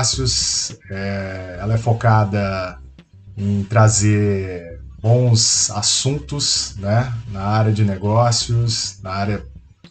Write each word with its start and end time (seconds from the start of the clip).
negócios. 0.00 0.76
É, 0.90 1.58
ela 1.60 1.74
é 1.74 1.78
focada 1.78 2.78
em 3.36 3.62
trazer 3.64 4.80
bons 5.00 5.70
assuntos 5.70 6.74
né, 6.78 7.12
na 7.30 7.42
área 7.42 7.72
de 7.72 7.84
negócios, 7.84 8.98
na 9.02 9.10
área 9.10 9.42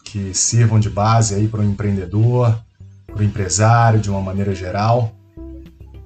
que 0.04 0.34
sirvam 0.34 0.78
de 0.78 0.90
base 0.90 1.34
aí 1.34 1.48
para 1.48 1.60
o 1.60 1.64
empreendedor, 1.64 2.60
para 3.06 3.20
o 3.20 3.22
empresário 3.22 4.00
de 4.00 4.10
uma 4.10 4.20
maneira 4.20 4.54
geral. 4.54 5.12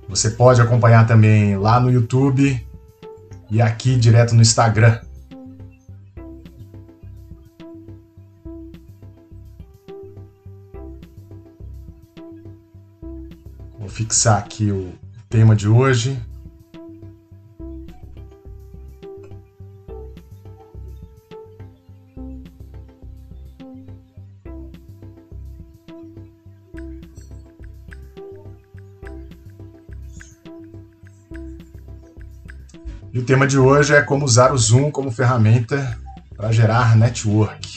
Você 0.09 0.31
pode 0.31 0.61
acompanhar 0.61 1.07
também 1.07 1.57
lá 1.57 1.81
no 1.81 1.91
YouTube 1.91 2.65
e 3.51 3.63
aqui 3.63 3.97
direto 3.97 4.35
no 4.35 4.43
Instagram. 4.43 5.01
Fixar 14.05 14.39
aqui 14.39 14.71
o 14.71 14.93
tema 15.31 15.57
de 15.57 15.67
hoje. 15.67 16.21
E 33.11 33.19
o 33.19 33.25
tema 33.25 33.47
de 33.47 33.59
hoje 33.59 33.95
é 33.95 34.03
como 34.03 34.27
usar 34.27 34.53
o 34.53 34.59
Zoom 34.59 34.91
como 34.91 35.11
ferramenta 35.11 35.99
para 36.37 36.53
gerar 36.53 36.95
network. 36.95 37.74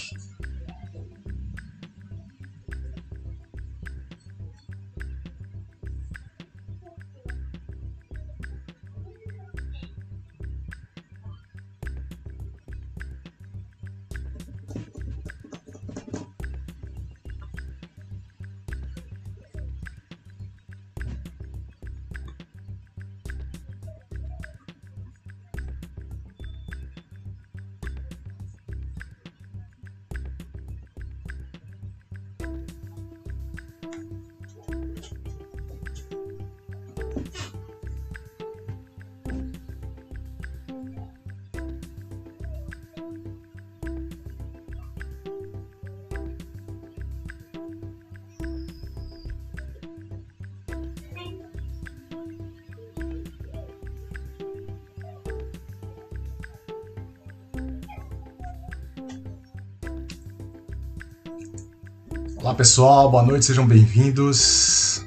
Pessoal, 62.58 63.12
boa 63.12 63.22
noite, 63.22 63.46
sejam 63.46 63.68
bem-vindos. 63.68 65.06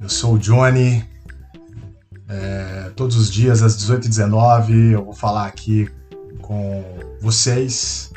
Eu 0.00 0.08
sou 0.08 0.36
o 0.36 0.38
Johnny. 0.38 1.04
É, 2.26 2.90
todos 2.96 3.16
os 3.16 3.30
dias 3.30 3.62
às 3.62 3.76
18h19 3.76 4.92
eu 4.92 5.04
vou 5.04 5.12
falar 5.12 5.44
aqui 5.44 5.90
com 6.40 6.82
vocês 7.20 8.10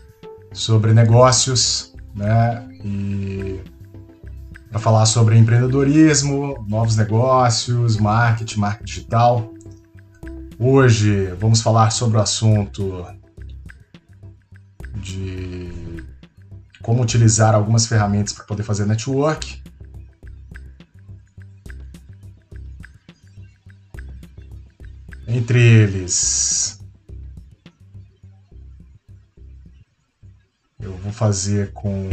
sobre 0.54 0.94
negócios, 0.94 1.94
né? 2.16 2.66
E 2.86 3.60
para 4.70 4.80
falar 4.80 5.06
sobre 5.06 5.38
empreendedorismo, 5.38 6.66
novos 6.70 6.96
negócios, 6.96 7.98
marketing, 7.98 8.60
marketing 8.62 8.86
digital. 8.86 9.54
Hoje 10.58 11.26
vamos 11.38 11.62
falar 11.62 11.90
sobre 11.90 12.18
o 12.18 12.22
assunto 12.22 13.06
de 14.96 15.83
como 16.84 17.02
utilizar 17.02 17.56
algumas 17.56 17.88
ferramentas 17.88 18.34
para 18.34 18.44
poder 18.44 18.62
fazer 18.62 18.86
network. 18.86 19.64
Entre 25.26 25.60
eles, 25.60 26.80
eu 30.80 30.96
vou 30.98 31.12
fazer 31.12 31.72
com 31.72 32.10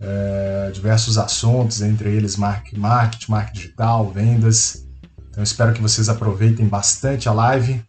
é, 0.00 0.70
diversos 0.72 1.18
assuntos, 1.18 1.82
entre 1.82 2.10
eles 2.10 2.36
marketing, 2.36 2.80
marketing 2.80 3.52
digital, 3.52 4.10
vendas. 4.10 4.88
Então 5.30 5.42
espero 5.42 5.72
que 5.72 5.80
vocês 5.80 6.08
aproveitem 6.08 6.66
bastante 6.66 7.28
a 7.28 7.32
live. 7.32 7.84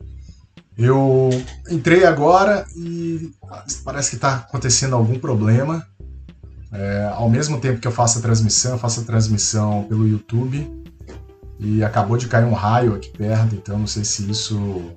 Eu 0.78 1.30
entrei 1.70 2.04
agora 2.06 2.66
e 2.76 3.32
parece 3.84 4.12
que 4.12 4.16
está 4.16 4.36
acontecendo 4.36 4.96
algum 4.96 5.20
problema. 5.20 5.88
É, 6.74 7.12
ao 7.14 7.30
mesmo 7.30 7.60
tempo 7.60 7.80
que 7.80 7.88
eu 7.88 7.92
faço 7.92 8.18
a 8.18 8.22
transmissão, 8.22 8.72
eu 8.72 8.80
faço 8.80 9.02
a 9.02 9.04
transmissão 9.04 9.84
pelo 9.84 10.08
YouTube 10.08 10.68
e 11.60 11.84
acabou 11.84 12.18
de 12.18 12.28
cair 12.28 12.46
um 12.46 12.54
raio 12.54 12.96
aqui 12.96 13.10
perto, 13.10 13.54
então 13.54 13.78
não 13.78 13.86
sei 13.86 14.04
se 14.04 14.30
isso 14.30 14.92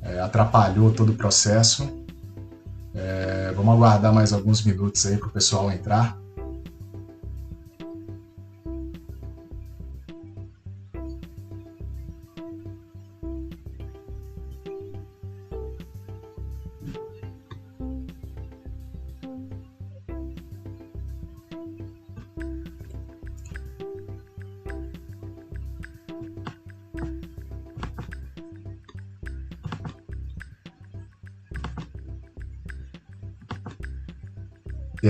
é, 0.00 0.20
atrapalhou 0.20 0.92
todo 0.92 1.10
o 1.10 1.14
processo. 1.14 1.90
É, 2.94 3.52
vamos 3.56 3.74
aguardar 3.74 4.14
mais 4.14 4.32
alguns 4.32 4.62
minutos 4.62 5.04
aí 5.04 5.16
para 5.16 5.28
o 5.28 5.30
pessoal 5.30 5.70
entrar. 5.72 6.16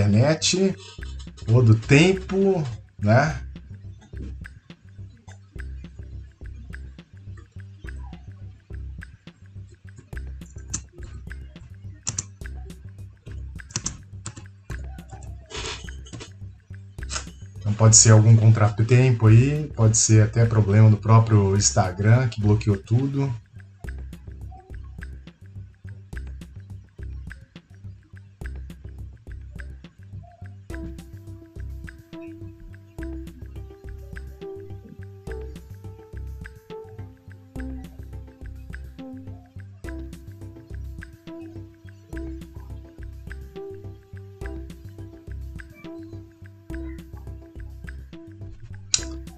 Internet, 0.00 0.75
ou 1.49 1.62
do 1.62 1.75
tempo, 1.75 2.65
né? 2.99 3.41
Então 17.59 17.75
pode 17.75 17.97
ser 17.97 18.10
algum 18.10 18.34
contrato 18.37 18.83
de 18.83 18.84
tempo 18.84 19.27
aí, 19.27 19.71
pode 19.77 19.97
ser 19.97 20.22
até 20.22 20.47
problema 20.47 20.91
do 20.91 20.97
próprio 20.97 21.56
Instagram 21.56 22.28
que 22.28 22.41
bloqueou 22.41 22.77
tudo. 22.77 23.33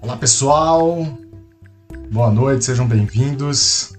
Olá 0.03 0.17
pessoal, 0.17 1.07
boa 2.11 2.29
noite, 2.29 2.65
sejam 2.65 2.85
bem-vindos. 2.85 3.93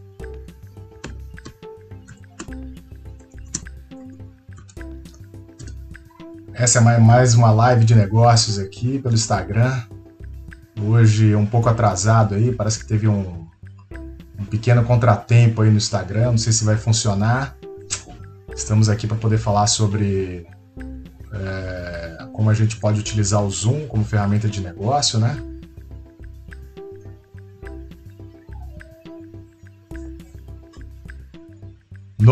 Essa 6.53 6.79
é 6.79 6.99
mais 6.99 7.35
uma 7.35 7.51
live 7.51 7.87
de 7.87 7.95
negócios 7.95 8.59
aqui 8.59 8.99
pelo 8.99 9.15
Instagram. 9.15 9.83
Hoje 10.79 11.35
um 11.35 11.47
pouco 11.47 11.71
atrasado 11.71 12.35
aí, 12.35 12.53
parece 12.53 12.81
que 12.81 12.87
teve 12.87 13.09
um, 13.09 13.49
um 14.39 14.45
pequeno 14.45 14.85
contratempo 14.85 15.63
aí 15.63 15.71
no 15.71 15.79
Instagram, 15.79 16.33
não 16.33 16.39
sei 16.39 16.53
se 16.53 16.67
vai 16.67 16.77
funcionar. 16.77 17.57
Estamos 18.55 18.91
aqui 18.91 19.07
para 19.07 19.17
poder 19.17 19.39
falar 19.39 19.67
sobre 19.69 20.47
é, 21.33 22.27
como 22.35 22.51
a 22.51 22.55
gente 22.55 22.77
pode 22.77 23.01
utilizar 23.01 23.43
o 23.43 23.51
Zoom 23.51 23.87
como 23.87 24.05
ferramenta 24.05 24.51
de 24.51 24.61
negócio, 24.61 25.19
né? 25.19 25.54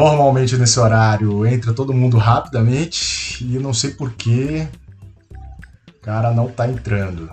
Normalmente 0.03 0.57
nesse 0.59 0.81
horário 0.81 1.47
entra 1.47 1.73
todo 1.73 1.95
mundo 1.95 2.19
rapidamente 2.19 3.45
e 3.45 3.57
não 3.61 3.73
sei 3.73 3.93
porquê 3.93 4.67
o 5.97 6.01
cara 6.01 6.33
não 6.33 6.49
tá 6.49 6.67
entrando. 6.67 7.31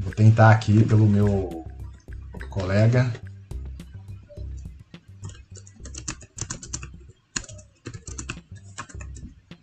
Vou 0.00 0.12
tentar 0.12 0.50
aqui 0.50 0.82
pelo 0.82 1.06
meu 1.06 1.64
colega. 2.50 3.12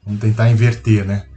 Vamos 0.05 0.21
tentar 0.21 0.49
inverter, 0.49 1.05
né? 1.05 1.27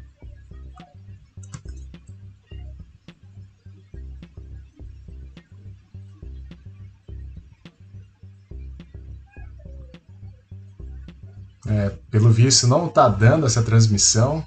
Pelo 12.15 12.31
visto 12.31 12.69
não 12.69 12.87
está 12.87 13.09
dando 13.09 13.45
essa 13.45 13.61
transmissão. 13.61 14.47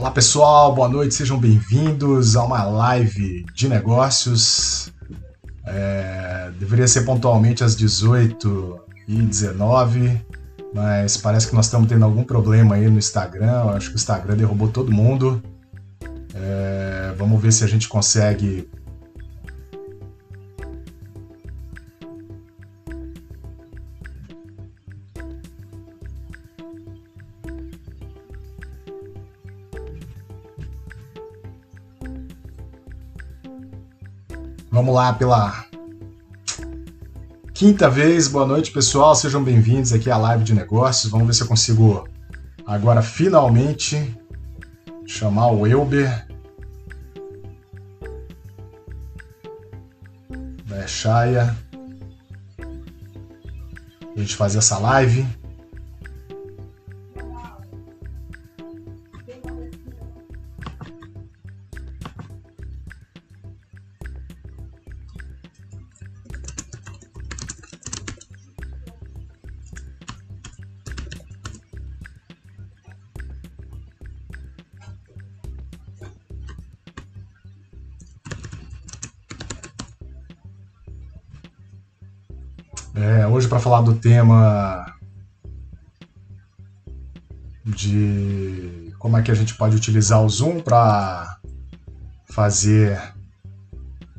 Olá 0.00 0.10
pessoal, 0.10 0.74
boa 0.74 0.88
noite, 0.88 1.14
sejam 1.14 1.38
bem-vindos 1.38 2.34
a 2.34 2.42
uma 2.42 2.64
live 2.64 3.44
de 3.54 3.68
negócios. 3.68 4.90
É, 5.66 6.50
deveria 6.58 6.88
ser 6.88 7.02
pontualmente 7.02 7.62
às 7.62 7.76
18 7.76 8.80
e 9.06 9.16
19 9.20 10.18
mas 10.72 11.18
parece 11.18 11.48
que 11.48 11.54
nós 11.54 11.66
estamos 11.66 11.86
tendo 11.86 12.06
algum 12.06 12.24
problema 12.24 12.76
aí 12.76 12.88
no 12.88 12.98
Instagram. 12.98 13.64
Eu 13.64 13.68
acho 13.70 13.90
que 13.90 13.96
o 13.96 13.98
Instagram 13.98 14.38
derrubou 14.38 14.68
todo 14.68 14.90
mundo. 14.90 15.42
É, 16.34 17.12
vamos 17.18 17.38
ver 17.38 17.52
se 17.52 17.62
a 17.62 17.66
gente 17.66 17.86
consegue 17.86 18.70
Pela 35.18 35.66
quinta 37.52 37.90
vez. 37.90 38.28
Boa 38.28 38.46
noite, 38.46 38.70
pessoal. 38.70 39.14
Sejam 39.14 39.42
bem-vindos 39.42 39.92
aqui 39.92 40.10
à 40.10 40.16
live 40.16 40.44
de 40.44 40.54
negócios. 40.54 41.10
Vamos 41.10 41.26
ver 41.26 41.34
se 41.34 41.42
eu 41.42 41.46
consigo 41.46 42.08
agora 42.64 43.02
finalmente 43.02 44.16
chamar 45.06 45.52
o 45.52 45.66
Elber. 45.66 46.26
Da 50.66 50.86
Chaya. 50.86 51.56
A 54.16 54.18
gente 54.18 54.36
fazer 54.36 54.58
essa 54.58 54.78
live. 54.78 55.26
Falar 83.70 83.82
do 83.82 83.94
tema 83.94 84.96
de 87.64 88.92
como 88.98 89.16
é 89.16 89.22
que 89.22 89.30
a 89.30 89.34
gente 89.34 89.54
pode 89.54 89.76
utilizar 89.76 90.20
o 90.24 90.28
Zoom 90.28 90.58
para 90.58 91.38
fazer 92.24 93.00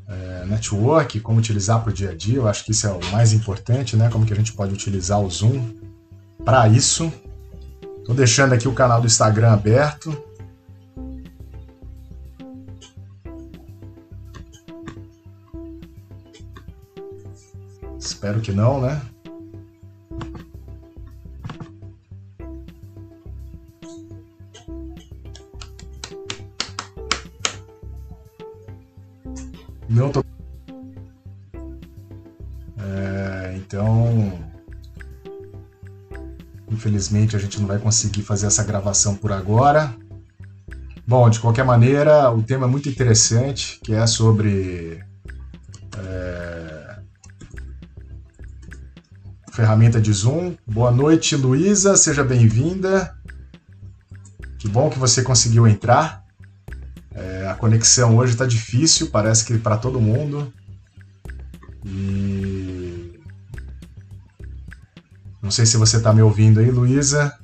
é, 0.07 0.45
network, 0.45 1.19
como 1.19 1.39
utilizar 1.39 1.81
para 1.81 1.89
o 1.89 1.93
dia 1.93 2.11
a 2.11 2.15
dia. 2.15 2.37
Eu 2.37 2.47
acho 2.47 2.63
que 2.63 2.71
isso 2.71 2.87
é 2.87 2.91
o 2.91 3.05
mais 3.11 3.33
importante, 3.33 3.97
né? 3.97 4.09
Como 4.09 4.25
que 4.25 4.31
a 4.31 4.37
gente 4.37 4.53
pode 4.53 4.73
utilizar 4.73 5.19
o 5.19 5.29
Zoom 5.29 5.75
para 6.45 6.69
isso. 6.69 7.11
Estou 7.99 8.15
deixando 8.15 8.53
aqui 8.53 8.69
o 8.69 8.73
canal 8.73 9.01
do 9.01 9.07
Instagram 9.07 9.51
aberto. 9.51 10.17
Espero 17.99 18.39
que 18.39 18.53
não, 18.53 18.79
né? 18.79 19.10
Infelizmente 37.31 37.35
a 37.35 37.39
gente 37.39 37.59
não 37.59 37.67
vai 37.67 37.79
conseguir 37.79 38.23
fazer 38.23 38.47
essa 38.47 38.63
gravação 38.63 39.15
por 39.15 39.31
agora. 39.31 39.95
Bom, 41.07 41.29
de 41.29 41.39
qualquer 41.39 41.63
maneira, 41.63 42.29
o 42.31 42.43
tema 42.43 42.65
é 42.65 42.69
muito 42.69 42.89
interessante, 42.89 43.79
que 43.83 43.93
é 43.93 44.05
sobre 44.05 45.03
ferramenta 49.51 50.01
de 50.01 50.11
Zoom. 50.11 50.55
Boa 50.65 50.91
noite, 50.91 51.35
Luísa, 51.35 51.95
seja 51.95 52.23
bem-vinda. 52.23 53.15
Que 54.57 54.67
bom 54.67 54.89
que 54.89 54.99
você 54.99 55.21
conseguiu 55.21 55.67
entrar. 55.67 56.23
É, 57.13 57.47
a 57.47 57.55
conexão 57.55 58.17
hoje 58.17 58.33
está 58.33 58.45
difícil, 58.45 59.09
parece 59.09 59.45
que 59.45 59.57
para 59.57 59.77
todo 59.77 60.01
mundo. 60.01 60.51
E 61.85 62.30
não 65.51 65.53
sei 65.53 65.65
se 65.65 65.75
você 65.75 65.97
está 65.97 66.13
me 66.13 66.21
ouvindo 66.21 66.61
aí, 66.61 66.71
Luísa. 66.71 67.37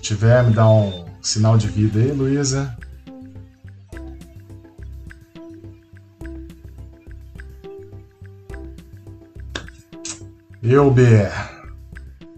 tiver, 0.00 0.44
me 0.44 0.54
dá 0.54 0.66
um 0.66 1.06
sinal 1.20 1.58
de 1.58 1.68
vida 1.68 1.98
aí, 1.98 2.10
Luísa. 2.10 2.74
Euber, 10.62 11.53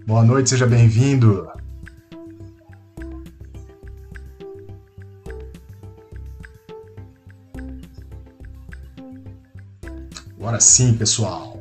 Boa 0.07 0.23
noite, 0.23 0.51
seja 0.51 0.69
bem-vindo. 0.69 1.51
Agora 10.39 10.61
sim, 10.61 10.97
pessoal. 10.97 11.56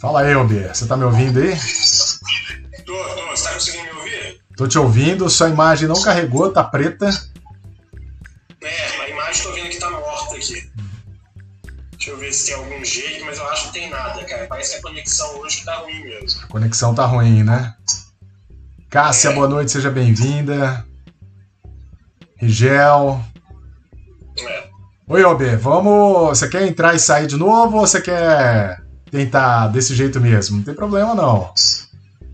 Fala 0.00 0.22
aí, 0.22 0.32
Elber, 0.32 0.74
você 0.74 0.86
tá 0.86 0.96
me 0.96 1.04
ouvindo 1.04 1.40
aí? 1.40 1.54
Tô, 2.86 2.94
tô. 2.94 3.26
Você 3.26 3.44
tá 3.44 3.52
conseguindo 3.52 3.84
me 3.84 3.90
ouvir? 3.90 4.40
Tô 4.56 4.66
te 4.66 4.78
ouvindo, 4.78 5.28
sua 5.28 5.50
imagem 5.50 5.86
não 5.86 6.02
carregou, 6.02 6.50
tá 6.50 6.64
preta. 6.64 7.10
É, 8.62 9.02
a 9.02 9.08
imagem 9.10 9.42
tô 9.42 9.52
vendo 9.52 9.68
que 9.68 9.78
tá 9.78 9.90
morta 9.90 10.36
aqui. 10.36 10.70
Deixa 11.92 12.10
eu 12.12 12.16
ver 12.16 12.32
se 12.32 12.46
tem 12.46 12.54
algum 12.54 12.82
jeito, 12.82 13.26
mas 13.26 13.36
eu 13.36 13.46
acho 13.50 13.66
que 13.66 13.74
tem 13.74 13.90
nada, 13.90 14.24
cara. 14.24 14.46
Parece 14.46 14.70
que 14.70 14.76
a 14.78 14.82
conexão 14.82 15.38
hoje 15.38 15.62
tá 15.66 15.74
ruim 15.74 16.02
mesmo. 16.02 16.44
A 16.44 16.46
conexão 16.46 16.94
tá 16.94 17.04
ruim, 17.04 17.44
né? 17.44 17.74
Cássia, 18.88 19.28
é. 19.28 19.34
boa 19.34 19.48
noite, 19.48 19.70
seja 19.70 19.90
bem-vinda. 19.90 20.82
Rigel. 22.38 23.22
É. 24.38 24.68
Oi, 25.08 25.20
Elber, 25.20 25.58
vamos. 25.58 26.38
Você 26.38 26.48
quer 26.48 26.66
entrar 26.66 26.94
e 26.94 26.98
sair 26.98 27.26
de 27.26 27.36
novo 27.36 27.76
ou 27.76 27.86
você 27.86 28.00
quer 28.00 28.80
tentar 29.10 29.68
desse 29.68 29.94
jeito 29.94 30.20
mesmo. 30.20 30.58
Não 30.58 30.64
tem 30.64 30.74
problema, 30.74 31.14
não. 31.14 31.52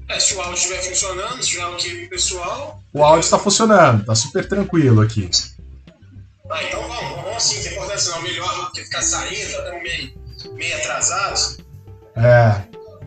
É, 0.09 0.21
se 0.21 0.35
o 0.35 0.41
áudio 0.41 0.55
estiver 0.55 0.83
funcionando, 0.83 1.43
se 1.43 1.49
tiver 1.49 1.65
ok 1.65 2.09
pessoal. 2.09 2.81
O 2.93 3.03
áudio 3.03 3.25
está 3.25 3.39
funcionando, 3.39 4.05
tá 4.05 4.15
super 4.15 4.49
tranquilo 4.49 5.01
aqui. 5.01 5.29
Ah, 6.49 6.63
então 6.63 6.81
vamos, 6.83 7.25
vamos 7.25 7.43
sim, 7.43 7.61
tem 7.61 7.73
importância 7.73 8.13
não. 8.13 8.23
Melhor 8.23 8.67
do 8.67 8.73
que 8.73 8.85
ficar 8.85 9.03
saindo, 9.03 9.53
tá 9.53 9.73
meio, 9.83 10.13
meio 10.55 10.77
atrasados. 10.77 11.59
É. 12.15 12.63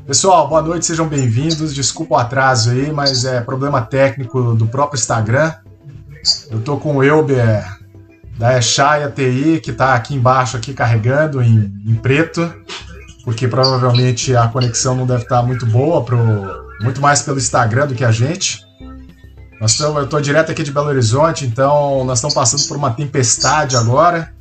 Pessoal, 0.06 0.48
boa 0.48 0.62
noite, 0.62 0.86
sejam 0.86 1.08
bem-vindos. 1.08 1.74
Desculpa 1.74 2.16
o 2.16 2.18
atraso 2.18 2.72
aí, 2.72 2.92
mas 2.92 3.24
é 3.24 3.40
problema 3.42 3.82
técnico 3.82 4.56
do 4.56 4.68
próprio 4.68 5.00
Instagram. 5.00 5.54
Eu 6.50 6.62
tô 6.62 6.78
com 6.78 6.98
o 6.98 7.04
Elber 7.04 7.64
da 8.38 8.58
Echaya 8.58 9.10
TI, 9.10 9.62
que 9.64 9.72
tá 9.72 9.94
aqui 9.94 10.16
embaixo 10.16 10.58
aqui 10.58 10.74
carregando 10.74 11.42
em, 11.42 11.72
em 11.86 11.96
preto 11.96 12.54
porque 13.30 13.48
provavelmente 13.48 14.36
a 14.36 14.48
conexão 14.48 14.96
não 14.96 15.06
deve 15.06 15.22
estar 15.22 15.44
muito 15.44 15.64
boa, 15.68 16.04
pro, 16.04 16.18
muito 16.82 17.00
mais 17.00 17.22
pelo 17.22 17.38
Instagram 17.38 17.86
do 17.86 17.94
que 17.94 18.04
a 18.04 18.12
gente. 18.12 18.66
Nós 19.62 19.74
estamos, 19.74 19.98
eu 19.98 20.06
estou 20.06 20.20
direto 20.20 20.52
aqui 20.52 20.64
de 20.64 20.72
Belo 20.72 20.88
Horizonte, 20.88 21.46
então 21.46 22.04
nós 22.06 22.18
estamos 22.18 22.34
passando 22.34 22.68
por 22.68 22.76
uma 22.76 22.90
tempestade 22.90 23.78
agora. 23.78 24.34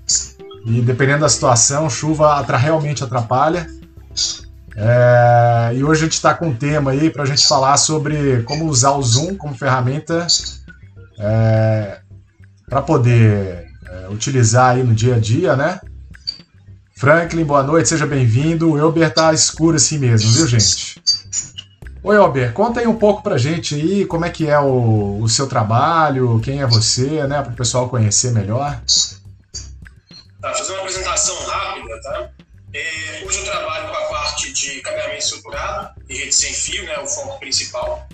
E 0.64 0.80
dependendo 0.80 1.20
da 1.20 1.28
situação, 1.28 1.90
chuva 1.90 2.40
atra, 2.40 2.56
realmente 2.56 3.04
atrapalha. 3.04 3.66
É, 4.74 5.72
e 5.74 5.84
hoje 5.84 6.00
a 6.00 6.04
gente 6.04 6.14
está 6.14 6.32
com 6.32 6.46
um 6.46 6.54
tema 6.54 6.92
aí 6.92 7.10
para 7.10 7.24
a 7.24 7.26
gente 7.26 7.46
falar 7.46 7.76
sobre 7.76 8.42
como 8.44 8.64
usar 8.64 8.92
o 8.92 9.02
Zoom 9.02 9.34
como 9.34 9.54
ferramenta 9.54 10.26
é, 11.18 11.98
para 12.66 12.80
poder 12.80 13.66
é, 13.86 14.08
utilizar 14.08 14.76
aí 14.76 14.82
no 14.82 14.94
dia 14.94 15.16
a 15.16 15.18
dia, 15.18 15.54
né? 15.54 15.78
Franklin, 16.98 17.44
boa 17.44 17.62
noite, 17.62 17.88
seja 17.88 18.04
bem-vindo. 18.04 18.72
O 18.72 18.76
Elber 18.76 19.14
tá 19.14 19.32
escuro 19.32 19.76
assim 19.76 19.98
mesmo, 19.98 20.32
viu, 20.32 20.48
gente? 20.48 21.00
Oi, 22.02 22.16
Elber, 22.16 22.52
conta 22.52 22.80
aí 22.80 22.88
um 22.88 22.96
pouco 22.96 23.22
pra 23.22 23.38
gente 23.38 23.76
aí 23.76 24.04
como 24.04 24.24
é 24.24 24.30
que 24.30 24.48
é 24.48 24.58
o, 24.58 25.20
o 25.22 25.28
seu 25.28 25.46
trabalho, 25.46 26.40
quem 26.40 26.60
é 26.60 26.66
você, 26.66 27.24
né, 27.28 27.40
para 27.40 27.52
o 27.52 27.56
pessoal 27.56 27.88
conhecer 27.88 28.32
melhor. 28.32 28.80
Tá, 30.40 30.52
fazer 30.54 30.72
uma 30.72 30.80
apresentação 30.80 31.36
rápida, 31.46 32.00
tá? 32.02 32.30
É, 32.74 33.24
hoje 33.24 33.38
eu 33.38 33.44
trabalho 33.44 33.88
com 33.90 33.94
a 33.94 34.06
parte 34.08 34.52
de 34.52 34.80
cabeamento 34.80 35.18
estruturado 35.18 35.90
e 36.08 36.16
rede 36.16 36.34
sem 36.34 36.52
fio, 36.52 36.84
né, 36.84 36.98
o 36.98 37.06
foco 37.06 37.38
principal. 37.38 38.08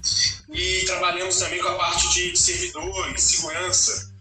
E 0.52 0.84
trabalhamos 0.84 1.38
também 1.38 1.58
com 1.58 1.68
a 1.68 1.74
parte 1.76 2.12
de 2.12 2.38
servidores, 2.38 3.22
segurança, 3.22 4.12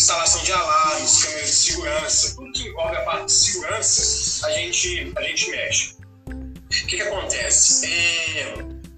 instalação 0.00 0.42
de 0.42 0.50
alarmes, 0.50 1.24
câmeras 1.24 1.50
de 1.50 1.56
segurança, 1.56 2.34
tudo 2.34 2.52
que 2.52 2.68
envolve 2.68 2.96
a 2.96 3.02
parte 3.02 3.26
de 3.26 3.32
segurança, 3.32 4.46
a 4.46 4.52
gente, 4.52 5.12
a 5.14 5.22
gente 5.22 5.50
mexe. 5.50 5.96
O 6.26 6.86
que, 6.86 6.96
que 6.96 7.02
acontece? 7.02 7.86
É, 7.86 8.54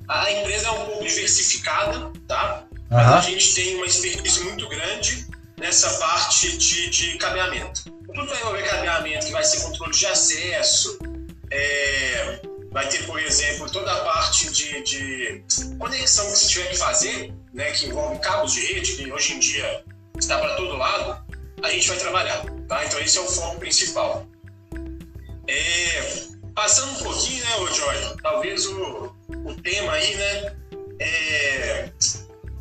a 0.06 0.30
empresa 0.30 0.68
é 0.68 0.71
um 0.71 0.87
pouco 0.87 1.04
diversificada, 1.04 2.12
tá? 2.28 2.64
Uhum. 2.71 2.87
Mas 2.90 3.06
a 3.09 3.21
gente 3.21 3.54
tem 3.54 3.76
uma 3.76 3.87
expertise 3.87 4.44
muito 4.44 4.68
grande 4.68 5.26
nessa 5.59 5.90
parte 5.99 6.56
de, 6.56 6.90
de 6.90 7.18
cabeamento. 7.18 7.85
Tudo 8.06 8.26
vai 8.26 8.40
envolver 8.40 8.62
cabeamento, 8.62 9.26
que 9.26 9.32
vai 9.32 9.44
ser 9.44 9.61
controle 9.62 9.92
de 9.92 10.06
acesso, 10.06 10.99
é, 11.50 12.40
vai 12.71 12.88
ter, 12.88 13.04
por 13.06 13.18
exemplo, 13.18 13.68
toda 13.68 13.92
a 13.92 14.04
parte 14.04 14.52
de, 14.52 14.82
de 14.82 15.44
conexão 15.78 16.26
que 16.26 16.38
você 16.38 16.47
tiver 16.47 16.68
que 16.68 16.76
fazer, 16.76 17.35
né, 17.52 17.73
que 17.73 17.87
envolve 17.87 18.21
cabos 18.21 18.52
de 18.52 18.61
rede, 18.73 18.97
que 18.97 19.11
hoje 19.11 19.35
em 19.35 19.38
dia 19.40 19.85
está 20.22 20.38
para 20.38 20.54
todo 20.54 20.76
lado, 20.76 21.24
a 21.62 21.70
gente 21.70 21.88
vai 21.88 21.98
trabalhar, 21.98 22.44
tá? 22.68 22.84
Então 22.84 23.00
esse 23.00 23.18
é 23.18 23.20
o 23.20 23.26
foco 23.26 23.58
principal. 23.58 24.26
É, 25.48 26.22
passando 26.54 26.92
um 26.92 27.02
pouquinho, 27.02 27.44
né, 27.44 27.56
ô 27.56 27.66
Jorge, 27.66 28.16
talvez 28.22 28.66
o, 28.66 29.14
o 29.28 29.54
tema 29.62 29.92
aí, 29.92 30.14
né, 30.14 30.56
é, 31.00 31.90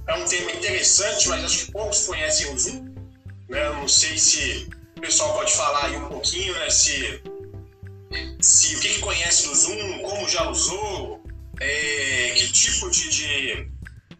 é 0.07 0.13
um 0.15 0.25
tema 0.25 0.51
interessante, 0.51 1.29
mas 1.29 1.43
acho 1.45 1.65
que 1.65 1.71
poucos 1.71 2.07
conhecem 2.07 2.53
o 2.53 2.57
Zoom, 2.57 2.95
né? 3.47 3.69
Não 3.69 3.87
sei 3.87 4.17
se 4.17 4.67
o 4.97 5.01
pessoal 5.01 5.33
pode 5.33 5.53
falar 5.53 5.85
aí 5.85 5.95
um 5.95 6.09
pouquinho, 6.09 6.53
né, 6.55 6.69
se, 6.69 7.21
se 8.41 8.75
o 8.75 8.79
que, 8.79 8.89
que 8.89 8.99
conhece 8.99 9.47
do 9.47 9.55
Zoom, 9.55 9.99
como 9.99 10.27
já 10.27 10.49
usou, 10.49 11.23
é, 11.59 12.33
que 12.35 12.51
tipo 12.51 12.89
de, 12.89 13.09
de, 13.09 13.71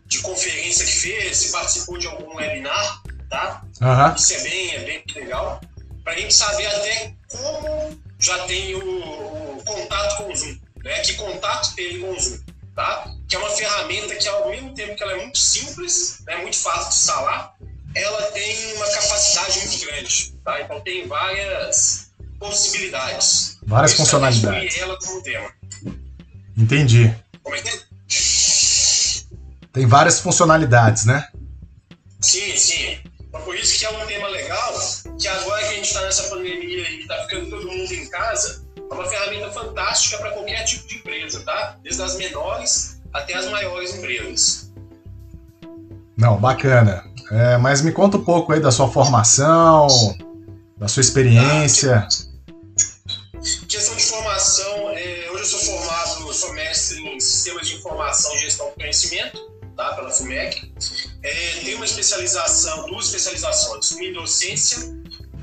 de 0.05 0.19
conferência 0.19 0.85
que 0.85 0.91
fez, 0.91 1.37
se 1.37 1.51
participou 1.51 1.97
de 1.97 2.05
algum 2.05 2.35
webinar, 2.35 3.01
tá? 3.31 3.63
Uhum. 3.81 4.15
Isso 4.15 4.33
é 4.33 4.43
bem, 4.43 4.75
é 4.75 4.79
bem 4.79 5.03
legal. 5.15 5.61
Para 6.03 6.13
a 6.13 6.17
gente 6.17 6.33
saber 6.33 6.67
até 6.67 7.13
como 7.29 7.99
já 8.19 8.37
tem 8.39 8.75
o, 8.75 9.57
o, 9.57 9.63
contato 9.63 10.17
com 10.17 10.31
o 10.31 10.35
Zoom, 10.35 10.59
né? 10.83 10.99
Que 10.99 11.13
contato 11.13 11.73
tem 11.73 12.01
com 12.01 12.11
o 12.11 12.19
Zoom, 12.19 12.37
tá? 12.75 13.09
Que 13.27 13.35
é 13.35 13.39
uma 13.39 13.49
ferramenta 13.49 14.15
que, 14.15 14.27
ao 14.27 14.49
mesmo 14.49 14.73
tempo 14.75 14.95
que 14.95 15.01
ela 15.01 15.13
é 15.13 15.21
muito 15.21 15.39
simples, 15.39 16.21
né? 16.27 16.37
muito 16.37 16.57
fácil 16.57 16.89
de 16.89 16.95
instalar, 16.95 17.55
ela 17.95 18.21
tem 18.31 18.73
uma 18.75 18.87
capacidade 18.87 19.59
muito 19.59 19.85
grande, 19.85 20.33
tá? 20.43 20.61
Então 20.61 20.81
tem 20.81 21.07
várias 21.07 22.11
possibilidades. 22.37 23.57
Várias 23.63 23.93
funcionalidades. 23.93 24.77
ela 24.77 24.97
como 24.99 25.23
tema. 25.23 25.49
Entendi. 26.57 27.15
Como 27.41 27.55
é 27.55 27.61
que 27.61 27.69
é? 27.69 27.81
Tem 29.71 29.85
várias 29.87 30.19
funcionalidades, 30.19 31.05
né? 31.05 31.29
Sim, 32.19 32.57
sim. 32.57 33.00
Então, 33.31 33.41
por 33.43 33.55
isso 33.55 33.79
que 33.79 33.85
é 33.85 33.89
um 33.89 34.05
tema 34.05 34.27
legal, 34.27 34.73
que 35.17 35.25
agora 35.25 35.61
que 35.61 35.69
a 35.69 35.73
gente 35.75 35.85
está 35.85 36.01
nessa 36.01 36.23
pandemia 36.23 36.89
e 36.89 36.99
está 36.99 37.15
ficando 37.23 37.49
todo 37.49 37.65
mundo 37.65 37.93
em 37.93 38.05
casa, 38.09 38.65
é 38.75 38.93
uma 38.93 39.05
ferramenta 39.05 39.49
fantástica 39.51 40.17
para 40.17 40.31
qualquer 40.31 40.65
tipo 40.65 40.85
de 40.85 40.95
empresa, 40.95 41.39
tá? 41.45 41.77
Desde 41.81 42.01
as 42.01 42.17
menores 42.17 43.01
até 43.13 43.35
as 43.35 43.49
maiores 43.49 43.95
empresas. 43.95 44.73
Não, 46.17 46.37
bacana. 46.37 47.05
É, 47.31 47.57
mas 47.57 47.81
me 47.81 47.93
conta 47.93 48.17
um 48.17 48.23
pouco 48.23 48.51
aí 48.51 48.59
da 48.59 48.69
sua 48.69 48.91
formação, 48.91 49.87
da 50.77 50.89
sua 50.89 50.99
experiência. 50.99 52.05
Ah, 52.05 52.57
questão 53.65 53.95
de 53.95 54.03
formação, 54.03 54.89
é, 54.89 55.29
hoje 55.31 55.43
eu 55.43 55.45
sou 55.45 55.59
formado, 55.59 56.33
sou 56.33 56.53
mestre 56.53 56.99
em 56.99 57.17
sistemas 57.17 57.65
de 57.65 57.75
informação 57.75 58.35
e 58.35 58.39
gestão 58.39 58.67
do 58.67 58.73
conhecimento 58.73 59.51
tá? 59.81 59.95
pela 59.95 60.11
FUMEC. 60.11 60.71
É, 61.23 61.59
tem 61.63 61.75
uma 61.75 61.85
especialização, 61.85 62.87
duas 62.87 63.05
especializações, 63.07 63.91
uma 63.91 64.03
em 64.03 64.13
docência, 64.13 64.79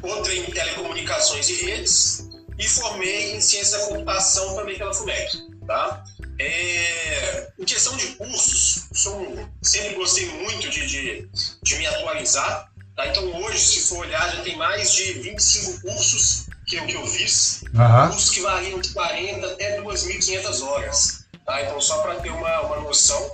outra 0.03 0.35
em 0.35 0.45
telecomunicações 0.45 1.49
e 1.49 1.55
redes, 1.65 2.29
e 2.59 2.69
formei 2.69 3.37
em 3.37 3.41
ciência 3.41 3.79
da 3.79 3.87
computação 3.87 4.57
também 4.57 4.77
pela 4.77 4.93
FUMEC. 4.93 5.39
Tá? 5.67 6.05
É, 6.41 7.53
em 7.59 7.65
questão 7.65 7.97
de 7.97 8.07
cursos, 8.09 8.89
sou, 8.93 9.49
sempre 9.63 9.95
gostei 9.95 10.27
muito 10.27 10.69
de, 10.69 10.87
de, 10.87 11.29
de 11.63 11.77
me 11.77 11.87
atualizar. 11.87 12.73
Tá? 12.97 13.07
Então, 13.07 13.43
hoje, 13.43 13.59
se 13.59 13.81
for 13.83 13.99
olhar, 13.99 14.35
já 14.35 14.43
tem 14.43 14.57
mais 14.57 14.93
de 14.93 15.13
25 15.15 15.83
cursos 15.83 16.47
que 16.67 16.77
eu, 16.77 16.87
que 16.87 16.95
eu 16.95 17.07
fiz, 17.07 17.63
uhum. 17.75 18.09
cursos 18.11 18.31
que 18.31 18.41
variam 18.41 18.81
de 18.81 18.91
40 18.91 19.47
até 19.47 19.81
2.500 19.81 20.63
horas. 20.63 21.25
Tá? 21.47 21.63
Então, 21.63 21.81
só 21.81 22.03
para 22.03 22.17
ter 22.17 22.31
uma, 22.31 22.61
uma 22.63 22.81
noção, 22.81 23.31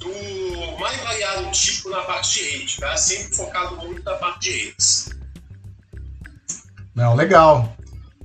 do 0.00 0.78
mais 0.78 0.98
variado 1.00 1.50
tipo 1.52 1.90
na 1.90 2.00
parte 2.02 2.38
de 2.38 2.50
redes, 2.50 2.76
tá? 2.76 2.96
Sempre 2.96 3.36
focado 3.36 3.76
muito 3.76 4.02
na 4.02 4.14
parte 4.14 4.50
de 4.50 4.58
redes. 4.64 5.10
Não, 6.94 7.14
legal. 7.14 7.76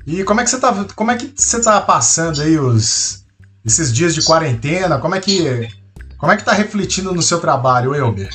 E 0.08 0.24
como 0.24 0.42
é 0.42 0.44
que 0.44 0.50
você 0.50 0.60
tá, 0.60 0.86
como 0.96 1.12
é 1.12 1.18
que 1.18 1.34
você 1.36 1.62
tá 1.62 1.82
passando 1.82 2.42
aí 2.42 2.58
os 2.58 3.26
esses 3.66 3.92
dias 3.92 4.14
de 4.14 4.24
quarentena? 4.24 5.00
Como 5.00 5.16
é 5.16 5.20
que 5.20 5.70
como 6.18 6.32
é 6.32 6.38
que 6.38 6.46
tá 6.46 6.54
refletindo 6.54 7.14
no 7.14 7.22
seu 7.22 7.40
trabalho, 7.40 7.94
Elber? 7.94 8.30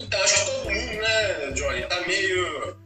Então, 0.00 0.22
acho 0.22 0.34
que 0.34 0.50
todo 0.50 0.64
mundo, 0.64 1.02
né, 1.02 1.50
Johnny, 1.52 1.82
tá 1.82 2.00
meio 2.06 2.76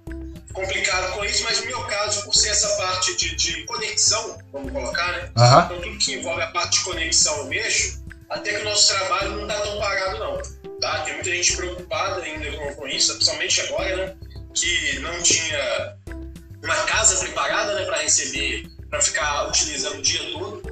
complicado 0.52 1.14
com 1.14 1.25
isso, 1.25 1.42
mas 1.45 1.61
no 1.61 1.66
meu 1.66 1.80
caso, 1.85 2.25
por 2.25 2.35
ser 2.35 2.50
essa 2.50 2.69
parte 2.76 3.16
de, 3.16 3.35
de 3.37 3.64
conexão, 3.64 4.38
vamos 4.52 4.73
colocar, 4.73 5.12
né? 5.12 5.30
Então, 5.30 5.69
tudo 5.69 5.99
que 5.99 6.14
envolve 6.14 6.42
a 6.42 6.49
parte 6.49 6.78
de 6.78 6.85
conexão 6.85 7.37
eu 7.38 7.47
mexo, 7.47 8.00
até 8.31 8.55
que 8.55 8.61
o 8.63 8.65
nosso 8.65 8.95
trabalho 8.95 9.33
não 9.33 9.43
está 9.43 9.61
tão 9.61 9.79
parado, 9.79 10.19
não. 10.19 10.41
Tá? 10.81 11.01
Tem 11.01 11.15
muita 11.15 11.31
gente 11.31 11.57
preocupada 11.57 12.23
ainda 12.23 12.51
com, 12.53 12.75
com 12.77 12.89
isso, 12.89 13.15
principalmente 13.15 13.61
agora, 13.63 13.97
né? 13.97 14.17
Que 14.55 14.99
não 15.01 15.23
tinha 15.23 15.97
uma 16.63 16.77
casa 16.85 17.17
preparada 17.17 17.75
né, 17.75 17.85
para 17.85 17.99
receber, 17.99 18.71
para 18.89 19.03
ficar 19.03 19.49
utilizando 19.49 19.99
o 19.99 20.03
dia 20.03 20.23
todo. 20.33 20.63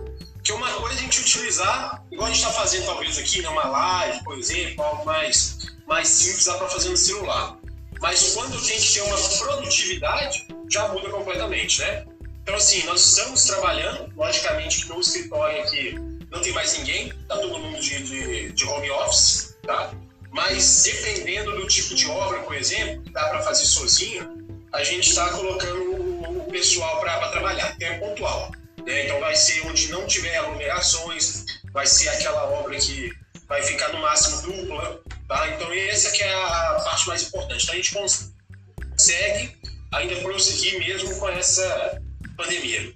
Que 0.42 0.52
uma 0.52 0.72
coisa 0.74 0.94
é 0.94 0.98
a 0.98 1.02
gente 1.02 1.20
utilizar, 1.20 2.02
igual 2.10 2.28
a 2.28 2.30
gente 2.30 2.40
está 2.40 2.52
fazendo 2.52 2.86
talvez 2.86 3.18
aqui, 3.18 3.42
numa 3.42 3.64
né, 3.64 3.70
live, 3.70 4.24
por 4.24 4.38
exemplo, 4.38 4.84
algo 4.84 5.04
mais, 5.04 5.58
mais 5.86 6.08
simples 6.08 6.44
dá 6.46 6.54
para 6.54 6.68
fazer 6.68 6.88
no 6.88 6.96
celular. 6.96 7.58
Mas 8.00 8.32
quando 8.32 8.64
tem 8.64 8.78
que 8.78 8.94
ter 8.94 9.00
uma 9.02 9.16
produtividade, 9.16 10.46
já 10.70 10.88
muda 10.88 11.10
completamente, 11.10 11.80
né? 11.80 12.06
Então, 12.42 12.54
assim, 12.54 12.84
nós 12.84 13.04
estamos 13.04 13.44
trabalhando, 13.44 14.10
logicamente 14.16 14.88
no 14.88 15.00
escritório 15.00 15.62
aqui 15.62 16.17
não 16.30 16.40
tem 16.40 16.52
mais 16.52 16.76
ninguém, 16.78 17.12
tá 17.28 17.36
todo 17.36 17.58
mundo 17.58 17.80
de, 17.80 18.02
de, 18.02 18.52
de 18.52 18.64
home 18.64 18.90
office, 18.90 19.56
tá? 19.62 19.92
Mas 20.30 20.82
dependendo 20.84 21.56
do 21.56 21.66
tipo 21.66 21.94
de 21.94 22.06
obra, 22.06 22.40
por 22.40 22.54
exemplo, 22.54 23.02
que 23.02 23.10
dá 23.10 23.28
para 23.28 23.42
fazer 23.42 23.64
sozinho, 23.64 24.38
a 24.72 24.84
gente 24.84 25.08
está 25.08 25.30
colocando 25.30 25.92
o, 25.92 26.48
pessoal 26.50 26.98
para 27.00 27.28
trabalhar, 27.28 27.76
que 27.76 27.84
é 27.84 27.98
pontual. 27.98 28.50
Né? 28.86 29.04
Então 29.04 29.20
vai 29.20 29.36
ser 29.36 29.66
onde 29.66 29.88
não 29.88 30.06
tiver 30.06 30.36
aglomerações, 30.38 31.44
vai 31.72 31.86
ser 31.86 32.08
aquela 32.08 32.44
obra 32.44 32.76
que 32.76 33.12
vai 33.46 33.62
ficar 33.62 33.92
no 33.92 34.00
máximo 34.00 34.42
dupla, 34.42 35.00
tá? 35.28 35.48
Então 35.50 35.72
essa 35.72 36.10
que 36.10 36.22
é 36.22 36.34
a 36.34 36.80
parte 36.84 37.06
mais 37.06 37.22
importante. 37.28 37.64
Então 37.64 37.74
a 37.74 37.76
gente 37.76 37.94
consegue 37.94 39.56
ainda 39.92 40.16
prosseguir 40.16 40.78
mesmo 40.78 41.14
com 41.18 41.28
essa 41.28 42.00
pandemia. 42.36 42.92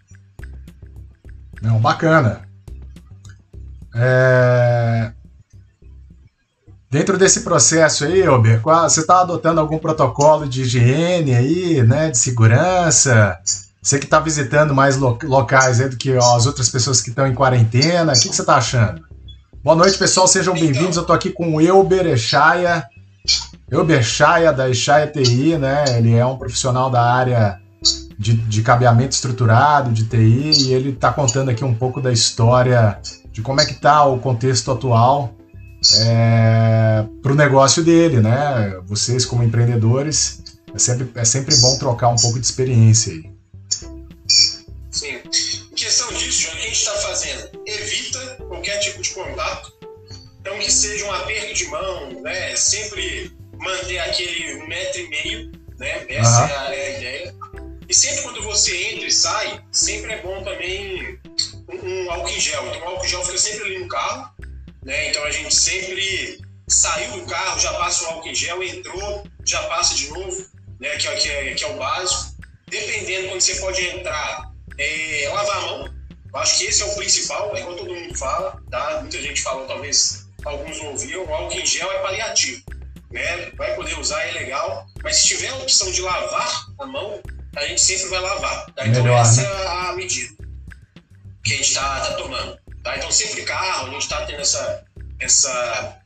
Não, 1.60 1.78
bacana. 1.78 2.48
É... 3.94 5.12
Dentro 6.90 7.16
desse 7.16 7.40
processo 7.40 8.04
aí, 8.04 8.28
Ober, 8.28 8.60
você 8.60 9.00
está 9.00 9.22
adotando 9.22 9.60
algum 9.60 9.78
protocolo 9.78 10.46
de 10.46 10.62
higiene 10.62 11.34
aí, 11.34 11.82
né, 11.82 12.10
de 12.10 12.18
segurança? 12.18 13.38
Você 13.80 13.98
que 13.98 14.04
está 14.04 14.20
visitando 14.20 14.74
mais 14.74 14.96
locais 14.96 15.80
aí 15.80 15.88
do 15.88 15.96
que 15.96 16.14
as 16.14 16.46
outras 16.46 16.68
pessoas 16.68 17.00
que 17.00 17.08
estão 17.08 17.26
em 17.26 17.34
quarentena, 17.34 18.12
o 18.12 18.14
que, 18.14 18.28
que 18.28 18.36
você 18.36 18.42
está 18.42 18.56
achando? 18.56 19.02
Boa 19.64 19.74
noite, 19.74 19.96
pessoal, 19.96 20.28
sejam 20.28 20.52
bem-vindos. 20.54 20.96
Eu 20.96 21.02
estou 21.02 21.16
aqui 21.16 21.30
com 21.30 21.54
o 21.54 21.60
Elber 21.60 22.06
Echaia, 22.06 22.86
Elber 23.70 24.00
Echaia 24.00 24.52
da 24.52 24.68
Echaia 24.68 25.06
TI, 25.06 25.56
né? 25.56 25.84
Ele 25.96 26.14
é 26.14 26.26
um 26.26 26.36
profissional 26.36 26.90
da 26.90 27.02
área 27.02 27.58
de, 28.18 28.34
de 28.34 28.62
cabeamento 28.62 29.12
estruturado, 29.12 29.90
de 29.90 30.04
TI, 30.04 30.66
e 30.66 30.74
ele 30.74 30.90
está 30.90 31.10
contando 31.10 31.48
aqui 31.48 31.64
um 31.64 31.74
pouco 31.74 32.00
da 32.00 32.12
história 32.12 32.98
de 33.32 33.42
como 33.42 33.60
é 33.60 33.66
que 33.66 33.72
está 33.72 34.04
o 34.04 34.18
contexto 34.18 34.70
atual 34.70 35.34
é, 36.00 37.04
para 37.22 37.32
o 37.32 37.34
negócio 37.34 37.82
dele, 37.82 38.20
né? 38.20 38.78
Vocês 38.84 39.24
como 39.24 39.42
empreendedores, 39.42 40.42
é 40.74 40.78
sempre, 40.78 41.10
é 41.14 41.24
sempre 41.24 41.56
bom 41.56 41.76
trocar 41.78 42.08
um 42.08 42.16
pouco 42.16 42.38
de 42.38 42.46
experiência 42.46 43.12
aí. 43.12 43.30
Sim. 44.90 45.20
Em 45.72 45.74
questão 45.74 46.12
disso, 46.12 46.48
o 46.48 46.50
que 46.52 46.58
a 46.58 46.60
gente 46.60 46.72
está 46.72 46.92
fazendo? 46.92 47.50
Evita 47.66 48.36
qualquer 48.48 48.78
tipo 48.78 49.02
de 49.02 49.10
contato. 49.10 49.72
Então, 50.40 50.58
que 50.58 50.70
seja 50.70 51.04
um 51.06 51.12
aperto 51.12 51.54
de 51.54 51.66
mão, 51.66 52.22
né? 52.22 52.54
Sempre 52.56 53.32
manter 53.58 53.98
aquele 54.00 54.62
um 54.62 54.68
metro 54.68 55.00
e 55.00 55.08
meio, 55.08 55.52
né? 55.78 56.04
Essa 56.08 56.42
uhum. 56.42 56.48
é 56.48 56.56
a 56.56 56.98
ideia. 56.98 57.34
E 57.92 57.94
sempre 57.94 58.22
quando 58.22 58.42
você 58.42 58.74
entra 58.94 59.06
e 59.06 59.12
sai, 59.12 59.62
sempre 59.70 60.12
é 60.14 60.22
bom 60.22 60.42
também 60.42 61.20
um, 61.68 62.06
um 62.06 62.10
álcool 62.10 62.30
em 62.30 62.40
gel. 62.40 62.66
Então, 62.66 62.80
o 62.80 62.84
álcool 62.88 63.04
em 63.04 63.08
gel 63.08 63.22
fica 63.22 63.36
sempre 63.36 63.64
ali 63.64 63.78
no 63.80 63.88
carro 63.88 64.32
né? 64.82 65.10
Então 65.10 65.22
a 65.24 65.30
gente 65.30 65.54
sempre 65.54 66.40
saiu 66.68 67.12
do 67.12 67.26
carro, 67.26 67.60
já 67.60 67.72
passa 67.74 68.04
o 68.04 68.06
álcool 68.08 68.28
em 68.28 68.34
gel, 68.34 68.62
entrou, 68.62 69.26
já 69.44 69.62
passa 69.64 69.94
de 69.94 70.08
novo, 70.08 70.46
né? 70.80 70.96
que, 70.96 71.06
é, 71.06 71.16
que, 71.16 71.28
é, 71.28 71.54
que 71.54 71.64
é 71.64 71.68
o 71.68 71.76
básico. 71.76 72.32
Dependendo 72.66 73.28
quando 73.28 73.40
você 73.40 73.56
pode 73.56 73.86
entrar, 73.86 74.50
é, 74.78 75.28
lavar 75.28 75.58
a 75.58 75.60
mão. 75.60 75.94
Eu 76.32 76.38
acho 76.40 76.58
que 76.58 76.64
esse 76.64 76.82
é 76.82 76.86
o 76.86 76.94
principal, 76.94 77.54
é 77.54 77.62
todo 77.62 77.94
mundo 77.94 78.16
fala, 78.16 78.58
tá? 78.70 79.00
Muita 79.02 79.20
gente 79.20 79.42
falou, 79.42 79.66
talvez 79.66 80.26
alguns 80.46 80.78
não 80.78 80.92
ouviram, 80.92 81.26
o 81.26 81.34
álcool 81.34 81.60
em 81.60 81.66
gel 81.66 81.92
é 81.92 81.98
paliativo. 81.98 82.62
Né? 83.10 83.50
Vai 83.54 83.74
poder 83.76 83.98
usar, 83.98 84.22
é 84.22 84.32
legal, 84.32 84.86
mas 85.02 85.16
se 85.16 85.28
tiver 85.28 85.48
a 85.48 85.56
opção 85.56 85.92
de 85.92 86.00
lavar 86.00 86.66
a 86.78 86.86
mão, 86.86 87.20
a 87.56 87.66
gente 87.66 87.80
sempre 87.80 88.08
vai 88.08 88.20
lavar. 88.20 88.66
Tá? 88.74 88.86
Então 88.86 89.02
Melhor, 89.02 89.20
essa 89.20 89.42
né? 89.42 89.48
é 89.48 89.66
a 89.66 89.92
medida 89.94 90.34
que 91.44 91.54
a 91.54 91.56
gente 91.56 91.68
está 91.68 92.00
tá 92.00 92.14
tomando. 92.14 92.58
Tá? 92.82 92.96
Então, 92.96 93.10
sempre 93.10 93.42
carro, 93.42 93.88
a 93.88 93.90
gente 93.90 94.02
está 94.02 94.24
tendo 94.24 94.40
essa, 94.40 94.84
essa, 95.20 96.00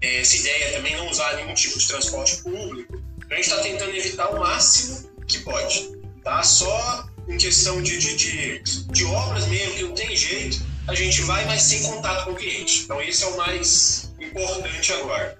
essa 0.00 0.36
ideia 0.36 0.72
também, 0.72 0.96
não 0.96 1.08
usar 1.08 1.36
nenhum 1.36 1.54
tipo 1.54 1.78
de 1.78 1.86
transporte 1.86 2.42
público. 2.42 3.00
Então, 3.18 3.30
a 3.30 3.34
gente 3.34 3.50
está 3.50 3.62
tentando 3.62 3.94
evitar 3.94 4.28
o 4.30 4.40
máximo 4.40 5.08
que 5.26 5.40
pode. 5.40 5.96
Tá? 6.24 6.42
Só 6.42 7.06
em 7.28 7.36
questão 7.36 7.82
de, 7.82 7.98
de, 7.98 8.16
de, 8.16 8.84
de 8.86 9.04
obras 9.04 9.46
mesmo, 9.46 9.74
que 9.74 9.82
não 9.82 9.94
tem 9.94 10.16
jeito, 10.16 10.64
a 10.86 10.94
gente 10.94 11.20
vai, 11.22 11.44
mas 11.44 11.62
sem 11.62 11.82
contato 11.82 12.24
com 12.24 12.32
o 12.32 12.36
cliente. 12.36 12.84
Então, 12.84 13.00
esse 13.02 13.22
é 13.22 13.26
o 13.26 13.36
mais 13.36 14.10
importante 14.18 14.92
agora. 14.94 15.38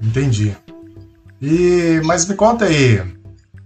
Entendi. 0.00 0.56
E, 1.42 2.00
mas 2.04 2.26
me 2.26 2.34
conta 2.34 2.66
aí, 2.66 3.02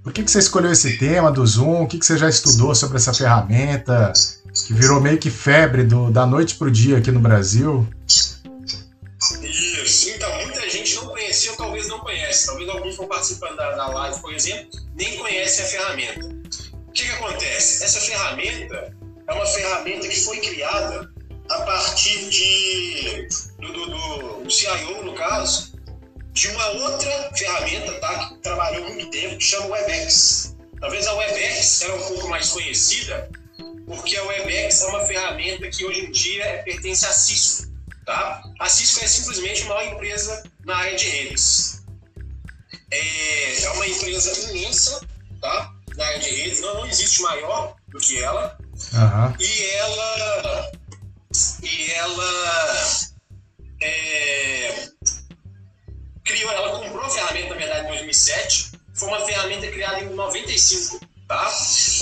por 0.02 0.12
que, 0.12 0.22
que 0.22 0.30
você 0.30 0.38
escolheu 0.38 0.72
esse 0.72 0.98
tema 0.98 1.30
do 1.30 1.46
Zoom? 1.46 1.82
O 1.82 1.86
que, 1.86 1.98
que 1.98 2.06
você 2.06 2.16
já 2.18 2.28
estudou 2.28 2.74
sobre 2.74 2.96
essa 2.96 3.14
ferramenta? 3.14 4.12
que 4.52 4.74
virou 4.74 5.00
meio 5.00 5.18
que 5.18 5.30
febre 5.30 5.82
do, 5.82 6.10
da 6.10 6.26
noite 6.26 6.56
pro 6.56 6.70
dia 6.70 6.98
aqui 6.98 7.10
no 7.10 7.20
Brasil. 7.20 7.88
Isso, 9.42 10.10
então 10.10 10.42
muita 10.42 10.68
gente 10.68 10.94
não 10.96 11.06
conhecia 11.06 11.50
ou 11.52 11.56
talvez 11.56 11.88
não 11.88 12.00
conhece. 12.00 12.46
Talvez 12.46 12.68
alguns 12.68 12.98
que 12.98 13.06
participando 13.06 13.56
da, 13.56 13.70
da 13.72 13.86
live, 13.88 14.20
por 14.20 14.34
exemplo, 14.34 14.68
nem 14.94 15.16
conhecem 15.16 15.64
a 15.64 15.68
ferramenta. 15.68 16.26
O 16.26 16.92
que, 16.92 17.04
que 17.04 17.10
acontece? 17.12 17.84
Essa 17.84 18.00
ferramenta 18.00 18.94
é 19.26 19.32
uma 19.32 19.46
ferramenta 19.46 20.06
que 20.06 20.20
foi 20.20 20.38
criada 20.40 21.10
a 21.48 21.60
partir 21.62 22.28
de, 22.28 23.28
do, 23.58 23.72
do, 23.72 24.44
do 24.44 24.50
CIO, 24.50 25.02
no 25.04 25.14
caso, 25.14 25.71
de 26.32 26.48
uma 26.48 26.68
outra 26.70 27.30
ferramenta 27.36 27.92
tá, 28.00 28.28
que 28.28 28.36
trabalhou 28.36 28.84
muito 28.88 29.10
tempo, 29.10 29.36
que 29.36 29.44
chama 29.44 29.66
WebEx. 29.66 30.56
Talvez 30.80 31.06
a 31.06 31.14
WebEx 31.14 31.82
era 31.82 31.94
um 31.94 32.08
pouco 32.08 32.28
mais 32.28 32.48
conhecida 32.50 33.30
porque 33.86 34.16
a 34.16 34.24
WebEx 34.24 34.82
é 34.82 34.86
uma 34.86 35.04
ferramenta 35.04 35.68
que 35.68 35.84
hoje 35.84 36.06
em 36.06 36.10
dia 36.10 36.62
pertence 36.64 37.04
à 37.04 37.12
Cisco. 37.12 37.72
Tá? 38.06 38.42
A 38.58 38.68
Cisco 38.68 39.04
é 39.04 39.06
simplesmente 39.06 39.62
uma 39.64 39.84
empresa 39.84 40.42
na 40.64 40.76
área 40.76 40.96
de 40.96 41.08
redes. 41.08 41.82
É, 42.90 43.64
é 43.64 43.70
uma 43.70 43.86
empresa 43.86 44.50
imensa 44.50 45.06
tá? 45.40 45.72
na 45.96 46.06
área 46.06 46.18
de 46.20 46.30
redes, 46.30 46.60
não, 46.60 46.74
não 46.74 46.86
existe 46.86 47.22
maior 47.22 47.76
do 47.88 47.98
que 47.98 48.18
ela. 48.22 48.58
Uhum. 48.92 49.36
E 49.38 49.62
ela. 49.72 50.72
E 51.62 51.90
ela. 51.92 53.10
É, 53.82 54.88
criou, 56.32 56.50
ela 56.50 56.78
comprou 56.78 57.04
a 57.04 57.10
ferramenta, 57.10 57.50
na 57.50 57.56
verdade, 57.56 57.86
em 57.86 57.88
2007. 57.88 58.72
Foi 58.94 59.08
uma 59.08 59.24
ferramenta 59.24 59.66
criada 59.68 60.00
em 60.00 60.10
95 60.10 61.00
Tá? 61.32 61.50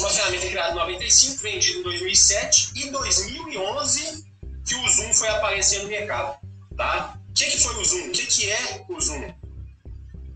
Uma 0.00 0.10
ferramenta 0.10 0.48
criada 0.48 0.72
em 0.72 0.74
95, 0.74 1.40
vendida 1.40 1.78
em 1.78 1.82
2007 1.84 2.72
e 2.74 2.90
2011 2.90 4.24
que 4.66 4.74
o 4.74 4.88
Zoom 4.88 5.14
foi 5.14 5.28
aparecer 5.28 5.82
no 5.84 5.88
mercado. 5.88 6.36
Tá? 6.76 7.16
O 7.28 7.32
que, 7.32 7.44
que 7.44 7.60
foi 7.60 7.76
o 7.76 7.84
Zoom? 7.84 8.08
O 8.08 8.10
que, 8.10 8.26
que 8.26 8.50
é 8.50 8.84
o 8.88 9.00
Zoom? 9.00 9.32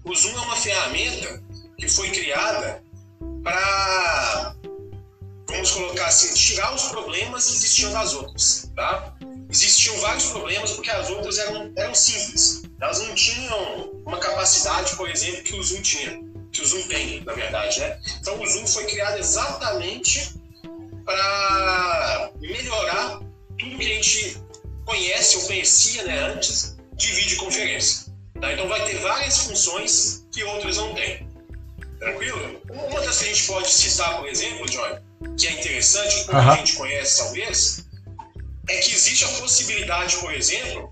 O 0.04 0.14
Zoom 0.14 0.38
é 0.38 0.40
uma 0.42 0.56
ferramenta 0.56 1.42
que 1.76 1.88
foi 1.88 2.08
criada 2.10 2.84
para, 3.42 4.54
vamos 5.48 5.72
colocar 5.72 6.06
assim, 6.06 6.32
tirar 6.34 6.72
os 6.72 6.84
problemas 6.84 7.46
que 7.46 7.56
existiam 7.56 7.90
das 7.90 8.14
outras. 8.14 8.70
Tá? 8.76 9.12
Existiam 9.54 9.96
vários 9.98 10.26
problemas 10.26 10.72
porque 10.72 10.90
as 10.90 11.08
outras 11.10 11.38
eram, 11.38 11.72
eram 11.76 11.94
simples. 11.94 12.62
Elas 12.80 12.98
não 12.98 13.14
tinham 13.14 13.92
uma 14.04 14.18
capacidade, 14.18 14.96
por 14.96 15.08
exemplo, 15.08 15.44
que 15.44 15.54
o 15.54 15.62
Zoom 15.62 15.80
tinha 15.80 16.20
que 16.50 16.62
o 16.62 16.66
Zoom 16.66 16.82
tem, 16.82 17.20
na 17.24 17.32
verdade, 17.32 17.80
né? 17.80 17.98
Então 18.20 18.40
o 18.40 18.46
Zoom 18.46 18.66
foi 18.66 18.84
criado 18.86 19.18
exatamente 19.18 20.34
para 21.04 22.30
melhorar 22.40 23.20
tudo 23.58 23.76
que 23.76 23.84
a 23.84 23.94
gente 23.94 24.38
conhece 24.84 25.36
ou 25.36 25.42
conhecia 25.46 26.04
né, 26.04 26.18
antes 26.32 26.76
de 26.94 27.12
videoconferência. 27.12 28.12
Tá? 28.40 28.52
Então 28.52 28.68
vai 28.68 28.84
ter 28.84 28.98
várias 28.98 29.38
funções 29.38 30.26
que 30.32 30.44
outras 30.44 30.76
não 30.76 30.94
têm. 30.94 31.28
Tranquilo? 31.98 32.60
Uma 32.70 33.00
das 33.00 33.18
que 33.18 33.24
a 33.24 33.28
gente 33.28 33.46
pode 33.46 33.72
citar, 33.72 34.18
por 34.18 34.28
exemplo, 34.28 34.66
John, 34.66 35.00
que 35.36 35.46
é 35.46 35.52
interessante, 35.52 36.20
que 36.20 36.24
pouca 36.26 36.56
gente 36.56 36.74
conhece 36.74 37.18
talvez, 37.18 37.83
é 38.68 38.78
que 38.78 38.94
existe 38.94 39.24
a 39.24 39.28
possibilidade, 39.28 40.16
por 40.16 40.32
exemplo, 40.32 40.90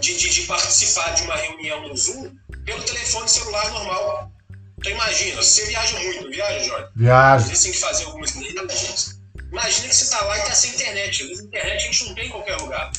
de, 0.00 0.16
de, 0.16 0.28
de 0.30 0.42
participar 0.42 1.14
de 1.14 1.22
uma 1.22 1.36
reunião 1.36 1.88
no 1.88 1.96
Zoom 1.96 2.34
pelo 2.64 2.82
telefone 2.82 3.28
celular 3.28 3.70
normal. 3.70 4.32
Então 4.78 4.92
imagina, 4.92 5.42
você 5.42 5.66
viaja 5.66 5.98
muito, 5.98 6.30
viaja, 6.30 6.64
Jorge? 6.64 6.88
Viaja. 6.94 7.46
Você 7.46 7.62
tem 7.64 7.72
que 7.72 7.78
fazer 7.78 8.04
algumas 8.04 8.30
viagens. 8.30 9.18
Imagina 9.50 9.88
que 9.88 9.94
você 9.96 10.04
está 10.04 10.20
lá 10.24 10.36
e 10.36 10.42
está 10.42 10.54
sem 10.54 10.70
internet. 10.70 11.22
A 11.22 11.42
internet 11.42 11.74
a 11.74 11.78
gente 11.78 12.04
não 12.04 12.14
tem 12.14 12.26
em 12.26 12.30
qualquer 12.30 12.56
lugar. 12.56 12.92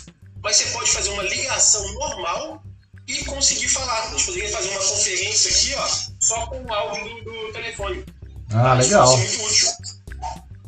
Mas 0.43 0.57
você 0.57 0.65
pode 0.71 0.91
fazer 0.91 1.09
uma 1.11 1.23
ligação 1.23 1.93
normal 1.93 2.63
e 3.07 3.23
conseguir 3.25 3.69
falar. 3.69 4.07
A 4.07 4.09
gente 4.11 4.25
poderia 4.25 4.49
fazer 4.49 4.69
uma 4.69 4.79
conferência 4.79 5.51
aqui, 5.51 5.73
ó, 5.75 5.87
só 6.19 6.47
com 6.47 6.63
o 6.63 6.73
áudio 6.73 7.23
do, 7.23 7.31
do 7.31 7.53
telefone. 7.53 8.03
Ah, 8.51 8.73
legal. 8.73 9.05
Isso 9.05 9.39
muito 9.39 9.45
útil. 9.45 9.67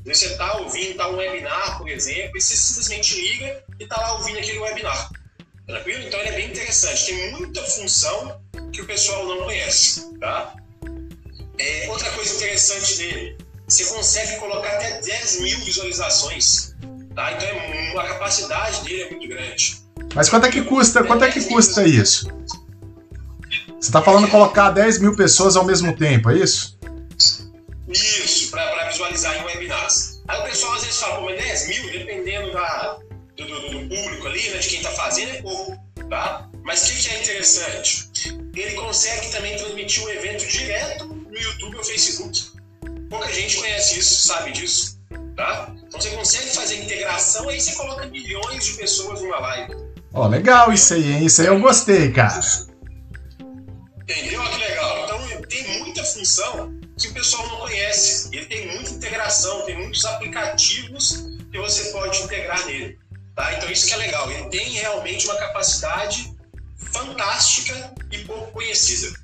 Você 0.06 0.26
está 0.26 0.58
ouvindo 0.58 0.98
tá 0.98 1.10
um 1.10 1.18
webinar, 1.18 1.78
por 1.78 1.88
exemplo, 1.88 2.38
e 2.38 2.42
você 2.42 2.56
simplesmente 2.56 3.16
liga 3.22 3.64
e 3.80 3.84
está 3.84 3.98
lá 3.98 4.14
ouvindo 4.14 4.40
aquele 4.40 4.60
webinar. 4.60 5.10
Tranquilo? 5.68 6.08
Então 6.08 6.20
ele 6.20 6.30
é 6.30 6.32
bem 6.34 6.50
interessante. 6.50 7.06
Tem 7.06 7.32
muita 7.32 7.62
função 7.64 8.42
que 8.74 8.82
o 8.82 8.86
pessoal 8.86 9.26
não 9.28 9.44
conhece, 9.44 10.12
tá? 10.20 10.56
É, 11.60 11.88
outra 11.90 12.10
coisa 12.12 12.36
interessante 12.36 12.98
dele, 12.98 13.38
você 13.68 13.86
consegue 13.86 14.38
colocar 14.38 14.70
até 14.70 15.00
10 15.02 15.42
mil 15.42 15.60
visualizações, 15.60 16.76
tá? 17.16 17.34
Então 17.34 17.48
é, 17.48 17.98
a 17.98 18.08
capacidade 18.08 18.84
dele 18.84 19.04
é 19.04 19.10
muito 19.12 19.28
grande. 19.28 19.82
Mas 20.16 20.30
quanto 20.30 20.48
é 20.48 20.52
que 20.52 20.64
custa? 20.64 21.04
Quanto 21.04 21.24
é 21.24 21.32
que 21.32 21.44
custa 21.46 21.88
isso? 21.88 22.28
Você 23.80 23.90
está 23.90 24.02
falando 24.02 24.28
colocar 24.30 24.72
10 24.72 25.00
mil 25.00 25.16
pessoas 25.16 25.56
ao 25.56 25.64
mesmo 25.64 25.96
tempo, 25.96 26.32
é? 26.32 26.38
Isso, 26.38 26.78
visualizar 29.12 29.38
em 29.38 29.46
webinars. 29.46 30.22
Aí 30.28 30.40
o 30.40 30.44
pessoal 30.44 30.74
às 30.74 30.84
vezes 30.84 31.00
fala, 31.00 31.16
pô, 31.18 31.26
mas 31.26 31.38
10 31.38 31.68
mil, 31.68 31.92
dependendo 31.92 32.52
da, 32.52 33.00
do, 33.36 33.46
do, 33.46 33.96
público 33.96 34.28
ali, 34.28 34.50
né, 34.50 34.58
de 34.58 34.68
quem 34.68 34.78
está 34.80 34.92
fazendo, 34.92 35.32
é 35.32 35.42
pouco, 35.42 35.78
tá? 36.10 36.50
Mas 36.64 36.84
o 36.84 36.88
que, 36.88 37.02
que 37.02 37.16
é 37.16 37.22
interessante? 37.22 38.10
Ele 38.56 38.76
consegue 38.76 39.30
também 39.32 39.58
transmitir 39.58 40.04
o 40.04 40.10
evento 40.10 40.48
direto 40.48 41.06
no 41.06 41.38
YouTube 41.38 41.78
ou 41.78 41.84
Facebook. 41.84 42.52
Pouca 43.10 43.32
gente 43.34 43.58
conhece 43.58 44.00
isso, 44.00 44.28
sabe 44.28 44.52
disso, 44.52 45.00
tá? 45.36 45.74
Então 45.88 46.00
você 46.00 46.10
consegue 46.12 46.50
fazer 46.50 46.76
integração, 46.76 47.50
aí 47.50 47.60
você 47.60 47.74
coloca 47.76 48.06
milhões 48.08 48.66
de 48.66 48.74
pessoas 48.74 49.22
numa 49.22 49.40
live. 49.40 49.76
Ó, 50.14 50.26
oh, 50.26 50.28
legal 50.28 50.72
isso 50.72 50.94
aí, 50.94 51.14
hein? 51.14 51.26
Isso 51.26 51.42
aí 51.42 51.48
eu 51.48 51.60
gostei, 51.60 52.12
cara. 52.12 52.40
Entendeu? 54.02 54.44
Que 54.44 54.58
legal. 54.58 55.04
Então 55.04 55.42
tem 55.44 55.80
muita 55.80 56.04
função 56.04 56.81
que 57.02 57.08
o 57.10 57.14
pessoal 57.14 57.48
não 57.48 57.58
conhece. 57.58 58.30
Ele 58.32 58.46
tem 58.46 58.76
muita 58.76 58.92
integração, 58.92 59.66
tem 59.66 59.78
muitos 59.78 60.06
aplicativos 60.06 61.26
que 61.52 61.58
você 61.58 61.92
pode 61.92 62.22
integrar 62.22 62.66
nele. 62.66 62.98
Tá? 63.36 63.54
Então 63.54 63.70
isso 63.70 63.88
que 63.88 63.94
é 63.94 63.98
legal. 63.98 64.30
Ele 64.32 64.50
tem 64.50 64.72
realmente 64.74 65.26
uma 65.26 65.36
capacidade 65.36 66.34
fantástica 66.78 67.94
e 68.12 68.20
pouco 68.20 68.52
conhecida. 68.52 69.18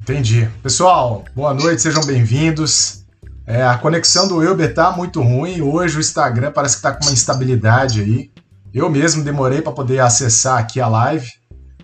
Entendi. 0.00 0.50
Pessoal, 0.62 1.24
boa 1.34 1.54
noite, 1.54 1.80
sejam 1.80 2.04
bem-vindos. 2.04 3.04
É, 3.46 3.62
a 3.62 3.76
conexão 3.78 4.28
do 4.28 4.40
Uber 4.40 4.72
tá 4.74 4.92
muito 4.92 5.22
ruim. 5.22 5.62
Hoje 5.62 5.96
o 5.96 6.00
Instagram 6.00 6.52
parece 6.52 6.76
que 6.76 6.82
tá 6.82 6.92
com 6.92 7.04
uma 7.04 7.12
instabilidade 7.12 8.00
aí. 8.00 8.30
Eu 8.72 8.90
mesmo 8.90 9.22
demorei 9.22 9.62
para 9.62 9.72
poder 9.72 10.00
acessar 10.00 10.58
aqui 10.58 10.80
a 10.80 10.88
live. 10.88 11.30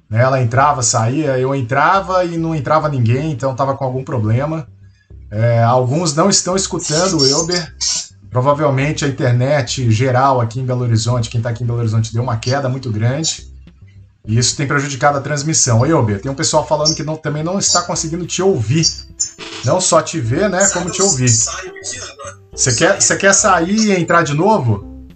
Né? 0.09 0.21
Ela 0.21 0.43
entrava, 0.43 0.83
saía, 0.83 1.39
eu 1.39 1.55
entrava 1.55 2.25
e 2.25 2.37
não 2.37 2.55
entrava 2.55 2.89
ninguém, 2.89 3.31
então 3.31 3.55
tava 3.55 3.77
com 3.77 3.85
algum 3.85 4.03
problema. 4.03 4.67
É, 5.31 5.62
alguns 5.62 6.14
não 6.14 6.29
estão 6.29 6.57
escutando 6.57 7.19
o 7.19 7.40
Uber. 7.40 7.75
Provavelmente 8.31 9.05
a 9.05 9.09
internet 9.09 9.90
geral 9.90 10.40
aqui 10.40 10.61
em 10.61 10.64
Belo 10.64 10.83
Horizonte, 10.83 11.29
quem 11.29 11.40
está 11.40 11.51
aqui 11.51 11.64
em 11.64 11.66
Belo 11.66 11.81
Horizonte, 11.81 12.12
deu 12.12 12.23
uma 12.23 12.37
queda 12.37 12.69
muito 12.69 12.90
grande. 12.90 13.51
E 14.27 14.38
isso 14.38 14.57
tem 14.57 14.66
prejudicado 14.66 15.19
a 15.19 15.21
transmissão. 15.21 15.81
Oi, 15.81 15.90
Elber, 15.90 16.21
tem 16.21 16.31
um 16.31 16.35
pessoal 16.35 16.66
falando 16.66 16.95
que 16.95 17.03
não, 17.03 17.16
também 17.16 17.43
não 17.43 17.59
está 17.59 17.83
conseguindo 17.83 18.27
te 18.27 18.43
ouvir. 18.43 18.87
Não 19.64 19.81
só 19.81 20.01
te 20.03 20.21
ver, 20.21 20.49
né, 20.49 20.69
como 20.69 20.90
te 20.90 21.03
ouvir. 21.03 21.31
Você 22.53 22.75
quer, 22.75 23.01
você 23.01 23.16
quer 23.16 23.33
sair 23.33 23.87
e 23.87 23.93
entrar 23.93 24.23
de 24.23 24.35
novo? 24.35 25.09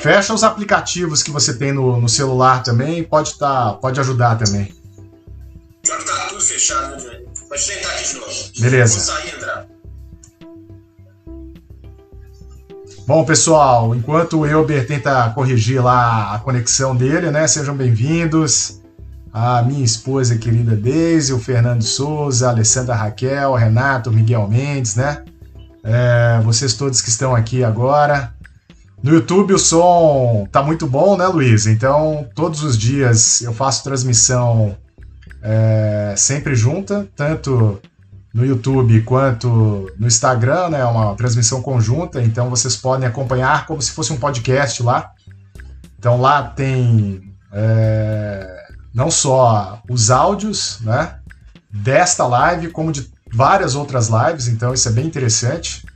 Fecha 0.00 0.32
os 0.32 0.44
aplicativos 0.44 1.22
que 1.22 1.30
você 1.30 1.54
tem 1.54 1.72
no, 1.72 2.00
no 2.00 2.08
celular 2.08 2.62
também, 2.62 3.02
pode, 3.02 3.38
tá, 3.38 3.72
pode 3.74 3.98
ajudar 4.00 4.36
também. 4.36 4.74
Que 5.82 5.90
tá 5.90 6.26
tudo 6.28 6.40
fechado, 6.40 7.02
né, 7.04 7.20
Pode 7.48 7.66
tentar. 7.66 7.93
Beleza. 8.58 9.14
Bom, 13.06 13.24
pessoal, 13.24 13.94
enquanto 13.94 14.40
o 14.40 14.46
Elber 14.46 14.86
tenta 14.86 15.28
corrigir 15.30 15.82
lá 15.82 16.34
a 16.34 16.38
conexão 16.38 16.96
dele, 16.96 17.30
né? 17.30 17.46
Sejam 17.46 17.76
bem-vindos. 17.76 18.80
A 19.32 19.60
minha 19.62 19.84
esposa 19.84 20.38
querida 20.38 20.76
Deise, 20.76 21.32
o 21.32 21.38
Fernando 21.40 21.82
Souza, 21.82 22.46
a 22.46 22.50
Alessandra 22.50 22.94
Raquel, 22.94 23.54
Renato, 23.54 24.10
Miguel 24.10 24.48
Mendes, 24.48 24.94
né? 24.94 25.24
É, 25.82 26.40
vocês 26.42 26.74
todos 26.74 27.02
que 27.02 27.08
estão 27.10 27.34
aqui 27.34 27.62
agora. 27.62 28.32
No 29.02 29.12
YouTube 29.12 29.52
o 29.52 29.58
som 29.58 30.48
tá 30.50 30.62
muito 30.62 30.86
bom, 30.86 31.16
né, 31.16 31.26
Luiz? 31.26 31.66
Então, 31.66 32.26
todos 32.34 32.62
os 32.62 32.78
dias 32.78 33.42
eu 33.42 33.52
faço 33.52 33.84
transmissão 33.84 34.78
é, 35.42 36.14
sempre 36.16 36.54
junta, 36.54 37.06
tanto 37.14 37.82
no 38.34 38.44
YouTube 38.44 39.00
quanto 39.02 39.92
no 39.96 40.08
Instagram, 40.08 40.70
né? 40.70 40.80
É 40.80 40.84
uma 40.84 41.14
transmissão 41.14 41.62
conjunta, 41.62 42.20
então 42.20 42.50
vocês 42.50 42.74
podem 42.74 43.06
acompanhar 43.06 43.64
como 43.64 43.80
se 43.80 43.92
fosse 43.92 44.12
um 44.12 44.16
podcast 44.16 44.82
lá. 44.82 45.12
Então 45.96 46.20
lá 46.20 46.42
tem 46.42 47.32
é, 47.52 48.66
não 48.92 49.08
só 49.08 49.80
os 49.88 50.10
áudios, 50.10 50.80
né? 50.80 51.14
Desta 51.70 52.26
live, 52.26 52.70
como 52.70 52.90
de 52.90 53.08
várias 53.32 53.76
outras 53.76 54.08
lives, 54.08 54.48
então 54.48 54.74
isso 54.74 54.88
é 54.88 54.92
bem 54.92 55.06
interessante. 55.06 55.86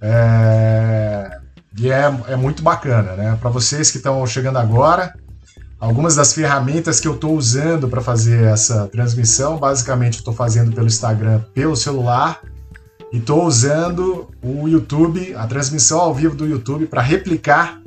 É, 0.00 1.38
e 1.76 1.90
é, 1.90 2.14
é 2.28 2.36
muito 2.36 2.62
bacana, 2.62 3.16
né? 3.16 3.36
Para 3.40 3.50
vocês 3.50 3.90
que 3.90 3.96
estão 3.96 4.24
chegando 4.24 4.58
agora, 4.58 5.14
algumas 5.80 6.14
das 6.14 6.34
ferramentas 6.34 7.00
que 7.00 7.08
eu 7.08 7.14
estou 7.14 7.34
usando 7.34 7.88
para 7.88 8.02
fazer 8.02 8.44
essa 8.44 8.86
transmissão. 8.88 9.56
Basicamente, 9.56 10.18
estou 10.18 10.34
fazendo 10.34 10.72
pelo 10.72 10.86
Instagram, 10.86 11.40
pelo 11.54 11.74
celular, 11.74 12.42
e 13.10 13.16
estou 13.16 13.44
usando 13.44 14.28
o 14.42 14.68
YouTube, 14.68 15.34
a 15.34 15.46
transmissão 15.46 15.98
ao 16.00 16.14
vivo 16.14 16.36
do 16.36 16.46
YouTube, 16.46 16.86
para 16.86 17.00
replicar 17.00 17.80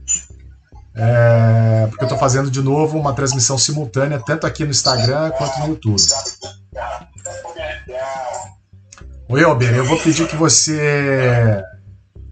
É, 0.96 1.86
porque 1.88 2.04
eu 2.04 2.06
estou 2.06 2.18
fazendo 2.18 2.48
de 2.50 2.62
novo 2.62 2.96
uma 2.96 3.12
transmissão 3.12 3.58
simultânea, 3.58 4.22
tanto 4.24 4.46
aqui 4.46 4.64
no 4.64 4.70
Instagram 4.70 5.30
quanto 5.32 5.58
no 5.60 5.68
YouTube. 5.68 6.00
O 9.28 9.36
Elber, 9.36 9.74
eu 9.74 9.84
vou 9.84 9.98
pedir 9.98 10.28
que 10.28 10.36
você 10.36 11.64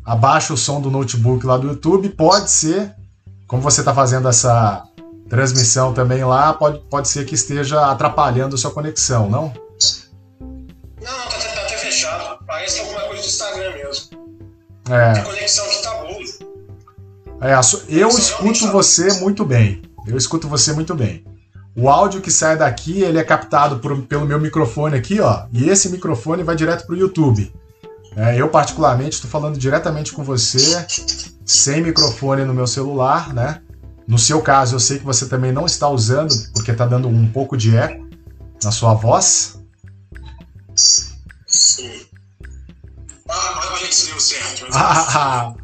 abaixa 0.05 0.53
o 0.53 0.57
som 0.57 0.81
do 0.81 0.91
notebook 0.91 1.45
lá 1.47 1.57
do 1.57 1.69
YouTube. 1.69 2.09
Pode 2.11 2.51
ser, 2.51 2.95
como 3.47 3.63
você 3.63 3.81
está 3.81 3.95
fazendo 3.95 4.29
essa 4.29 4.85
transmissão 5.29 5.95
também 5.95 6.25
lá, 6.25 6.53
pode, 6.53 6.81
pode 6.91 7.09
ser 7.09 7.25
que 7.25 7.35
esteja 7.35 7.91
atrapalhando 7.91 8.55
a 8.55 8.59
sua 8.59 8.71
conexão, 8.71 9.31
não? 9.31 9.53
Não, 11.01 11.11
não, 11.11 11.25
tá, 11.25 11.39
tá, 11.39 11.55
tá 11.55 11.63
até 11.63 11.77
fechado. 11.79 12.45
Parece 12.47 12.75
que 12.75 12.81
é 12.81 12.85
alguma 12.85 13.07
coisa 13.09 13.23
do 13.23 13.29
Instagram 13.29 13.73
mesmo. 13.75 14.23
É. 14.91 15.19
A 15.19 15.23
conexão 15.25 15.65
aqui 15.65 15.83
tá 15.83 15.95
boa. 15.95 16.13
É, 17.41 17.55
eu 17.89 18.09
escuto 18.09 18.71
você 18.71 19.21
muito 19.21 19.45
bem. 19.45 19.83
Eu 20.07 20.17
escuto 20.17 20.49
você 20.49 20.73
muito 20.73 20.95
bem. 20.95 21.25
O 21.75 21.89
áudio 21.89 22.21
que 22.21 22.31
sai 22.31 22.57
daqui, 22.57 23.03
ele 23.03 23.19
é 23.19 23.25
captado 23.25 23.79
por, 23.79 24.03
pelo 24.03 24.27
meu 24.27 24.39
microfone 24.39 24.97
aqui, 24.97 25.21
ó. 25.21 25.47
E 25.53 25.69
esse 25.69 25.89
microfone 25.89 26.43
vai 26.43 26.55
direto 26.55 26.87
para 26.87 26.95
o 26.95 26.99
YouTube. 26.99 27.53
É, 28.17 28.37
eu, 28.37 28.49
particularmente, 28.49 29.15
estou 29.15 29.31
falando 29.31 29.59
diretamente 29.59 30.13
com 30.13 30.23
você, 30.23 30.87
sem 31.45 31.83
microfone 31.83 32.45
no 32.45 32.53
meu 32.53 32.67
celular, 32.67 33.33
né? 33.33 33.61
No 34.07 34.19
seu 34.19 34.43
caso, 34.43 34.75
eu 34.75 34.81
sei 34.81 34.99
que 34.99 35.05
você 35.05 35.27
também 35.27 35.53
não 35.53 35.65
está 35.65 35.89
usando, 35.89 36.35
porque 36.53 36.71
está 36.71 36.85
dando 36.87 37.09
um 37.09 37.27
pouco 37.31 37.57
de 37.57 37.77
eco 37.77 38.07
na 38.63 38.71
sua 38.71 38.95
voz. 38.95 39.59
Sim. 40.75 42.07
Ah, 43.29 43.53
mas 43.57 43.73
a 43.73 43.85
gente 43.85 44.07
deu 44.07 44.21
certo. 44.21 44.67
Ah, 44.75 45.55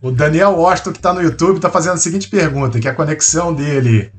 o, 0.00 0.08
o, 0.08 0.10
Daniel 0.10 0.52
Washington, 0.52 0.92
que 0.92 0.98
está 0.98 1.12
no 1.12 1.22
YouTube, 1.22 1.56
está 1.56 1.70
fazendo 1.70 1.94
a 1.94 1.98
seguinte 1.98 2.28
pergunta: 2.28 2.80
que 2.80 2.88
a 2.88 2.94
conexão 2.94 3.54
dele. 3.54 4.12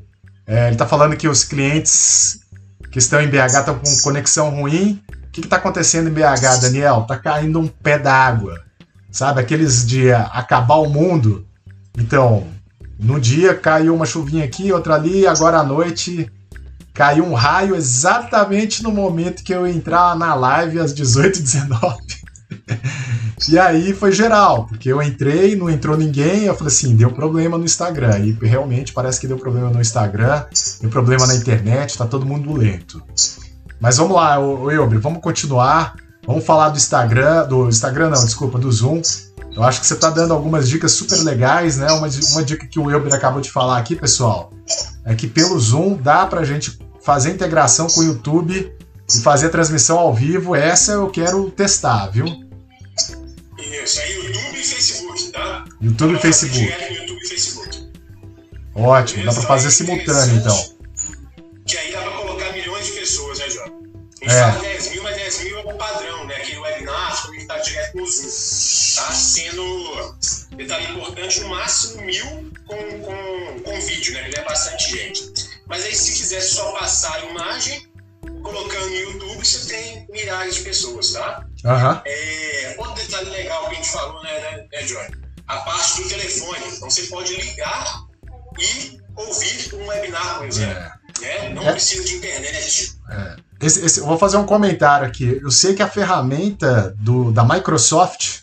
É, 0.45 0.65
ele 0.65 0.75
está 0.75 0.87
falando 0.87 1.15
que 1.15 1.27
os 1.27 1.43
clientes 1.43 2.39
que 2.91 2.97
estão 2.97 3.21
em 3.21 3.27
BH 3.27 3.59
estão 3.59 3.79
com 3.79 4.01
conexão 4.01 4.49
ruim. 4.49 5.01
O 5.29 5.31
que 5.31 5.41
está 5.41 5.57
acontecendo 5.57 6.09
em 6.09 6.13
BH, 6.13 6.59
Daniel? 6.61 7.01
Está 7.03 7.15
caindo 7.15 7.59
um 7.59 7.67
pé 7.67 7.99
d'água. 7.99 8.61
Sabe, 9.11 9.39
aqueles 9.39 9.85
de 9.85 10.11
acabar 10.11 10.75
o 10.75 10.89
mundo. 10.89 11.45
Então, 11.97 12.47
no 12.99 13.19
dia 13.19 13.55
caiu 13.55 13.95
uma 13.95 14.05
chuvinha 14.05 14.43
aqui, 14.43 14.71
outra 14.71 14.95
ali, 14.95 15.25
agora 15.25 15.59
à 15.59 15.63
noite 15.63 16.29
caiu 16.93 17.23
um 17.23 17.33
raio 17.33 17.75
exatamente 17.75 18.83
no 18.83 18.91
momento 18.91 19.41
que 19.43 19.53
eu 19.53 19.65
entrar 19.65 20.17
na 20.17 20.35
live 20.35 20.79
às 20.79 20.93
18h19. 20.93 21.95
e 23.47 23.57
aí 23.57 23.93
foi 23.93 24.11
geral, 24.11 24.65
porque 24.65 24.91
eu 24.91 25.01
entrei, 25.01 25.55
não 25.55 25.69
entrou 25.69 25.95
ninguém, 25.95 26.43
eu 26.43 26.55
falei 26.55 26.73
assim, 26.73 26.95
deu 26.95 27.11
problema 27.11 27.57
no 27.57 27.63
Instagram. 27.63 28.19
E 28.19 28.31
realmente 28.45 28.91
parece 28.91 29.19
que 29.19 29.27
deu 29.27 29.37
problema 29.37 29.69
no 29.69 29.79
Instagram, 29.79 30.43
deu 30.81 30.89
problema 30.89 31.25
na 31.25 31.35
internet, 31.35 31.97
tá 31.97 32.05
todo 32.05 32.25
mundo 32.25 32.51
lento. 32.51 33.01
Mas 33.79 33.97
vamos 33.97 34.15
lá, 34.15 34.35
Euber, 34.35 34.99
vamos 34.99 35.21
continuar. 35.21 35.95
Vamos 36.25 36.45
falar 36.45 36.69
do 36.69 36.77
Instagram, 36.77 37.47
do 37.47 37.69
Instagram 37.69 38.09
não, 38.09 38.25
desculpa, 38.25 38.59
do 38.59 38.71
Zoom. 38.71 39.01
Eu 39.55 39.63
acho 39.63 39.81
que 39.81 39.87
você 39.87 39.95
está 39.95 40.09
dando 40.09 40.33
algumas 40.33 40.69
dicas 40.69 40.91
super 40.91 41.17
legais, 41.19 41.77
né? 41.77 41.91
Uma, 41.91 42.07
uma 42.07 42.43
dica 42.43 42.67
que 42.67 42.79
o 42.79 42.91
Euber 42.91 43.13
acabou 43.13 43.41
de 43.41 43.51
falar 43.51 43.77
aqui, 43.77 43.95
pessoal, 43.95 44.51
é 45.05 45.15
que 45.15 45.27
pelo 45.27 45.59
Zoom 45.59 45.95
dá 45.95 46.25
para 46.27 46.41
a 46.41 46.45
gente 46.45 46.77
fazer 47.01 47.31
integração 47.31 47.87
com 47.87 48.01
o 48.01 48.03
YouTube 48.03 48.71
e 49.11 49.21
fazer 49.21 49.49
transmissão 49.49 49.97
ao 49.97 50.13
vivo. 50.13 50.55
Essa 50.55 50.93
eu 50.93 51.09
quero 51.09 51.49
testar, 51.49 52.07
viu? 52.07 52.25
Isso, 53.57 53.99
é 53.99 54.13
YouTube 54.13 54.53
e 54.53 54.63
Facebook, 54.63 55.31
tá? 55.31 55.65
YouTube 55.81 56.13
e 56.15 56.19
Facebook. 56.19 56.71
YouTube 56.91 57.19
e 57.23 57.27
Facebook. 57.27 57.89
Ótimo, 58.75 59.25
dá 59.25 59.33
para 59.33 59.41
fazer 59.43 59.71
simultâneo 59.71 60.35
então. 60.35 60.65
Que 61.65 61.77
aí 61.77 61.91
dá 61.91 62.01
para 62.01 62.18
É. 64.31 64.51
fala 64.51 64.61
10 64.61 64.89
mil, 64.89 65.03
mas 65.03 65.15
10 65.15 65.43
mil 65.43 65.59
é 65.59 65.73
o 65.73 65.77
padrão, 65.77 66.25
né? 66.25 66.35
Aquele 66.35 66.59
webinar, 66.59 67.21
como 67.21 67.35
está 67.35 67.57
direto 67.59 67.97
no 67.97 68.05
Zoom. 68.05 68.25
Tá 68.95 69.13
sendo 69.13 70.15
detalhe 70.55 70.91
importante, 70.91 71.39
no 71.41 71.49
máximo 71.49 72.01
mil 72.01 72.51
com, 72.67 73.01
com, 73.01 73.59
com 73.63 73.81
vídeo, 73.81 74.13
né? 74.13 74.27
Ele 74.27 74.37
é 74.37 74.43
bastante 74.43 74.91
gente. 74.91 75.33
Mas 75.67 75.85
aí, 75.85 75.95
se 75.95 76.13
quiser 76.13 76.41
só 76.41 76.71
passar 76.73 77.13
a 77.15 77.25
imagem, 77.25 77.89
colocando 78.43 78.89
no 78.89 78.95
YouTube, 78.95 79.45
você 79.45 79.67
tem 79.67 80.07
milhares 80.09 80.55
de 80.55 80.61
pessoas, 80.61 81.13
tá? 81.13 81.45
Uhum. 81.63 82.01
É, 82.05 82.75
outro 82.77 82.95
detalhe 82.95 83.29
legal 83.29 83.65
que 83.65 83.71
a 83.71 83.75
gente 83.75 83.89
falou, 83.89 84.23
né, 84.23 84.39
né, 84.39 84.67
né 84.71 84.83
Johnny? 84.83 85.15
A 85.47 85.57
parte 85.57 86.03
do 86.03 86.09
telefone. 86.09 86.67
Então, 86.67 86.89
você 86.89 87.03
pode 87.03 87.35
ligar 87.35 88.03
e 88.59 88.99
ouvir 89.15 89.73
um 89.75 89.87
webinar, 89.87 90.37
por 90.37 90.47
exemplo. 90.47 90.77
É. 90.77 90.98
Né? 91.21 91.53
Não 91.53 91.63
é. 91.63 91.71
precisa 91.71 92.03
de 92.03 92.15
internet. 92.15 92.95
É. 93.09 93.35
Esse, 93.61 93.85
esse, 93.85 93.99
vou 93.99 94.17
fazer 94.17 94.37
um 94.37 94.45
comentário 94.45 95.05
aqui. 95.05 95.39
Eu 95.41 95.51
sei 95.51 95.73
que 95.73 95.83
a 95.83 95.87
ferramenta 95.87 96.95
do, 96.97 97.31
da 97.31 97.43
Microsoft 97.43 98.39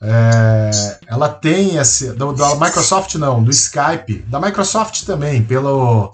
é, 0.00 0.70
ela 1.08 1.28
tem 1.28 1.76
esse. 1.76 2.12
Do, 2.12 2.32
da 2.32 2.54
Microsoft 2.54 3.16
não, 3.16 3.42
do 3.42 3.50
Skype. 3.50 4.18
Da 4.28 4.40
Microsoft 4.40 5.04
também, 5.04 5.42
pelo. 5.42 6.12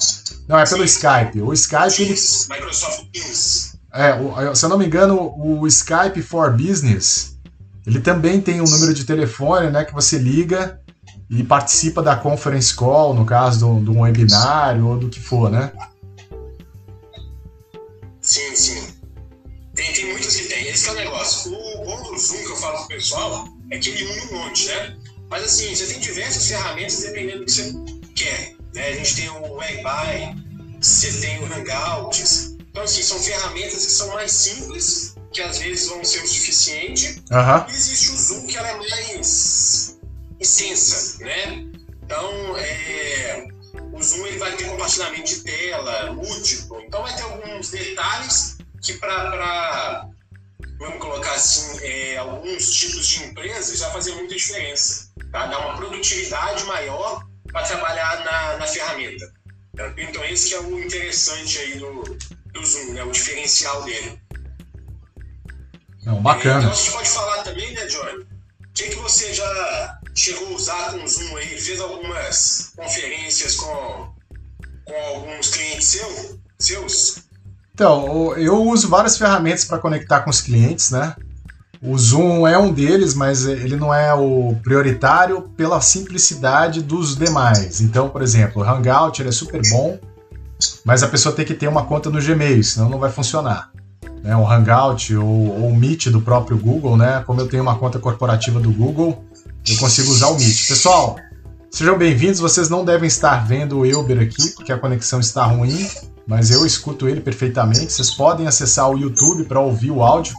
Não, 0.49 0.59
é 0.59 0.65
pelo 0.65 0.85
Skype. 0.85 1.41
O 1.43 1.53
Skype. 1.53 2.03
Ele, 2.03 2.15
Microsoft 2.51 3.05
Teams. 3.13 3.77
É, 3.93 4.15
o, 4.15 4.55
se 4.55 4.65
eu 4.65 4.69
não 4.69 4.79
me 4.79 4.87
engano, 4.87 5.35
o 5.37 5.67
Skype 5.67 6.23
for 6.23 6.51
Business. 6.51 7.37
Ele 7.87 8.01
também 8.01 8.41
tem 8.41 8.63
um 8.63 8.65
número 8.65 8.95
de 8.95 9.05
telefone, 9.05 9.71
né, 9.71 9.85
que 9.85 9.93
você 9.93 10.17
liga 10.17 10.81
e 11.31 11.43
participa 11.43 12.03
da 12.03 12.17
conference 12.17 12.75
call, 12.75 13.15
no 13.15 13.25
caso 13.25 13.81
de 13.81 13.91
um 13.91 14.01
webinário 14.01 14.87
ou 14.87 14.99
do 14.99 15.09
que 15.09 15.21
for, 15.21 15.51
né? 15.51 15.73
Sim, 18.21 18.57
sim. 18.57 18.95
Tem, 19.75 19.93
tem 19.93 20.07
muitos 20.07 20.37
que 20.37 20.45
tem. 20.45 20.69
Esse 20.69 20.89
é 20.89 20.93
o 20.93 20.95
negócio. 20.95 21.53
O 21.53 21.85
bom 21.85 22.03
do 22.03 22.19
Zoom 22.19 22.39
que 22.39 22.51
eu 22.51 22.57
falo 22.57 22.79
pro 22.79 22.89
pessoal 22.89 23.49
é 23.71 23.79
que 23.79 23.91
ele 23.91 24.05
une 24.05 24.21
um 24.21 24.39
monte, 24.39 24.67
né? 24.69 24.97
Mas 25.29 25.45
assim, 25.45 25.75
você 25.75 25.87
tem 25.87 26.01
diversas 26.01 26.47
ferramentas 26.47 27.01
dependendo 27.01 27.41
do 27.41 27.45
que 27.47 27.53
você 27.53 27.75
quer. 28.15 28.55
Né? 28.75 28.89
A 28.89 28.93
gente 28.93 29.17
tem 29.17 29.31
o 29.31 29.55
Webby, 29.55 30.43
você 30.81 31.13
tem 31.13 31.39
o 31.41 31.47
Hangouts. 31.47 32.57
Então, 32.71 32.83
assim, 32.83 33.03
são 33.03 33.19
ferramentas 33.19 33.87
que 33.87 33.93
são 33.93 34.09
mais 34.15 34.33
simples, 34.33 35.15
que 35.33 35.41
às 35.41 35.59
vezes 35.59 35.89
vão 35.89 36.05
ser 36.05 36.23
o 36.23 36.29
suficiente. 36.29 37.23
Uhum. 37.31 37.69
E 37.69 37.73
existe 37.73 38.11
o 38.11 38.17
Zoom, 38.17 38.47
que 38.47 38.57
ela 38.57 38.69
é 38.69 38.77
mais 38.79 39.94
extensa, 40.45 41.25
né? 41.25 41.67
Então, 42.03 42.57
é, 42.57 43.47
o 43.93 44.03
Zoom 44.03 44.27
ele 44.27 44.39
vai 44.39 44.55
ter 44.57 44.69
compartilhamento 44.69 45.25
de 45.25 45.41
tela, 45.41 46.13
múltiplo. 46.13 46.81
Então, 46.83 47.03
vai 47.03 47.17
ter 47.17 47.23
alguns 47.23 47.71
detalhes 47.71 48.59
que 48.81 48.95
para 48.95 50.09
vamos 50.79 50.99
colocar 50.99 51.33
assim, 51.33 51.79
é, 51.83 52.17
alguns 52.19 52.75
tipos 52.75 53.07
de 53.07 53.25
empresas 53.25 53.79
já 53.79 53.91
fazem 53.91 54.15
muita 54.17 54.35
diferença. 54.35 55.11
Tá? 55.33 55.47
Dá 55.47 55.59
uma 55.59 55.77
produtividade 55.77 56.65
maior 56.65 57.25
para 57.51 57.67
trabalhar 57.67 58.25
na, 58.25 58.59
na 58.59 58.67
ferramenta. 58.67 59.33
Então 59.97 60.25
esse 60.25 60.49
que 60.49 60.55
é 60.55 60.61
o 60.61 60.81
interessante 60.81 61.59
aí 61.59 61.79
do, 61.79 62.03
do 62.53 62.65
Zoom, 62.65 62.93
né? 62.93 63.03
o 63.03 63.11
diferencial 63.11 63.83
dele. 63.83 64.21
Não, 66.05 66.23
bacana. 66.23 66.59
então 66.59 66.71
a 66.71 66.75
gente 66.75 66.93
pode 66.93 67.09
falar 67.09 67.43
também, 67.43 67.73
né, 67.73 67.87
Johnny? 67.87 68.23
O 68.23 68.73
que, 68.75 68.91
que 68.91 68.97
você 68.97 69.33
já 69.33 70.01
chegou 70.15 70.49
a 70.49 70.53
usar 70.53 70.93
com 70.93 71.05
o 71.05 71.09
Zoom 71.09 71.37
aí? 71.37 71.61
Fez 71.61 71.81
algumas 71.81 72.73
conferências 72.77 73.57
com, 73.57 74.09
com 74.85 74.95
alguns 75.15 75.49
clientes 75.49 75.89
seu, 75.89 76.41
seus? 76.59 77.25
Então, 77.75 78.37
eu 78.37 78.63
uso 78.63 78.89
várias 78.89 79.19
ferramentas 79.19 79.65
para 79.65 79.79
conectar 79.79 80.21
com 80.21 80.31
os 80.31 80.41
clientes, 80.41 80.91
né? 80.91 81.17
O 81.83 81.99
Zoom 81.99 82.47
é 82.47 82.57
um 82.57 82.73
deles, 82.73 83.15
mas 83.15 83.45
ele 83.45 83.77
não 83.77 83.93
é 83.93 84.15
o 84.15 84.57
prioritário 84.63 85.43
pela 85.55 85.81
simplicidade 85.83 86.81
dos 86.81 87.15
demais. 87.15 87.81
Então, 87.83 88.09
por 88.09 88.23
exemplo, 88.23 88.63
o 88.63 88.65
Hangout 88.65 89.21
ele 89.21 89.29
é 89.29 89.33
super 89.33 89.61
bom, 89.69 89.99
mas 90.83 91.03
a 91.03 91.09
pessoa 91.09 91.35
tem 91.35 91.45
que 91.45 91.53
ter 91.53 91.69
uma 91.69 91.85
conta 91.85 92.09
no 92.09 92.23
Gmail, 92.23 92.65
senão 92.65 92.89
não 92.89 92.99
vai 92.99 93.11
funcionar. 93.11 93.71
Né? 94.23 94.35
O 94.35 94.51
Hangout 94.51 95.15
ou, 95.15 95.27
ou 95.27 95.69
o 95.69 95.77
Meet 95.77 96.07
do 96.07 96.23
próprio 96.23 96.57
Google, 96.57 96.97
né? 96.97 97.23
Como 97.27 97.41
eu 97.41 97.49
tenho 97.49 97.63
uma 97.63 97.77
conta 97.77 97.99
corporativa 97.99 98.59
do 98.59 98.73
Google, 98.73 99.23
eu 99.69 99.77
consigo 99.79 100.11
usar 100.11 100.29
o 100.29 100.39
Meet. 100.39 100.69
Pessoal, 100.69 101.17
sejam 101.71 101.97
bem-vindos. 101.97 102.41
Vocês 102.41 102.69
não 102.69 102.85
devem 102.85 103.07
estar 103.07 103.47
vendo 103.47 103.79
o 103.79 103.87
Elber 103.87 104.21
aqui, 104.21 104.51
porque 104.51 104.73
a 104.73 104.79
conexão 104.79 105.21
está 105.21 105.45
ruim 105.45 105.89
mas 106.27 106.51
eu 106.51 106.65
escuto 106.65 107.09
ele 107.09 107.21
perfeitamente. 107.21 107.93
Vocês 107.93 108.11
podem 108.11 108.47
acessar 108.47 108.89
o 108.91 108.99
YouTube 108.99 109.45
para 109.45 109.61
ouvir 109.61 109.91
o 109.91 110.03
áudio. 110.03 110.35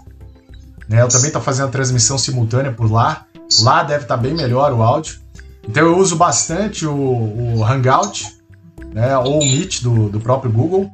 Né? 0.89 1.01
Eu 1.01 1.07
também 1.07 1.27
estou 1.27 1.41
fazendo 1.41 1.67
a 1.67 1.71
transmissão 1.71 2.17
simultânea 2.17 2.71
por 2.71 2.91
lá. 2.91 3.25
Lá 3.61 3.83
deve 3.83 4.03
estar 4.03 4.15
tá 4.15 4.21
bem 4.21 4.33
melhor 4.33 4.73
o 4.73 4.81
áudio. 4.81 5.19
Então 5.67 5.85
eu 5.85 5.97
uso 5.97 6.15
bastante 6.15 6.85
o, 6.85 6.95
o 6.95 7.63
Hangout, 7.63 8.35
né? 8.93 9.17
ou 9.17 9.41
o 9.41 9.45
Meet 9.45 9.81
do, 9.81 10.09
do 10.09 10.19
próprio 10.19 10.51
Google. 10.51 10.91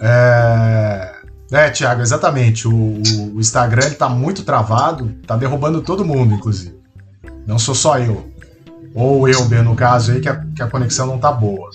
É, 0.00 1.07
é 1.50 1.70
Thiago, 1.70 2.02
exatamente. 2.02 2.68
O, 2.68 2.72
o 2.72 3.40
Instagram 3.40 3.86
está 3.86 4.08
muito 4.08 4.42
travado, 4.42 5.14
está 5.22 5.36
derrubando 5.36 5.80
todo 5.80 6.04
mundo, 6.04 6.34
inclusive. 6.34 6.76
Não 7.46 7.58
sou 7.58 7.74
só 7.74 7.98
eu. 7.98 8.30
Ou 8.94 9.28
eu, 9.28 9.48
no 9.62 9.74
caso 9.74 10.12
aí, 10.12 10.20
que 10.20 10.28
a, 10.28 10.36
que 10.54 10.62
a 10.62 10.66
conexão 10.66 11.06
não 11.06 11.16
está 11.16 11.32
boa. 11.32 11.70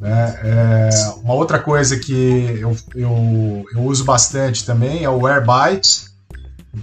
Né? 0.00 0.38
É, 0.42 0.90
uma 1.22 1.34
outra 1.34 1.58
coisa 1.58 1.98
que 1.98 2.58
eu, 2.60 2.76
eu, 2.94 3.64
eu, 3.72 3.82
uso 3.82 4.04
bastante 4.04 4.64
também 4.64 5.04
é 5.04 5.10
o 5.10 5.26
Airby, 5.26 5.80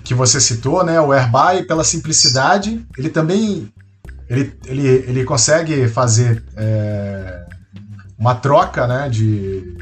que 0.04 0.14
você 0.14 0.40
citou, 0.40 0.84
né? 0.84 1.02
O 1.02 1.12
Airby, 1.12 1.68
pela 1.68 1.84
simplicidade, 1.84 2.86
ele 2.98 3.10
também 3.10 3.72
ele, 4.30 4.54
ele, 4.66 4.88
ele 4.88 5.24
consegue 5.24 5.88
fazer 5.88 6.44
é, 6.56 7.46
uma 8.18 8.36
troca 8.36 8.86
né, 8.86 9.10
de, 9.10 9.76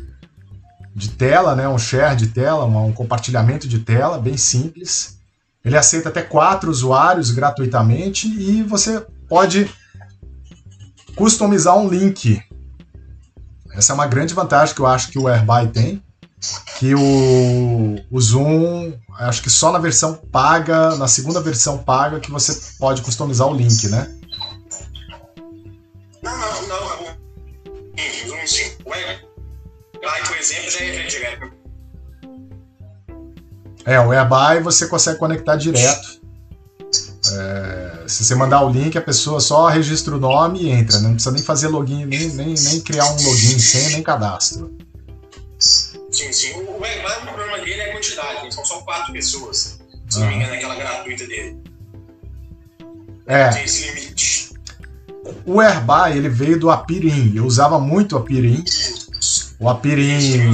de 0.98 1.10
tela, 1.10 1.56
né, 1.56 1.70
um 1.70 1.78
share 1.78 2.16
de 2.16 2.26
tela, 2.26 2.66
um, 2.66 2.92
compartilhamento 2.92 3.68
de 3.68 3.78
tela, 3.78 4.18
bem 4.18 4.36
simples. 4.36 5.20
Ele 5.64 5.78
aceita 5.78 6.10
até 6.10 6.24
quatro 6.24 6.72
usuários 6.72 7.30
gratuitamente 7.30 8.28
e 8.28 8.64
você 8.64 9.06
pode 9.30 9.70
customizar 11.16 11.78
um 11.78 11.88
link. 11.88 12.42
Essa 13.74 13.94
é 13.94 13.96
uma 13.96 14.08
grande 14.08 14.34
vantagem 14.34 14.74
que 14.74 14.82
eu 14.82 14.88
acho 14.88 15.10
que 15.10 15.20
o 15.20 15.28
Airby 15.28 15.68
tem, 15.72 16.04
que 16.80 16.96
o, 16.96 18.00
o 18.10 18.20
Zoom, 18.20 18.94
acho 19.20 19.44
que 19.44 19.52
só 19.52 19.72
na 19.72 19.78
versão 19.78 20.16
paga, 20.16 20.96
na 20.96 21.08
segunda 21.08 21.40
versão 21.40 21.78
paga, 21.78 22.20
que 22.20 22.32
você 22.32 22.60
pode 22.80 23.04
customizar 23.04 23.48
o 23.48 23.56
link, 23.56 23.88
né? 23.88 24.17
Por 30.28 30.38
exemplo, 30.38 30.70
já 30.70 30.80
é 30.80 31.04
direto. 31.08 31.52
É, 33.86 34.00
o 34.00 34.12
Airby 34.12 34.64
você 34.64 34.86
consegue 34.88 35.18
conectar 35.18 35.56
direto. 35.56 36.20
É, 37.32 38.04
se 38.08 38.26
você 38.26 38.36
mandar 38.36 38.62
o 38.66 38.70
link, 38.70 38.98
a 38.98 39.02
pessoa 39.02 39.40
só 39.40 39.68
registra 39.68 40.16
o 40.16 40.20
nome 40.20 40.64
e 40.64 40.70
entra, 40.70 40.98
né? 40.98 41.08
não 41.08 41.14
precisa 41.14 41.32
nem 41.34 41.44
fazer 41.44 41.68
login, 41.68 42.06
nem, 42.06 42.28
nem, 42.30 42.54
nem 42.54 42.82
criar 42.82 43.06
um 43.06 43.16
login 43.16 43.60
sem 43.60 43.90
nem 43.92 44.04
cadastro. 44.04 44.76
Sim, 45.58 46.32
sim. 46.32 46.54
O 46.54 46.84
Airby, 46.84 47.30
o 47.30 47.34
problema 47.34 47.58
dele 47.60 47.82
é 47.82 47.90
a 47.90 47.94
quantidade, 47.94 48.44
né? 48.44 48.52
são 48.52 48.66
só 48.66 48.82
quatro 48.82 49.14
pessoas. 49.14 49.80
Se 50.10 50.20
não 50.20 50.28
me 50.28 50.36
engano, 50.36 50.54
aquela 50.54 50.76
gratuita 50.76 51.28
dele. 51.28 51.58
É. 53.26 53.50
Tem 53.50 53.64
esse 53.64 53.90
limite. 53.92 54.54
O 55.46 55.60
Airby, 55.60 56.18
ele 56.18 56.30
veio 56.30 56.60
do 56.60 56.70
Apirim. 56.70 57.34
Eu 57.36 57.46
usava 57.46 57.80
muito 57.80 58.16
o 58.16 58.20
Apirim. 58.20 58.64
O 59.60 59.70
Apirim 59.70 60.54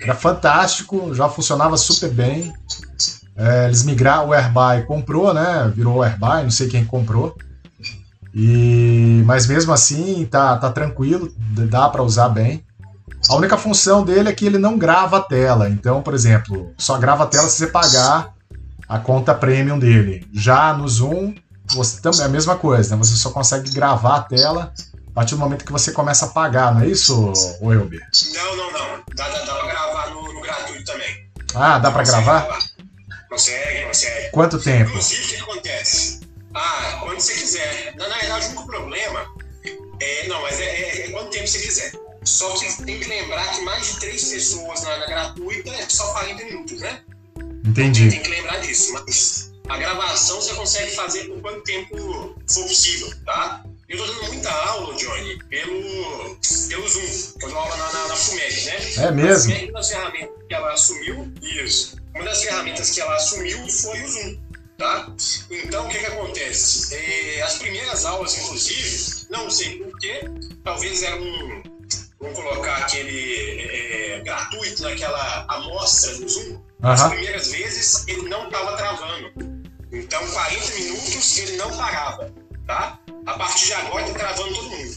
era 0.00 0.14
fantástico, 0.14 1.14
já 1.14 1.28
funcionava 1.28 1.76
super 1.76 2.10
bem. 2.10 2.52
É, 3.36 3.66
eles 3.66 3.84
migraram, 3.84 4.28
o 4.28 4.32
Airby 4.32 4.86
comprou, 4.86 5.32
né? 5.32 5.72
Virou 5.74 5.96
o 5.96 6.02
Airby, 6.02 6.42
não 6.42 6.50
sei 6.50 6.68
quem 6.68 6.84
comprou. 6.84 7.36
E, 8.34 9.22
mas 9.26 9.46
mesmo 9.46 9.72
assim, 9.72 10.26
tá, 10.30 10.56
tá 10.56 10.70
tranquilo, 10.70 11.32
dá 11.38 11.88
para 11.88 12.02
usar 12.02 12.28
bem. 12.28 12.64
A 13.28 13.36
única 13.36 13.56
função 13.56 14.04
dele 14.04 14.28
é 14.28 14.32
que 14.32 14.44
ele 14.44 14.58
não 14.58 14.76
grava 14.76 15.18
a 15.18 15.22
tela. 15.22 15.68
Então, 15.68 16.02
por 16.02 16.14
exemplo, 16.14 16.72
só 16.76 16.98
grava 16.98 17.24
a 17.24 17.26
tela 17.26 17.48
se 17.48 17.58
você 17.58 17.66
pagar 17.68 18.34
a 18.88 18.98
conta 18.98 19.34
premium 19.34 19.78
dele. 19.78 20.26
Já 20.32 20.74
no 20.74 20.88
Zoom, 20.88 21.34
você 21.72 22.00
também 22.00 22.20
é 22.22 22.24
a 22.24 22.28
mesma 22.28 22.56
coisa, 22.56 22.96
né? 22.96 23.02
Você 23.04 23.14
só 23.14 23.30
consegue 23.30 23.70
gravar 23.70 24.16
a 24.16 24.22
tela 24.22 24.72
a 25.12 25.14
partir 25.14 25.34
do 25.34 25.40
momento 25.40 25.64
que 25.66 25.72
você 25.72 25.92
começa 25.92 26.24
a 26.24 26.28
pagar, 26.28 26.74
não 26.74 26.80
é 26.80 26.86
isso, 26.86 27.32
Elber? 27.60 28.00
Não, 28.32 28.56
não, 28.56 28.72
não. 28.72 29.04
Dá, 29.14 29.28
dá, 29.28 29.44
dá 29.44 29.54
pra 29.56 29.66
gravar 29.66 30.10
no, 30.10 30.32
no 30.32 30.40
gratuito 30.40 30.84
também. 30.84 31.30
Ah, 31.54 31.78
dá 31.78 31.90
pra 31.90 32.02
gravar? 32.02 32.46
gravar? 32.46 32.62
Consegue, 33.28 33.84
consegue. 33.84 34.30
Quanto 34.30 34.58
tempo? 34.58 34.88
Inclusive, 34.88 35.22
o 35.22 35.28
que 35.28 35.36
acontece? 35.36 36.20
Ah, 36.54 37.00
quando 37.00 37.20
você 37.20 37.34
quiser. 37.34 37.94
Na, 37.96 38.08
na 38.08 38.16
verdade, 38.16 38.46
o 38.46 38.48
único 38.48 38.66
problema 38.66 39.26
é. 40.00 40.28
Não, 40.28 40.40
mas 40.40 40.58
é, 40.58 40.64
é, 40.64 41.06
é 41.06 41.10
quanto 41.10 41.30
tempo 41.30 41.46
você 41.46 41.60
quiser. 41.60 41.92
Só 42.24 42.50
que 42.54 42.82
tem 42.82 42.98
que 42.98 43.06
lembrar 43.06 43.46
que 43.50 43.60
mais 43.62 43.92
de 43.92 44.00
três 44.00 44.30
pessoas 44.30 44.80
na, 44.82 44.96
na 44.96 45.06
gratuita 45.06 45.68
é 45.68 45.86
só 45.90 46.10
40 46.12 46.44
minutos, 46.44 46.80
né? 46.80 47.02
Entendi. 47.66 48.08
Tem 48.08 48.22
que 48.22 48.30
lembrar 48.30 48.60
disso. 48.60 48.94
Mas 48.94 49.52
a 49.68 49.76
gravação 49.76 50.40
você 50.40 50.54
consegue 50.54 50.96
fazer 50.96 51.24
por 51.24 51.42
quanto 51.42 51.62
tempo 51.64 52.34
for 52.48 52.62
possível, 52.62 53.12
tá? 53.26 53.62
Eu 53.92 53.98
tô 53.98 54.06
dando 54.06 54.24
muita 54.28 54.50
aula, 54.50 54.94
Johnny, 54.96 55.38
pelo, 55.50 56.36
pelo 56.68 56.88
Zoom. 56.88 57.38
Eu 57.42 57.48
dou 57.50 57.58
aula 57.58 57.76
na, 57.76 57.92
na, 57.92 58.08
na 58.08 58.16
FUMEC, 58.16 58.64
né? 58.64 59.06
É 59.06 59.10
mesmo? 59.10 59.54
Uma 59.54 59.72
das 59.72 59.88
ferramentas 59.90 60.46
que 60.48 60.54
ela 60.54 60.72
assumiu, 60.72 61.32
isso. 61.42 61.96
Uma 62.14 62.24
das 62.24 62.42
ferramentas 62.42 62.90
que 62.90 63.00
ela 63.02 63.14
assumiu 63.16 63.68
foi 63.68 64.02
o 64.02 64.08
Zoom, 64.08 64.38
tá? 64.78 65.14
Então, 65.50 65.86
o 65.86 65.88
que 65.90 65.98
que 65.98 66.06
acontece? 66.06 66.94
É, 66.94 67.42
as 67.42 67.58
primeiras 67.58 68.06
aulas, 68.06 68.38
inclusive, 68.38 69.26
não 69.28 69.50
sei 69.50 69.78
porquê, 69.80 70.22
talvez 70.64 71.02
era 71.02 71.16
um, 71.16 71.62
vamos 72.18 72.34
colocar 72.34 72.76
aquele 72.78 73.60
é, 73.60 74.20
gratuito 74.24 74.84
naquela 74.84 75.44
amostra 75.48 76.16
do 76.16 76.28
Zoom, 76.30 76.52
uhum. 76.52 76.62
as 76.80 77.02
primeiras 77.08 77.48
vezes 77.48 78.08
ele 78.08 78.26
não 78.26 78.46
estava 78.46 78.74
travando. 78.74 79.62
Então, 79.92 80.26
40 80.26 80.74
minutos 80.76 81.38
ele 81.38 81.56
não 81.58 81.70
parava, 81.76 82.32
tá? 82.72 82.98
A 83.26 83.34
partir 83.34 83.66
de 83.66 83.74
agora 83.74 84.06
está 84.06 84.18
travando 84.18 84.54
todo 84.54 84.70
mundo. 84.70 84.96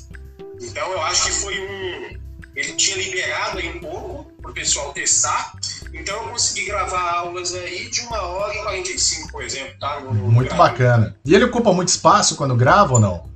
Então, 0.61 0.91
eu 0.91 1.01
acho 1.01 1.25
que 1.25 1.31
foi 1.31 1.59
um... 1.59 2.25
Ele 2.55 2.73
tinha 2.73 2.95
liberado 2.95 3.57
aí 3.57 3.77
um 3.77 3.79
pouco 3.81 4.31
para 4.41 4.51
o 4.51 4.53
pessoal 4.53 4.93
testar, 4.93 5.53
então 5.93 6.15
eu 6.15 6.29
consegui 6.29 6.65
gravar 6.65 7.11
aulas 7.11 7.53
aí 7.53 7.89
de 7.89 7.99
uma 8.01 8.21
hora 8.21 8.55
e 8.55 8.63
45, 8.63 9.29
por 9.29 9.43
exemplo, 9.43 9.73
tá? 9.77 9.99
No, 9.99 10.13
no 10.13 10.31
muito 10.31 10.55
bacana. 10.55 11.17
E 11.25 11.35
ele 11.35 11.43
ocupa 11.43 11.73
muito 11.73 11.89
espaço 11.89 12.37
quando 12.37 12.55
grava 12.55 12.93
ou 12.93 12.99
não? 12.99 13.29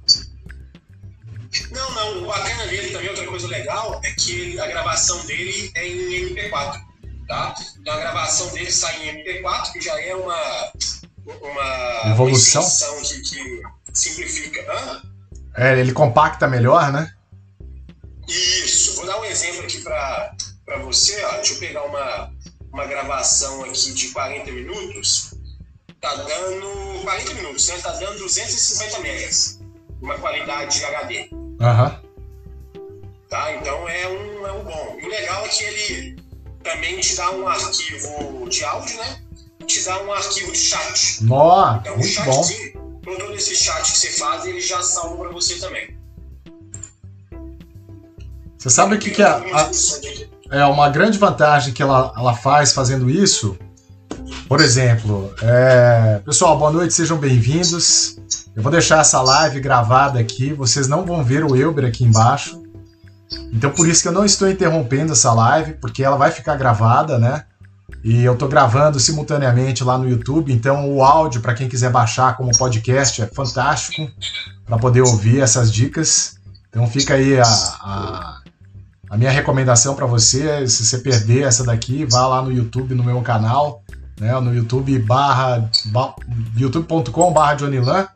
Não, 1.71 1.91
não. 1.91 2.23
O 2.23 2.27
bacana 2.27 2.65
dele 2.67 2.91
também, 2.91 3.09
outra 3.09 3.27
coisa 3.27 3.47
legal, 3.47 3.99
é 4.05 4.11
que 4.11 4.57
a 4.57 4.67
gravação 4.67 5.25
dele 5.25 5.69
é 5.75 5.85
em 5.85 6.33
MP4, 6.33 6.79
tá? 7.27 7.55
Então 7.81 7.93
a 7.93 7.97
gravação 7.97 8.47
dele 8.53 8.71
sai 8.71 9.09
em 9.09 9.21
MP4, 9.21 9.73
que 9.73 9.81
já 9.81 9.99
é 10.01 10.15
uma, 10.15 10.71
uma 11.25 12.11
evolução 12.11 12.63
que, 13.01 13.21
que, 13.21 13.61
simplifica. 13.99 14.61
Hã? 14.71 15.01
É, 15.55 15.79
ele 15.79 15.91
compacta 15.91 16.47
melhor, 16.47 16.91
né? 16.91 17.13
Isso. 18.27 18.95
Vou 18.95 19.05
dar 19.05 19.19
um 19.19 19.25
exemplo 19.25 19.61
aqui 19.61 19.79
para 19.81 20.77
você. 20.83 21.23
Ó. 21.25 21.31
Deixa 21.35 21.53
eu 21.53 21.59
pegar 21.59 21.83
uma, 21.83 22.31
uma 22.71 22.85
gravação 22.85 23.63
aqui 23.63 23.93
de 23.93 24.09
40 24.09 24.51
minutos. 24.51 25.33
Tá 25.99 26.15
dando 26.15 27.01
40 27.03 27.33
minutos, 27.33 27.67
né? 27.67 27.77
Tá 27.79 27.91
dando 27.93 28.19
250 28.19 28.99
megas. 28.99 29.59
Uma 30.01 30.17
qualidade 30.17 30.83
HD. 30.85 31.29
Aham. 31.59 32.01
Tá? 33.27 33.53
Então 33.55 33.87
é 33.87 34.07
um, 34.07 34.47
é 34.47 34.51
um 34.53 34.63
bom. 34.63 34.97
E 35.01 35.05
o 35.05 35.09
legal 35.09 35.45
é 35.45 35.49
que 35.49 35.63
ele 35.63 36.23
também 36.63 36.99
te 36.99 37.15
dá 37.15 37.31
um 37.31 37.47
arquivo 37.47 38.47
de 38.49 38.63
áudio, 38.63 38.97
né? 38.97 39.21
Te 39.65 39.83
dá 39.83 40.01
um 40.03 40.11
arquivo 40.11 40.51
de 40.51 40.57
chat. 40.57 41.23
Nó, 41.23 41.77
então, 41.77 41.97
muito 41.97 42.09
chat, 42.09 42.73
bom. 43.03 43.15
todo 43.15 43.33
esse 43.33 43.55
chat 43.55 43.83
que 43.91 43.97
você 43.97 44.09
faz, 44.11 44.45
ele 44.45 44.61
já 44.61 44.81
salva 44.81 45.17
para 45.17 45.29
você 45.29 45.55
também. 45.55 45.97
Você 48.57 48.69
sabe 48.69 48.95
o 48.95 48.99
que, 48.99 49.11
que 49.11 49.21
é, 49.21 49.25
a, 49.25 49.71
é 50.51 50.65
uma 50.65 50.89
grande 50.89 51.17
vantagem 51.17 51.73
que 51.73 51.81
ela, 51.81 52.13
ela 52.17 52.35
faz 52.35 52.73
fazendo 52.73 53.09
isso? 53.09 53.57
Por 54.47 54.59
exemplo, 54.59 55.33
é... 55.41 56.21
pessoal, 56.25 56.57
boa 56.57 56.71
noite, 56.71 56.93
sejam 56.93 57.17
bem-vindos. 57.17 58.17
Eu 58.55 58.61
vou 58.61 58.71
deixar 58.71 58.99
essa 58.99 59.21
live 59.21 59.59
gravada 59.61 60.19
aqui, 60.19 60.51
vocês 60.53 60.87
não 60.87 61.05
vão 61.05 61.23
ver 61.23 61.45
o 61.45 61.55
Elber 61.55 61.85
aqui 61.85 62.03
embaixo. 62.03 62.61
Então 63.53 63.69
por 63.69 63.87
isso 63.87 64.01
que 64.01 64.07
eu 64.07 64.11
não 64.11 64.25
estou 64.25 64.49
interrompendo 64.49 65.13
essa 65.13 65.31
live, 65.31 65.73
porque 65.75 66.03
ela 66.03 66.17
vai 66.17 66.31
ficar 66.31 66.55
gravada, 66.57 67.17
né? 67.17 67.45
E 68.03 68.23
eu 68.23 68.33
estou 68.33 68.47
gravando 68.47 68.99
simultaneamente 68.99 69.83
lá 69.83 69.97
no 69.97 70.09
YouTube, 70.09 70.53
então 70.53 70.89
o 70.89 71.03
áudio, 71.03 71.41
para 71.41 71.53
quem 71.53 71.67
quiser 71.67 71.91
baixar 71.91 72.37
como 72.37 72.57
podcast, 72.57 73.21
é 73.21 73.27
fantástico 73.27 74.09
para 74.65 74.77
poder 74.77 75.01
ouvir 75.01 75.41
essas 75.41 75.71
dicas. 75.71 76.37
Então 76.69 76.87
fica 76.87 77.15
aí 77.15 77.39
a, 77.39 77.43
a, 77.43 78.41
a 79.09 79.17
minha 79.17 79.31
recomendação 79.31 79.95
para 79.95 80.05
você, 80.05 80.67
se 80.67 80.85
você 80.85 80.99
perder 80.99 81.43
essa 81.43 81.63
daqui, 81.63 82.05
vá 82.05 82.25
lá 82.27 82.41
no 82.41 82.51
YouTube, 82.51 82.95
no 82.95 83.03
meu 83.03 83.21
canal, 83.21 83.83
né, 84.19 84.39
no 84.39 84.53
YouTube 84.53 84.97
barra, 84.99 85.69
youtube.com 86.55 87.33
barra 87.33 87.55
Johnny 87.55 87.79
Lan, 87.79 88.07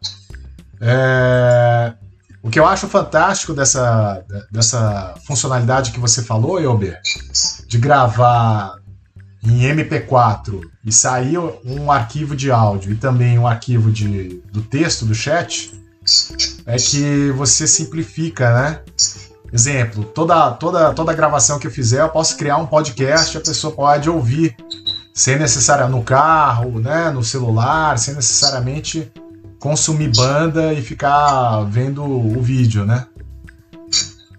é, 0.80 1.94
o 2.42 2.50
que 2.50 2.60
eu 2.60 2.68
acho 2.68 2.88
fantástico 2.88 3.54
dessa, 3.54 4.24
dessa 4.52 5.16
funcionalidade 5.26 5.92
que 5.92 6.00
você 6.00 6.22
falou, 6.22 6.60
Elber, 6.60 7.00
de 7.68 7.78
gravar 7.78 8.83
em 9.46 9.62
MP4 9.76 10.62
e 10.86 10.92
sair 10.92 11.38
um 11.38 11.92
arquivo 11.92 12.36
de 12.36 12.52
áudio 12.52 12.94
e 12.94 12.96
também 12.96 13.38
um 13.38 13.46
arquivo 13.46 13.92
de, 13.92 14.42
do 14.52 14.62
texto 14.62 15.06
do 15.06 15.14
chat, 15.14 15.74
é 16.66 16.76
que 16.78 17.32
você 17.32 17.68
simplifica, 17.68 18.54
né? 18.54 18.82
Exemplo, 19.52 20.04
toda, 20.04 20.52
toda, 20.52 20.94
toda 20.94 21.14
gravação 21.14 21.60
que 21.60 21.68
eu 21.68 21.72
fizer, 21.72 22.02
eu 22.02 22.10
posso 22.10 22.36
criar 22.38 22.58
um 22.58 22.66
podcast, 22.66 23.38
a 23.38 23.42
pessoa 23.42 23.74
pode 23.74 24.10
ouvir 24.10 24.56
sem 25.14 25.38
necessário 25.38 25.88
no 25.90 26.04
carro, 26.04 26.80
né, 26.80 27.12
no 27.12 27.24
celular, 27.24 28.00
sem 28.00 28.16
necessariamente 28.16 29.12
consumir 29.60 30.12
banda 30.16 30.74
e 30.74 30.82
ficar 30.82 31.64
vendo 31.66 32.04
o 32.04 32.42
vídeo, 32.42 32.84
né? 32.86 33.06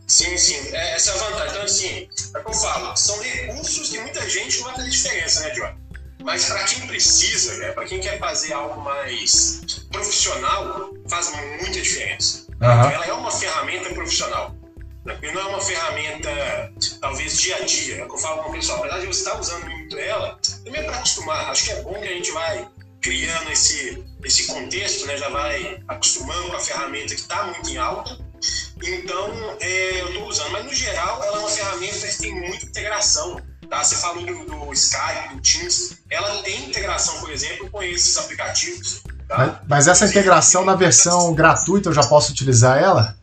Sim, 0.07 0.37
sim. 0.37 0.55
É, 0.73 0.97
essa 0.97 1.11
é 1.11 1.15
a 1.15 1.17
vantagem. 1.17 1.51
Então, 1.51 1.63
assim, 1.63 2.09
é 2.35 2.39
o 2.39 2.45
que 2.45 2.51
eu 2.51 2.55
falo, 2.55 2.97
são 2.97 3.21
recursos 3.21 3.91
que 3.91 3.99
muita 3.99 4.29
gente 4.29 4.59
não 4.59 4.65
vai 4.67 4.75
fazer 4.77 4.91
diferença, 4.91 5.41
né, 5.41 5.51
John? 5.51 5.85
Mas 6.23 6.47
para 6.47 6.65
quem 6.65 6.87
precisa, 6.87 7.55
né, 7.59 7.73
para 7.73 7.85
quem 7.85 8.01
quer 8.01 8.19
fazer 8.19 8.55
algo 8.55 8.81
mais 8.81 9.61
profissional, 9.93 10.91
faz 11.09 11.31
muita 11.61 11.81
diferença. 11.81 12.47
Uhum. 12.61 12.91
Ela 12.91 13.07
é 13.07 13.13
uma 13.13 13.31
ferramenta 13.31 13.91
profissional. 13.91 14.57
Né? 15.05 15.19
Não 15.35 15.41
é 15.41 15.45
uma 15.45 15.61
ferramenta, 15.61 16.31
talvez, 17.01 17.39
dia 17.39 17.57
a 17.57 17.61
dia. 17.61 17.97
É 17.97 18.05
o 18.05 18.09
que 18.09 18.15
eu 18.15 18.19
falo 18.19 18.43
com 18.43 18.49
o 18.49 18.53
pessoal. 18.53 18.79
Apesar 18.79 19.01
de 19.01 19.07
você 19.07 19.19
estar 19.21 19.39
usando 19.39 19.67
muito 19.67 19.99
ela, 19.99 20.39
também 20.65 20.81
é 20.81 20.85
para 20.85 20.97
acostumar. 20.97 21.51
Acho 21.51 21.65
que 21.65 21.73
é 21.73 21.83
bom 21.83 21.93
que 21.93 22.09
a 22.09 22.15
gente 22.15 22.31
vai 22.33 22.69
criando 23.03 23.51
esse, 23.53 24.03
esse 24.25 24.47
contexto, 24.47 25.07
né, 25.07 25.19
já 25.19 25.29
vai 25.29 25.83
acostumando 25.87 26.49
com 26.49 26.57
a 26.57 26.61
ferramenta 26.61 27.15
que 27.15 27.21
está 27.21 27.45
muito 27.45 27.69
em 27.69 27.77
alta. 27.77 28.19
Então, 28.83 29.57
é, 29.61 30.01
eu 30.01 30.09
estou 30.09 30.29
usando. 30.29 30.51
Mas, 30.53 30.65
no 30.65 30.75
geral, 30.75 31.23
ela 31.23 31.37
é 31.37 31.41
uma 31.41 31.49
ferramenta 31.49 32.07
que 32.07 32.19
tem 32.19 32.35
muita 32.35 32.67
integração. 32.67 33.41
Tá? 33.69 33.83
Você 33.83 33.97
falou 33.97 34.25
do, 34.25 34.45
do 34.45 34.73
Skype, 34.73 35.35
do 35.35 35.41
Teams. 35.41 35.99
Ela 36.11 36.43
tem 36.43 36.69
integração, 36.69 37.19
por 37.21 37.31
exemplo, 37.31 37.71
com 37.71 37.83
esses 37.83 38.17
aplicativos. 38.17 39.03
Tá? 39.29 39.39
Mas, 39.39 39.59
mas, 39.69 39.89
essa 39.89 40.07
integração 40.07 40.65
na 40.65 40.75
versão 40.75 41.33
gratuita 41.35 41.89
eu 41.89 41.93
já 41.95 42.03
posso 42.07 42.33
utilizar 42.33 42.79
ela? 42.79 43.17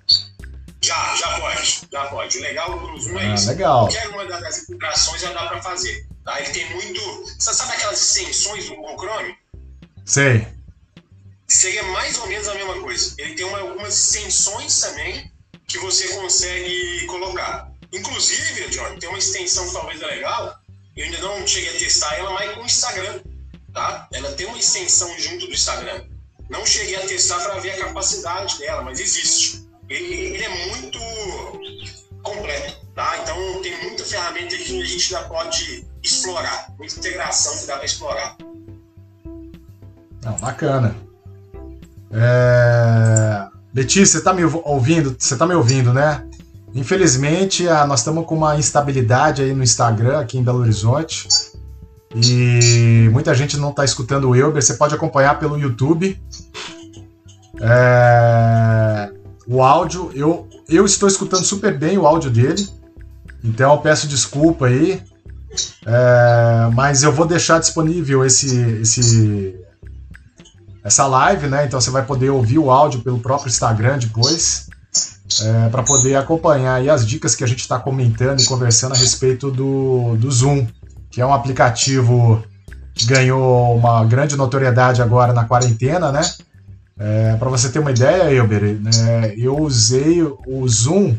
Já, 0.82 1.16
já 1.16 1.40
pode. 1.40 1.82
Já 1.92 2.06
pode. 2.06 2.38
O 2.38 2.42
legal 2.42 2.80
do 2.80 3.00
Zoom 3.00 3.20
é 3.20 3.28
ah, 3.28 3.34
isso. 3.36 3.50
Legal. 3.50 3.88
Qualquer 3.88 4.08
uma 4.10 4.26
das 4.26 4.64
integrações 4.64 5.22
já 5.22 5.32
dá 5.32 5.46
para 5.46 5.62
fazer. 5.62 6.08
Tá? 6.26 6.40
Ele 6.42 6.50
tem 6.50 6.70
muito. 6.74 7.00
Você 7.38 7.54
sabe 7.54 7.74
aquelas 7.74 8.02
extensões 8.02 8.68
do 8.68 8.76
Chrome? 8.98 9.36
Sei. 10.06 10.48
Seria 11.52 11.84
mais 11.84 12.18
ou 12.18 12.28
menos 12.28 12.48
a 12.48 12.56
mesma 12.56 12.80
coisa. 12.80 13.14
Ele 13.18 13.36
tem 13.36 13.46
uma, 13.46 13.60
algumas 13.60 13.94
extensões 13.94 14.80
também 14.80 15.30
que 15.68 15.78
você 15.80 16.08
consegue 16.16 17.06
colocar. 17.08 17.70
Inclusive, 17.92 18.70
John, 18.70 18.98
tem 18.98 19.10
uma 19.10 19.18
extensão 19.18 19.68
que 19.68 19.74
talvez 19.74 20.02
é 20.02 20.06
legal. 20.06 20.58
Eu 20.96 21.04
ainda 21.04 21.18
não 21.18 21.46
cheguei 21.46 21.76
a 21.76 21.78
testar 21.78 22.16
ela, 22.16 22.32
mas 22.32 22.54
com 22.54 22.62
o 22.62 22.66
Instagram. 22.66 23.20
Tá? 23.74 24.08
Ela 24.14 24.32
tem 24.32 24.48
uma 24.48 24.58
extensão 24.58 25.14
junto 25.20 25.46
do 25.46 25.52
Instagram. 25.52 26.06
Não 26.50 26.66
cheguei 26.66 26.96
a 26.96 27.06
testar 27.06 27.42
para 27.42 27.60
ver 27.60 27.72
a 27.72 27.86
capacidade 27.86 28.58
dela, 28.58 28.82
mas 28.84 29.02
existe. 29.02 29.68
Ele, 29.90 30.14
ele 30.14 30.44
é 30.46 30.68
muito 30.68 31.00
completo. 32.24 32.88
Tá? 32.96 33.18
Então 33.24 33.62
tem 33.62 33.78
muita 33.84 34.06
ferramenta 34.06 34.56
que 34.56 34.82
a 34.82 34.86
gente 34.86 35.10
já 35.10 35.24
pode 35.26 35.86
explorar, 36.02 36.74
muita 36.78 36.98
integração 36.98 37.58
que 37.58 37.66
dá 37.66 37.76
para 37.76 37.86
explorar. 37.86 38.38
Não, 40.24 40.38
bacana. 40.40 41.11
É... 42.12 43.48
Letícia, 43.74 44.06
você 44.06 44.18
está 44.18 44.34
me 44.34 44.44
ouvindo? 44.44 45.16
Você 45.18 45.34
está 45.34 45.46
me 45.46 45.54
ouvindo, 45.54 45.94
né? 45.94 46.24
Infelizmente, 46.74 47.66
nós 47.88 48.00
estamos 48.00 48.26
com 48.26 48.36
uma 48.36 48.58
instabilidade 48.58 49.42
aí 49.42 49.54
no 49.54 49.64
Instagram, 49.64 50.20
aqui 50.20 50.38
em 50.38 50.44
Belo 50.44 50.60
Horizonte. 50.60 51.28
E 52.16 53.10
muita 53.12 53.34
gente 53.34 53.58
não 53.58 53.70
está 53.70 53.86
escutando 53.86 54.30
o 54.30 54.36
Elber. 54.36 54.62
Você 54.62 54.74
pode 54.74 54.94
acompanhar 54.94 55.40
pelo 55.40 55.58
YouTube. 55.58 56.22
É... 57.62 59.12
O 59.48 59.62
áudio, 59.62 60.12
eu, 60.14 60.48
eu 60.70 60.86
estou 60.86 61.08
escutando 61.08 61.44
super 61.44 61.78
bem 61.78 61.98
o 61.98 62.06
áudio 62.06 62.30
dele. 62.30 62.68
Então 63.44 63.74
eu 63.74 63.80
peço 63.80 64.08
desculpa 64.08 64.68
aí. 64.68 65.02
É... 65.86 66.70
Mas 66.74 67.04
eu 67.04 67.12
vou 67.12 67.26
deixar 67.26 67.60
disponível 67.60 68.26
esse, 68.26 68.82
esse, 68.82 69.56
essa 70.84 71.06
live, 71.08 71.48
né? 71.48 71.66
Então 71.66 71.80
você 71.80 71.92
vai 71.92 72.06
poder 72.06 72.30
ouvir 72.30 72.60
o 72.60 72.72
áudio 72.72 73.02
pelo 73.02 73.20
próprio 73.20 73.50
Instagram 73.50 74.00
depois, 74.00 74.68
é, 75.42 75.70
para 75.70 75.84
poder 75.84 76.16
acompanhar 76.16 76.82
as 76.90 77.08
dicas 77.08 77.36
que 77.36 77.44
a 77.44 77.48
gente 77.48 77.60
está 77.60 77.80
comentando 77.80 78.42
e 78.42 78.46
conversando 78.46 78.94
a 78.94 78.98
respeito 78.98 79.50
do, 79.52 80.16
do 80.18 80.32
Zoom, 80.32 80.68
que 81.10 81.22
é 81.22 81.26
um 81.26 81.34
aplicativo 81.34 82.44
que 82.94 83.06
ganhou 83.06 83.76
uma 83.76 84.04
grande 84.04 84.36
notoriedade 84.36 85.02
agora 85.02 85.34
na 85.34 85.46
quarentena, 85.46 86.12
né? 86.12 86.22
É, 87.00 87.36
para 87.38 87.50
você 87.50 87.70
ter 87.70 87.80
uma 87.80 87.92
ideia, 87.92 88.32
Elber, 88.32 88.80
né, 88.80 89.34
eu 89.36 89.58
usei 89.58 90.22
o 90.22 90.68
Zoom 90.68 91.16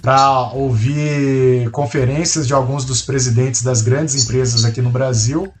para 0.00 0.52
ouvir 0.52 1.70
conferências 1.70 2.46
de 2.46 2.54
alguns 2.54 2.84
dos 2.84 3.02
presidentes 3.02 3.62
das 3.62 3.82
grandes 3.82 4.14
empresas 4.14 4.64
aqui 4.64 4.80
no 4.80 4.88
Brasil 4.88 5.52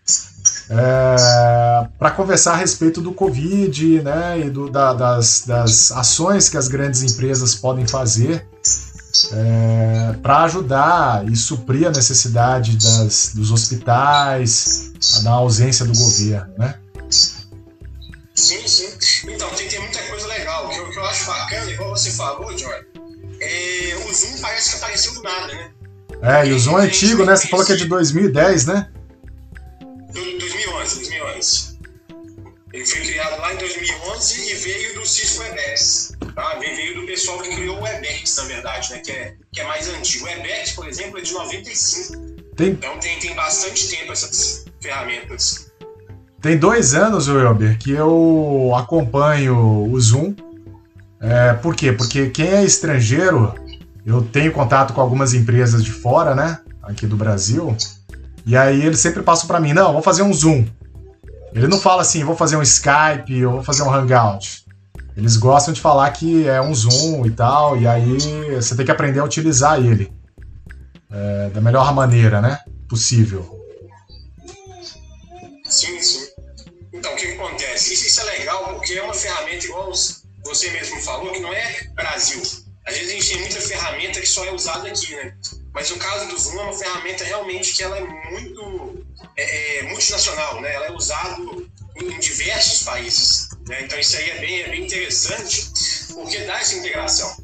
é, 0.70 1.88
para 1.98 2.10
conversar 2.10 2.52
a 2.52 2.56
respeito 2.56 3.00
do 3.00 3.12
Covid 3.12 4.02
né, 4.02 4.40
e 4.40 4.50
do, 4.50 4.68
da, 4.70 4.92
das, 4.92 5.44
das 5.46 5.92
ações 5.92 6.48
que 6.48 6.56
as 6.56 6.68
grandes 6.68 7.02
empresas 7.02 7.54
podem 7.54 7.86
fazer 7.86 8.46
é, 9.32 10.14
para 10.22 10.44
ajudar 10.44 11.26
e 11.26 11.34
suprir 11.34 11.86
a 11.86 11.90
necessidade 11.90 12.76
das, 12.76 13.32
dos 13.34 13.50
hospitais, 13.50 14.92
da 15.22 15.32
ausência 15.32 15.86
do 15.86 15.92
governo. 15.96 16.52
Né? 16.58 16.74
Sim, 18.34 18.68
sim. 18.68 18.88
Então, 19.28 19.48
tem, 19.50 19.68
tem 19.68 19.80
muita 19.80 20.00
coisa 20.02 20.26
legal. 20.28 20.66
O 20.66 20.70
que, 20.70 20.78
eu, 20.78 20.90
que 20.90 20.98
eu 20.98 21.04
acho 21.06 21.26
bacana, 21.26 21.70
igual 21.70 21.90
você 21.90 22.10
falou, 22.10 22.56
Jorge, 22.56 22.86
é, 23.40 23.96
o 24.06 24.14
Zoom 24.14 24.40
parece 24.40 24.70
que 24.70 24.76
apareceu 24.76 25.14
do 25.14 25.22
nada, 25.22 25.46
né? 25.46 25.70
É, 26.20 26.46
e 26.46 26.52
o 26.52 26.58
Zoom 26.58 26.78
é 26.78 26.84
antigo, 26.84 27.24
né? 27.24 27.36
Você 27.36 27.48
falou 27.48 27.64
que 27.64 27.72
é 27.72 27.76
de 27.76 27.86
2010, 27.86 28.66
né? 28.66 28.88
2011, 30.88 30.96
2011. 30.96 31.78
Ele 32.72 32.86
foi 32.86 33.00
criado 33.00 33.40
lá 33.40 33.54
em 33.54 33.56
2011 33.56 34.50
e 34.50 34.54
veio 34.54 34.94
do 34.94 35.06
Cisco 35.06 35.42
WebEx. 35.42 36.12
Tá? 36.34 36.58
Veio 36.58 37.00
do 37.00 37.06
pessoal 37.06 37.38
que 37.40 37.54
criou 37.54 37.78
o 37.78 37.82
WebEx, 37.82 38.36
na 38.36 38.44
verdade, 38.44 38.92
né? 38.92 38.98
que, 38.98 39.10
é, 39.10 39.34
que 39.52 39.60
é 39.60 39.64
mais 39.64 39.88
antigo. 39.88 40.24
O 40.24 40.28
WebEx, 40.28 40.72
por 40.72 40.86
exemplo, 40.86 41.18
é 41.18 41.22
de 41.22 41.32
95. 41.32 42.14
Tem... 42.56 42.68
Então 42.70 42.98
tem, 42.98 43.18
tem 43.18 43.34
bastante 43.34 43.88
tempo 43.88 44.12
essas 44.12 44.64
ferramentas. 44.80 45.70
Tem 46.40 46.56
dois 46.56 46.94
anos, 46.94 47.26
Welber, 47.26 47.78
que 47.78 47.90
eu 47.90 48.72
acompanho 48.76 49.90
o 49.90 50.00
Zoom. 50.00 50.34
É, 51.20 51.54
por 51.54 51.74
quê? 51.74 51.92
Porque 51.92 52.30
quem 52.30 52.48
é 52.48 52.64
estrangeiro, 52.64 53.54
eu 54.06 54.22
tenho 54.22 54.52
contato 54.52 54.92
com 54.92 55.00
algumas 55.00 55.34
empresas 55.34 55.82
de 55.82 55.90
fora, 55.90 56.34
né? 56.34 56.60
Aqui 56.82 57.06
do 57.06 57.16
Brasil. 57.16 57.76
E 58.46 58.56
aí 58.56 58.84
eles 58.84 59.00
sempre 59.00 59.22
passam 59.22 59.46
para 59.46 59.58
mim, 59.58 59.72
não, 59.72 59.92
vou 59.92 60.02
fazer 60.02 60.22
um 60.22 60.32
Zoom. 60.32 60.64
Ele 61.52 61.66
não 61.66 61.78
fala 61.78 62.02
assim, 62.02 62.24
vou 62.24 62.36
fazer 62.36 62.56
um 62.56 62.62
Skype 62.62 63.44
ou 63.46 63.54
vou 63.54 63.62
fazer 63.62 63.82
um 63.82 63.92
Hangout. 63.92 64.64
Eles 65.16 65.36
gostam 65.36 65.74
de 65.74 65.80
falar 65.80 66.10
que 66.12 66.46
é 66.46 66.60
um 66.60 66.74
Zoom 66.74 67.26
e 67.26 67.30
tal, 67.30 67.76
e 67.76 67.86
aí 67.86 68.54
você 68.54 68.76
tem 68.76 68.84
que 68.84 68.90
aprender 68.92 69.18
a 69.18 69.24
utilizar 69.24 69.78
ele 69.78 70.12
é, 71.10 71.50
da 71.50 71.60
melhor 71.60 71.92
maneira, 71.92 72.40
né? 72.40 72.60
Possível. 72.88 73.58
Sim, 75.64 76.00
sim. 76.00 76.28
Então, 76.92 77.12
o 77.12 77.16
que, 77.16 77.32
acontece? 77.32 77.94
Isso, 77.94 78.06
isso, 78.06 78.20
é 78.20 78.38
legal 78.38 78.74
porque 78.74 78.94
é 78.94 79.02
uma 79.02 79.14
ferramenta, 79.14 79.66
igual 79.66 79.90
você 79.90 80.70
mesmo 80.70 81.00
falou, 81.02 81.32
que 81.32 81.40
não 81.40 81.52
é 81.52 81.82
Brasil. 81.94 82.42
Às 82.88 82.96
vezes 82.96 83.10
a 83.10 83.14
gente 83.14 83.28
tem 83.28 83.40
muita 83.40 83.60
ferramenta 83.60 84.20
que 84.20 84.26
só 84.26 84.44
é 84.46 84.52
usada 84.52 84.88
aqui, 84.88 85.14
né? 85.14 85.36
Mas 85.74 85.90
no 85.90 85.98
caso 85.98 86.26
do 86.28 86.38
Zoom 86.38 86.58
é 86.58 86.62
uma 86.62 86.72
ferramenta 86.72 87.22
realmente 87.22 87.74
que 87.74 87.82
ela 87.82 87.98
é 87.98 88.00
muito 88.00 89.06
é, 89.36 89.78
é, 89.78 89.82
multinacional, 89.82 90.60
né? 90.62 90.72
Ela 90.72 90.86
é 90.86 90.92
usada 90.92 91.36
em 91.96 92.18
diversos 92.18 92.84
países. 92.84 93.48
Né? 93.68 93.82
Então 93.82 93.98
isso 93.98 94.16
aí 94.16 94.30
é 94.30 94.38
bem, 94.40 94.62
é 94.62 94.68
bem 94.70 94.84
interessante 94.86 95.70
porque 96.14 96.38
dá 96.38 96.58
essa 96.58 96.76
integração. 96.76 97.36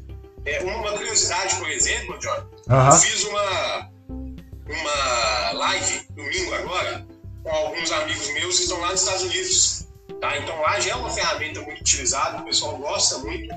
É, 0.45 0.61
uma 0.61 0.91
curiosidade, 0.93 1.55
por 1.57 1.69
exemplo, 1.69 2.17
John, 2.17 2.49
uhum. 2.67 2.85
eu 2.87 2.91
fiz 2.93 3.23
uma, 3.23 3.91
uma 4.67 5.51
live 5.53 6.07
domingo 6.15 6.53
agora 6.55 7.05
com 7.43 7.51
alguns 7.51 7.91
amigos 7.91 8.27
meus 8.33 8.57
que 8.57 8.63
estão 8.63 8.79
lá 8.79 8.91
nos 8.91 9.01
Estados 9.01 9.23
Unidos. 9.23 9.87
Tá? 10.19 10.37
Então 10.39 10.59
lá 10.61 10.79
já 10.79 10.91
é 10.91 10.95
uma 10.95 11.11
ferramenta 11.11 11.61
muito 11.61 11.81
utilizada, 11.81 12.41
o 12.41 12.45
pessoal 12.45 12.77
gosta 12.77 13.19
muito. 13.19 13.53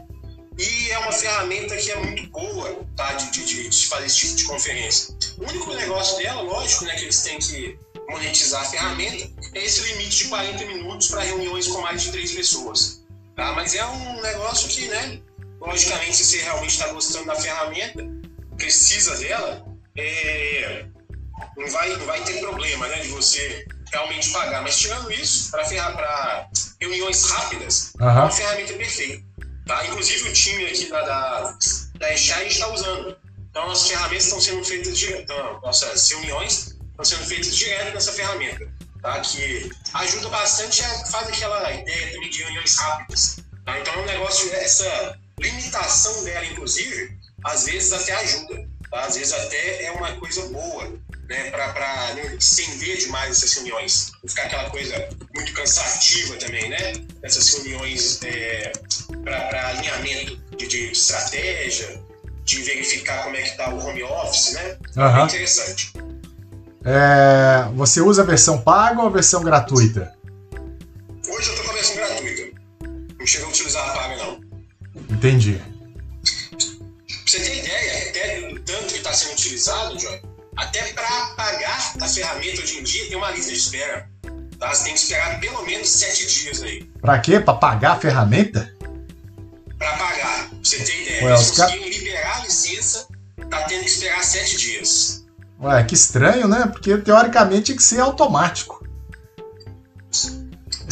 E 0.58 0.90
é 0.90 0.98
uma 0.98 1.12
ferramenta 1.12 1.76
que 1.76 1.90
é 1.90 1.96
muito 1.96 2.28
boa 2.30 2.84
tá, 2.96 3.12
de, 3.12 3.30
de, 3.30 3.68
de 3.68 3.86
fazer 3.86 4.06
esse 4.06 4.16
tipo 4.16 4.34
de 4.34 4.44
conferência. 4.44 5.14
O 5.38 5.44
único 5.48 5.72
negócio 5.72 6.18
dela, 6.18 6.42
lógico, 6.42 6.84
né, 6.84 6.96
que 6.96 7.04
eles 7.04 7.22
têm 7.22 7.38
que 7.38 7.78
monetizar 8.10 8.62
a 8.62 8.64
ferramenta, 8.64 9.30
é 9.54 9.64
esse 9.64 9.82
limite 9.82 10.24
de 10.24 10.28
40 10.28 10.64
minutos 10.66 11.08
para 11.08 11.22
reuniões 11.22 11.68
com 11.68 11.80
mais 11.80 12.02
de 12.02 12.10
três 12.10 12.32
pessoas. 12.32 13.04
Tá? 13.36 13.52
Mas 13.52 13.74
é 13.74 13.86
um 13.86 14.20
negócio 14.20 14.68
que, 14.68 14.88
né, 14.88 15.22
logicamente, 15.60 16.16
se 16.16 16.24
você 16.24 16.38
realmente 16.38 16.70
está 16.70 16.88
gostando 16.88 17.26
da 17.26 17.36
ferramenta, 17.36 18.04
precisa 18.56 19.16
dela, 19.16 19.64
é, 19.96 20.86
não, 21.56 21.70
vai, 21.70 21.96
não 21.96 22.06
vai 22.06 22.24
ter 22.24 22.40
problema 22.40 22.88
né, 22.88 22.98
de 23.00 23.08
você 23.08 23.64
realmente 23.92 24.30
pagar. 24.30 24.62
Mas 24.62 24.76
tirando 24.76 25.12
isso, 25.12 25.52
para 25.52 26.48
reuniões 26.80 27.30
rápidas, 27.30 27.92
uhum. 28.00 28.08
é 28.08 28.12
uma 28.12 28.30
ferramenta 28.30 28.72
perfeita. 28.72 29.27
Tá? 29.68 29.86
Inclusive 29.86 30.30
o 30.30 30.32
time 30.32 30.64
aqui 30.64 30.88
da, 30.88 31.02
da, 31.02 31.58
da 31.96 32.14
ECHA 32.14 32.42
está 32.44 32.72
usando. 32.72 33.14
Então 33.50 33.70
as 33.70 33.86
ferramentas 33.86 34.24
estão 34.24 34.40
sendo 34.40 34.64
feitas 34.64 34.98
direto, 34.98 35.22
então, 35.22 35.60
nossas 35.60 36.10
reuniões 36.10 36.74
estão 36.90 37.04
sendo 37.04 37.24
feitas 37.26 37.54
direto 37.54 37.92
nessa 37.92 38.12
ferramenta, 38.12 38.66
tá? 39.02 39.20
que 39.20 39.70
ajuda 39.92 40.28
bastante 40.30 40.82
a 40.82 41.06
fazer 41.06 41.32
aquela 41.32 41.70
ideia 41.72 42.12
também 42.12 42.30
de 42.30 42.42
reuniões 42.42 42.76
rápidas. 42.78 43.40
Tá? 43.66 43.78
Então 43.78 43.92
é 43.92 43.98
um 43.98 44.06
negócio, 44.06 44.52
essa 44.54 45.18
limitação 45.38 46.24
dela, 46.24 46.46
inclusive, 46.46 47.18
às 47.44 47.66
vezes 47.66 47.92
até 47.92 48.14
ajuda, 48.14 48.66
tá? 48.90 49.00
às 49.02 49.16
vezes 49.16 49.34
até 49.34 49.84
é 49.84 49.92
uma 49.92 50.16
coisa 50.16 50.48
boa 50.48 50.98
né, 51.28 51.50
para 51.50 52.14
não 52.14 52.36
estender 52.36 52.96
demais 52.98 53.36
essas 53.36 53.52
reuniões, 53.54 54.12
não 54.22 54.28
ficar 54.28 54.44
aquela 54.44 54.70
coisa 54.70 55.08
muito 55.34 55.52
cansativa 55.52 56.36
também, 56.36 56.68
né? 56.70 56.92
Essas 57.22 57.52
reuniões 57.54 58.20
é, 58.22 58.72
para 59.22 59.68
alinhamento 59.68 60.36
de, 60.56 60.66
de, 60.66 60.92
estratégia, 60.92 62.02
de 62.44 62.62
verificar 62.62 63.24
como 63.24 63.36
é 63.36 63.42
que 63.42 63.50
está 63.50 63.68
o 63.68 63.78
home 63.78 64.02
office, 64.02 64.52
né? 64.52 64.78
Uhum. 64.96 65.20
É 65.20 65.24
interessante. 65.24 65.92
É, 66.84 67.68
você 67.74 68.00
usa 68.00 68.22
a 68.22 68.24
versão 68.24 68.62
paga 68.62 69.00
ou 69.00 69.08
a 69.08 69.10
versão 69.10 69.42
gratuita? 69.42 70.14
Hoje 71.28 71.48
eu 71.48 71.54
estou 71.54 71.64
com 71.64 71.70
a 71.70 71.74
versão 71.74 71.96
gratuita. 71.96 72.58
Não 73.18 73.26
chegou 73.26 73.48
a 73.48 73.50
utilizar 73.50 73.86
a 73.86 73.92
paga, 73.92 74.16
não. 74.16 74.40
Entendi. 75.10 75.60
tanto 78.68 78.92
que 78.92 78.98
está 78.98 79.12
sendo 79.12 79.32
utilizado, 79.32 79.98
Joy, 79.98 80.20
até 80.58 80.92
para 80.92 81.08
pagar 81.36 81.92
a 82.00 82.08
ferramenta 82.08 82.62
hoje 82.62 82.80
em 82.80 82.82
dia 82.82 83.08
tem 83.08 83.16
uma 83.16 83.30
lista 83.30 83.52
de 83.52 83.58
espera. 83.58 84.10
Tá? 84.58 84.74
Você 84.74 84.84
tem 84.84 84.94
que 84.94 84.98
esperar 84.98 85.38
pelo 85.38 85.64
menos 85.64 85.88
sete 85.88 86.26
dias 86.26 86.62
aí. 86.62 86.82
Para 87.00 87.18
quê? 87.20 87.38
Para 87.38 87.54
pagar 87.54 87.92
a 87.92 88.00
ferramenta? 88.00 88.74
Para 89.78 89.96
pagar. 89.96 90.48
Pra 90.48 90.58
você 90.60 90.78
ter 90.78 91.02
ideia. 91.02 91.24
Ué, 91.24 91.34
Eles 91.34 91.50
conseguiram 91.50 91.84
ca... 91.84 91.88
liberar 91.88 92.36
a 92.38 92.44
licença, 92.44 93.06
tá 93.48 93.62
tendo 93.62 93.84
que 93.84 93.90
esperar 93.90 94.24
sete 94.24 94.56
dias. 94.56 95.24
Ué, 95.60 95.84
que 95.84 95.94
estranho, 95.94 96.48
né? 96.48 96.66
Porque 96.66 96.98
teoricamente 96.98 97.66
tinha 97.66 97.76
que 97.76 97.82
ser 97.82 98.00
automático. 98.00 98.84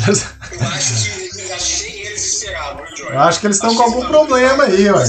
Eu 0.06 0.68
acho 0.68 1.04
que, 1.04 1.52
acho 1.52 1.82
eles 2.16 2.32
esperavam, 2.32 2.84
Joy? 2.96 3.12
Eu 3.12 3.20
acho 3.20 3.40
que 3.40 3.46
eles 3.46 3.56
estão 3.56 3.74
com 3.74 3.82
algum 3.82 4.06
problema 4.06 4.64
aí, 4.64 4.90
ué. 4.90 5.04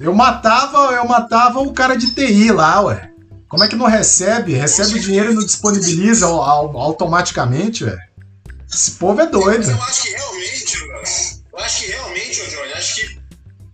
Eu 0.00 0.14
matava, 0.14 0.94
eu 0.94 1.04
matava 1.06 1.60
o 1.60 1.72
cara 1.72 1.96
de 1.96 2.14
TI 2.14 2.50
lá, 2.50 2.80
ué. 2.82 3.10
Como 3.48 3.64
é 3.64 3.68
que 3.68 3.76
não 3.76 3.86
recebe? 3.86 4.54
Recebe 4.54 4.98
o 4.98 5.00
dinheiro 5.00 5.32
e 5.32 5.34
não 5.34 5.44
disponibiliza 5.44 6.26
automaticamente, 6.26 7.84
ué? 7.84 7.96
Esse 8.72 8.92
povo 8.92 9.20
é 9.20 9.26
doido. 9.26 9.68
eu 9.68 9.82
acho 9.82 10.02
que 10.02 10.10
realmente, 10.10 10.78
eu 11.52 11.58
acho 11.58 11.80
que 11.80 11.90
realmente, 11.90 12.50
Johnny, 12.50 12.72
acho 12.74 12.96
que 12.96 13.20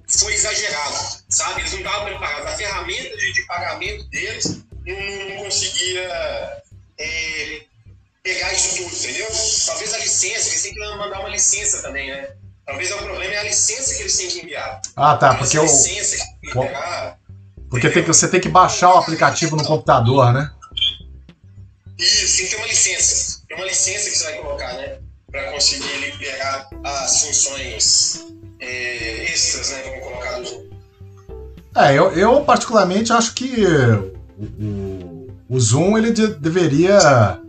foi 0.06 0.32
exagerado, 0.32 0.96
sabe? 1.28 1.60
Eles 1.60 1.72
não 1.72 1.80
estavam 1.80 2.04
preparados. 2.06 2.46
A 2.46 2.56
ferramenta 2.56 3.16
de, 3.16 3.32
de 3.32 3.42
pagamento 3.46 4.08
deles 4.08 4.62
não, 4.86 5.28
não 5.28 5.44
conseguia 5.44 6.08
é, 6.98 7.60
pegar 8.26 8.52
isso 8.52 8.76
tudo, 8.76 8.96
entendeu? 8.96 9.28
Talvez 9.66 9.94
a 9.94 9.98
licença, 9.98 10.48
eles 10.48 10.62
têm 10.62 10.74
que 10.74 10.80
mandar 10.80 11.20
uma 11.20 11.28
licença 11.28 11.80
também, 11.80 12.10
né? 12.10 12.30
Talvez 12.66 12.90
o 12.90 12.98
problema 12.98 13.34
é 13.34 13.38
a 13.38 13.44
licença 13.44 13.94
que 13.94 14.02
eles 14.02 14.16
têm 14.16 14.28
que 14.28 14.40
enviar. 14.40 14.82
Ah, 14.96 15.16
tá, 15.16 15.36
porque 15.36 15.56
o... 15.56 15.62
Licença 15.62 16.16
que 16.40 16.52
pegar, 16.52 17.18
porque 17.70 17.88
tem 17.88 18.02
que, 18.02 18.08
você 18.08 18.26
tem 18.26 18.40
que 18.40 18.48
baixar 18.48 18.92
o 18.92 18.98
aplicativo 18.98 19.54
no 19.54 19.64
computador, 19.64 20.32
né? 20.32 20.50
Isso, 21.96 22.36
tem 22.36 22.46
que 22.46 22.50
ter 22.50 22.56
uma 22.56 22.66
licença. 22.66 23.42
Tem 23.46 23.56
uma 23.56 23.66
licença 23.66 24.10
que 24.10 24.16
você 24.16 24.24
vai 24.24 24.34
colocar, 24.38 24.72
né? 24.74 24.98
Para 25.30 25.52
conseguir 25.52 25.96
liberar 25.98 26.68
as 26.82 27.22
funções 27.22 28.26
é, 28.58 29.24
extras, 29.32 29.70
né? 29.70 29.82
Vamos 29.84 30.04
colocar 30.04 30.40
do 30.40 30.70
É, 31.76 31.94
eu, 31.96 32.12
eu 32.12 32.44
particularmente 32.44 33.12
acho 33.12 33.34
que 33.34 33.64
o, 34.36 34.44
o, 34.44 35.28
o 35.48 35.60
Zoom 35.60 35.96
ele 35.96 36.10
de, 36.10 36.26
deveria 36.26 37.40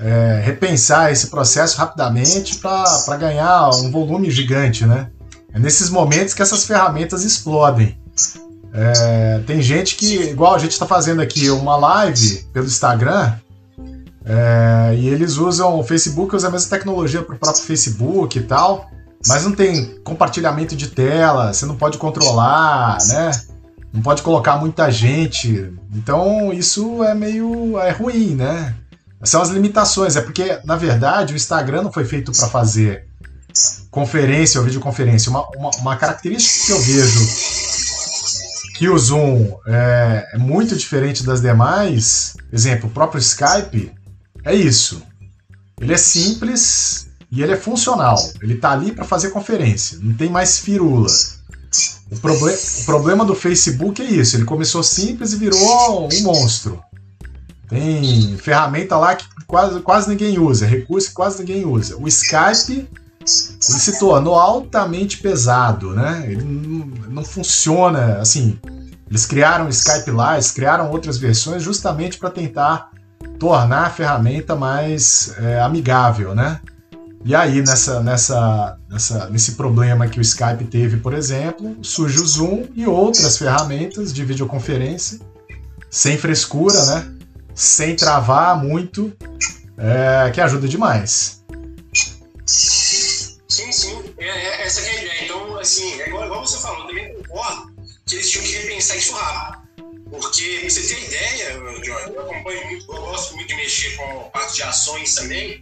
é, 0.00 0.40
repensar 0.44 1.10
esse 1.10 1.28
processo 1.28 1.76
rapidamente 1.76 2.56
para 2.58 3.16
ganhar 3.16 3.70
um 3.70 3.90
volume 3.90 4.30
gigante, 4.30 4.86
né? 4.86 5.08
É 5.52 5.58
nesses 5.58 5.90
momentos 5.90 6.34
que 6.34 6.42
essas 6.42 6.64
ferramentas 6.64 7.24
explodem. 7.24 7.98
É, 8.72 9.40
tem 9.46 9.62
gente 9.62 9.96
que, 9.96 10.22
igual 10.24 10.54
a 10.54 10.58
gente 10.58 10.72
está 10.72 10.86
fazendo 10.86 11.20
aqui 11.20 11.50
uma 11.50 11.76
live 11.76 12.44
pelo 12.52 12.66
Instagram, 12.66 13.34
é, 14.24 14.94
e 14.94 15.08
eles 15.08 15.36
usam 15.36 15.78
o 15.78 15.82
Facebook, 15.82 16.36
usa 16.36 16.48
a 16.48 16.50
mesma 16.50 16.68
tecnologia 16.68 17.22
para 17.22 17.34
o 17.34 17.38
próprio 17.38 17.64
Facebook 17.64 18.38
e 18.38 18.42
tal, 18.42 18.90
mas 19.26 19.44
não 19.44 19.52
tem 19.52 19.98
compartilhamento 20.04 20.76
de 20.76 20.88
tela, 20.88 21.52
você 21.52 21.64
não 21.64 21.76
pode 21.76 21.98
controlar, 21.98 22.98
né? 23.08 23.30
Não 23.92 24.02
pode 24.02 24.20
colocar 24.20 24.58
muita 24.58 24.90
gente. 24.90 25.72
Então 25.94 26.52
isso 26.52 27.02
é 27.02 27.14
meio 27.14 27.78
é 27.78 27.90
ruim, 27.90 28.34
né? 28.34 28.74
São 29.24 29.42
as 29.42 29.48
limitações, 29.48 30.16
é 30.16 30.20
porque, 30.20 30.60
na 30.64 30.76
verdade, 30.76 31.34
o 31.34 31.36
Instagram 31.36 31.82
não 31.82 31.92
foi 31.92 32.04
feito 32.04 32.32
para 32.32 32.48
fazer 32.48 33.08
conferência 33.90 34.60
ou 34.60 34.64
videoconferência. 34.64 35.30
Uma, 35.30 35.46
uma, 35.56 35.70
uma, 35.78 35.96
característica 35.96 36.66
que 36.66 36.72
eu 36.72 36.80
vejo 36.80 37.28
que 38.76 38.88
o 38.88 38.96
Zoom 38.96 39.58
é, 39.66 40.28
é 40.34 40.38
muito 40.38 40.76
diferente 40.76 41.24
das 41.24 41.40
demais, 41.40 42.36
exemplo, 42.52 42.88
o 42.88 42.92
próprio 42.92 43.18
Skype, 43.18 43.92
é 44.44 44.54
isso. 44.54 45.02
Ele 45.80 45.92
é 45.92 45.96
simples 45.96 47.08
e 47.30 47.42
ele 47.42 47.52
é 47.52 47.56
funcional. 47.56 48.16
Ele 48.40 48.54
está 48.54 48.70
ali 48.70 48.92
para 48.92 49.04
fazer 49.04 49.30
conferência, 49.30 49.98
não 50.00 50.14
tem 50.14 50.30
mais 50.30 50.58
firula. 50.58 51.08
O, 52.10 52.16
proble 52.18 52.54
o 52.54 52.84
problema 52.86 53.24
do 53.24 53.34
Facebook 53.34 54.00
é 54.00 54.04
isso, 54.04 54.36
ele 54.36 54.44
começou 54.44 54.82
simples 54.82 55.32
e 55.32 55.36
virou 55.36 56.08
um 56.10 56.22
monstro. 56.22 56.80
Tem 57.68 58.36
ferramenta 58.38 58.96
lá 58.96 59.14
que 59.14 59.26
quase, 59.46 59.80
quase 59.80 60.08
ninguém 60.08 60.38
usa, 60.38 60.66
recurso 60.66 61.08
que 61.08 61.14
quase 61.14 61.40
ninguém 61.40 61.66
usa. 61.66 61.96
O 61.98 62.08
Skype 62.08 62.88
ele 63.20 63.78
se 63.80 63.98
tornou 63.98 64.34
altamente 64.34 65.18
pesado, 65.18 65.94
né? 65.94 66.24
Ele 66.26 66.42
não, 66.42 66.86
não 67.10 67.24
funciona 67.24 68.18
assim. 68.18 68.58
Eles 69.08 69.26
criaram 69.26 69.66
o 69.66 69.70
Skype 69.70 70.10
lá, 70.10 70.34
eles 70.34 70.50
criaram 70.50 70.90
outras 70.90 71.18
versões 71.18 71.62
justamente 71.62 72.18
para 72.18 72.30
tentar 72.30 72.90
tornar 73.38 73.86
a 73.86 73.90
ferramenta 73.90 74.54
mais 74.54 75.34
é, 75.38 75.60
amigável, 75.60 76.34
né? 76.34 76.60
E 77.24 77.34
aí, 77.34 77.60
nessa, 77.60 78.00
nessa, 78.00 78.78
nessa, 78.88 79.28
nesse 79.28 79.52
problema 79.52 80.06
que 80.06 80.18
o 80.18 80.22
Skype 80.22 80.64
teve, 80.64 80.98
por 80.98 81.12
exemplo, 81.12 81.76
surge 81.82 82.20
o 82.20 82.26
Zoom 82.26 82.66
e 82.74 82.86
outras 82.86 83.36
ferramentas 83.36 84.12
de 84.12 84.24
videoconferência, 84.24 85.18
sem 85.90 86.16
frescura, 86.16 86.84
né? 86.86 87.17
Sem 87.58 87.96
travar 87.96 88.62
muito, 88.62 89.12
é, 89.76 90.30
que 90.30 90.40
ajuda 90.40 90.68
demais. 90.68 91.42
Sim, 92.46 93.72
sim, 93.72 94.14
é, 94.16 94.26
é, 94.26 94.62
essa 94.62 94.80
é 94.80 94.88
a 94.88 95.02
ideia. 95.02 95.24
Então, 95.24 95.58
assim, 95.58 96.00
é 96.00 96.06
igual, 96.06 96.24
igual 96.24 96.46
você 96.46 96.56
falou, 96.58 96.86
também 96.86 97.12
concordo 97.14 97.72
que 98.06 98.14
eles 98.14 98.30
tinham 98.30 98.44
que 98.44 98.52
repensar 98.52 98.96
isso 98.96 99.12
rápido. 99.12 99.58
Porque, 100.08 100.58
pra 100.60 100.70
você 100.70 100.82
ter 100.82 101.04
ideia, 101.04 101.58
John, 101.82 102.12
eu 102.14 102.20
acompanho 102.20 102.66
muito, 102.68 102.92
eu 102.92 103.00
gosto 103.02 103.34
muito 103.34 103.48
de 103.48 103.56
mexer 103.56 103.96
com 103.96 104.30
parte 104.30 104.54
de 104.54 104.62
ações 104.62 105.14
também. 105.16 105.60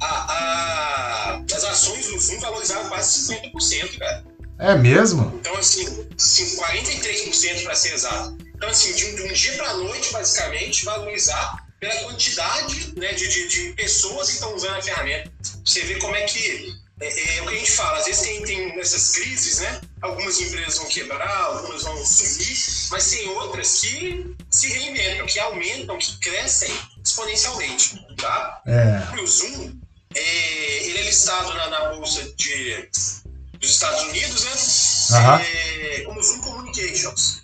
A, 0.00 0.06
a, 0.06 1.42
as 1.52 1.64
ações 1.64 2.06
do 2.06 2.18
Zoom 2.18 2.38
valorizaram 2.38 2.88
quase 2.88 3.34
50%, 3.34 3.98
cara. 3.98 4.24
É 4.58 4.74
mesmo? 4.74 5.32
Então, 5.40 5.56
assim, 5.56 6.06
assim 6.16 6.56
43% 6.56 7.64
para 7.64 7.74
ser 7.74 7.94
exato. 7.94 8.36
Então, 8.54 8.68
assim, 8.68 8.94
de 8.94 9.04
um, 9.06 9.14
de 9.16 9.22
um 9.22 9.32
dia 9.32 9.52
para 9.54 9.70
a 9.70 9.74
noite, 9.74 10.12
basicamente, 10.12 10.84
valorizar 10.84 11.64
pela 11.80 11.94
quantidade 12.04 12.98
né, 12.98 13.12
de, 13.12 13.28
de, 13.28 13.48
de, 13.48 13.72
pessoas 13.74 14.28
que 14.28 14.34
estão 14.34 14.54
usando 14.54 14.76
a 14.76 14.82
ferramenta. 14.82 15.30
Você 15.64 15.80
vê 15.82 15.96
como 15.96 16.14
é 16.14 16.22
que. 16.22 16.74
É, 17.00 17.36
é, 17.36 17.42
o 17.42 17.48
que 17.48 17.54
a 17.54 17.58
gente 17.58 17.72
fala, 17.72 17.98
às 17.98 18.06
vezes 18.06 18.22
tem, 18.22 18.42
tem 18.44 18.80
essas 18.80 19.16
crises, 19.16 19.58
né? 19.58 19.80
Algumas 20.00 20.40
empresas 20.40 20.76
vão 20.76 20.86
quebrar, 20.86 21.40
algumas 21.46 21.82
vão 21.82 22.06
sumir, 22.06 22.56
mas 22.90 23.10
tem 23.10 23.28
outras 23.30 23.80
que 23.80 24.36
se 24.48 24.68
reinventam, 24.68 25.26
que 25.26 25.40
aumentam, 25.40 25.98
que 25.98 26.16
crescem 26.20 26.70
exponencialmente. 27.04 28.00
Tá? 28.16 28.62
É. 28.66 29.20
O 29.20 29.26
Zoom, 29.26 29.76
é, 30.14 30.86
ele 30.86 30.98
é 30.98 31.02
listado 31.02 31.52
na, 31.54 31.68
na 31.68 31.88
bolsa 31.88 32.22
de, 32.36 32.88
dos 33.64 33.74
Estados 33.74 34.02
Unidos, 34.02 34.44
né? 34.44 34.52
É, 35.42 36.00
como 36.02 36.22
Zoom 36.22 36.40
Communications. 36.40 37.42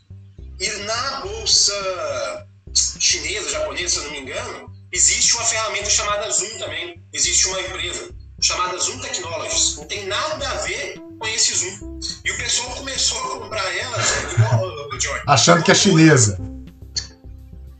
E 0.59 0.69
na 0.85 1.21
bolsa 1.21 2.47
chinesa, 2.75 3.51
japonesa, 3.51 4.01
se 4.01 4.05
não 4.05 4.11
me 4.13 4.21
engano, 4.21 4.73
existe 4.93 5.35
uma 5.35 5.45
ferramenta 5.45 5.91
chamada 5.91 6.31
Zoom 6.31 6.59
também. 6.59 7.03
Existe 7.13 7.49
uma 7.49 7.61
empresa 7.61 8.11
chamada 8.41 8.79
Zoom 8.79 8.99
Technologies. 9.01 9.77
Não 9.77 9.87
tem 9.87 10.07
nada 10.07 10.49
a 10.49 10.55
ver 10.59 11.01
com 11.19 11.27
esse 11.29 11.57
Zoom. 11.57 11.99
E 12.25 12.31
o 12.31 12.37
pessoal 12.37 12.71
começou 12.77 13.19
a 13.19 13.39
comprar 13.41 13.77
ela, 13.77 13.99
achando 15.27 15.63
que 15.63 15.71
é 15.71 15.75
chinesa. 15.75 16.39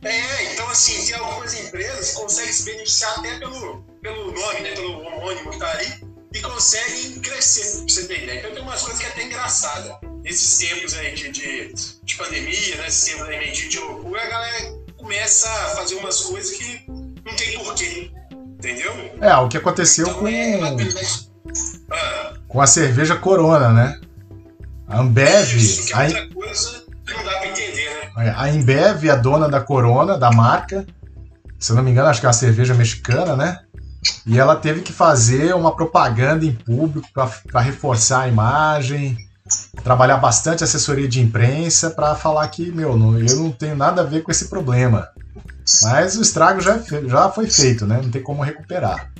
É, 0.03 0.53
então 0.53 0.67
assim, 0.69 1.05
tem 1.05 1.15
algumas 1.15 1.53
empresas 1.53 2.09
que 2.09 2.15
conseguem 2.15 2.53
se 2.53 2.63
beneficiar 2.63 3.19
até 3.19 3.37
pelo, 3.37 3.83
pelo 4.01 4.31
nome, 4.31 4.59
né, 4.61 4.71
pelo 4.73 4.99
homônimo 4.99 5.51
que 5.51 5.59
tá 5.59 5.71
ali, 5.71 6.00
e 6.41 6.49
conseguem 6.49 7.19
crescer, 7.19 7.77
pra 7.77 7.87
você 7.87 8.07
ter 8.07 8.23
ideia. 8.23 8.39
Então 8.39 8.51
tem 8.51 8.63
umas 8.63 8.81
coisas 8.81 8.99
que 8.99 9.05
é 9.05 9.09
até 9.09 9.23
engraçada. 9.25 9.99
Esses 10.25 10.57
tempos 10.57 10.93
aí 10.95 11.13
de, 11.13 11.31
de, 11.31 11.73
de 12.03 12.15
pandemia, 12.15 12.75
né, 12.77 12.87
esses 12.87 13.11
tempos 13.11 13.27
aí 13.27 13.51
de, 13.51 13.69
de 13.69 13.79
loucura, 13.79 14.21
a 14.21 14.29
galera 14.29 14.73
começa 14.97 15.47
a 15.47 15.75
fazer 15.75 15.95
umas 15.95 16.19
coisas 16.21 16.51
que 16.57 16.85
não 16.87 17.35
tem 17.35 17.59
porquê. 17.59 18.11
Entendeu? 18.31 18.93
É, 19.21 19.35
o 19.37 19.47
que 19.47 19.57
aconteceu 19.57 20.07
então, 20.07 20.19
com. 20.19 20.27
É, 20.27 20.59
ah, 21.91 22.33
com 22.47 22.61
a 22.61 22.67
cerveja 22.67 23.15
Corona, 23.15 23.69
né? 23.69 23.99
A 24.87 24.99
Ambev. 24.99 25.55
Isso, 25.55 25.95
é 25.95 26.03
outra 26.05 26.23
a... 26.23 26.33
coisa 26.33 26.85
que 27.05 27.13
não 27.13 27.23
dá 27.23 27.31
pra 27.31 27.47
entender, 27.47 27.89
né? 27.89 28.27
É, 28.27 28.29
a 28.29 28.43
Ambev, 28.45 29.09
a 29.09 29.15
dona 29.15 29.49
da 29.49 29.61
Corona, 29.61 30.15
da 30.17 30.31
marca, 30.31 30.85
se 31.57 31.71
eu 31.71 31.75
não 31.75 31.83
me 31.83 31.89
engano, 31.89 32.09
acho 32.09 32.19
que 32.19 32.27
é 32.27 32.29
uma 32.29 32.33
cerveja 32.33 32.75
mexicana, 32.75 33.35
né? 33.35 33.59
E 34.25 34.39
ela 34.39 34.55
teve 34.55 34.81
que 34.81 34.91
fazer 34.91 35.55
uma 35.55 35.75
propaganda 35.75 36.45
em 36.45 36.53
público 36.53 37.07
para 37.13 37.61
reforçar 37.61 38.21
a 38.21 38.27
imagem, 38.27 39.17
trabalhar 39.83 40.17
bastante 40.17 40.63
assessoria 40.63 41.07
de 41.07 41.21
imprensa 41.21 41.89
para 41.89 42.15
falar 42.15 42.47
que, 42.47 42.71
meu, 42.71 42.97
não, 42.97 43.17
eu 43.19 43.35
não 43.37 43.51
tenho 43.51 43.75
nada 43.75 44.01
a 44.01 44.05
ver 44.05 44.23
com 44.23 44.31
esse 44.31 44.45
problema. 44.45 45.09
Mas 45.83 46.17
o 46.17 46.21
estrago 46.21 46.61
já, 46.61 46.79
já 47.07 47.29
foi 47.29 47.49
feito, 47.49 47.85
né? 47.85 47.99
Não 48.01 48.09
tem 48.09 48.21
como 48.21 48.41
recuperar. 48.41 49.11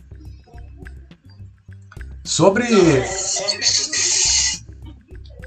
Sobre. 2.23 2.65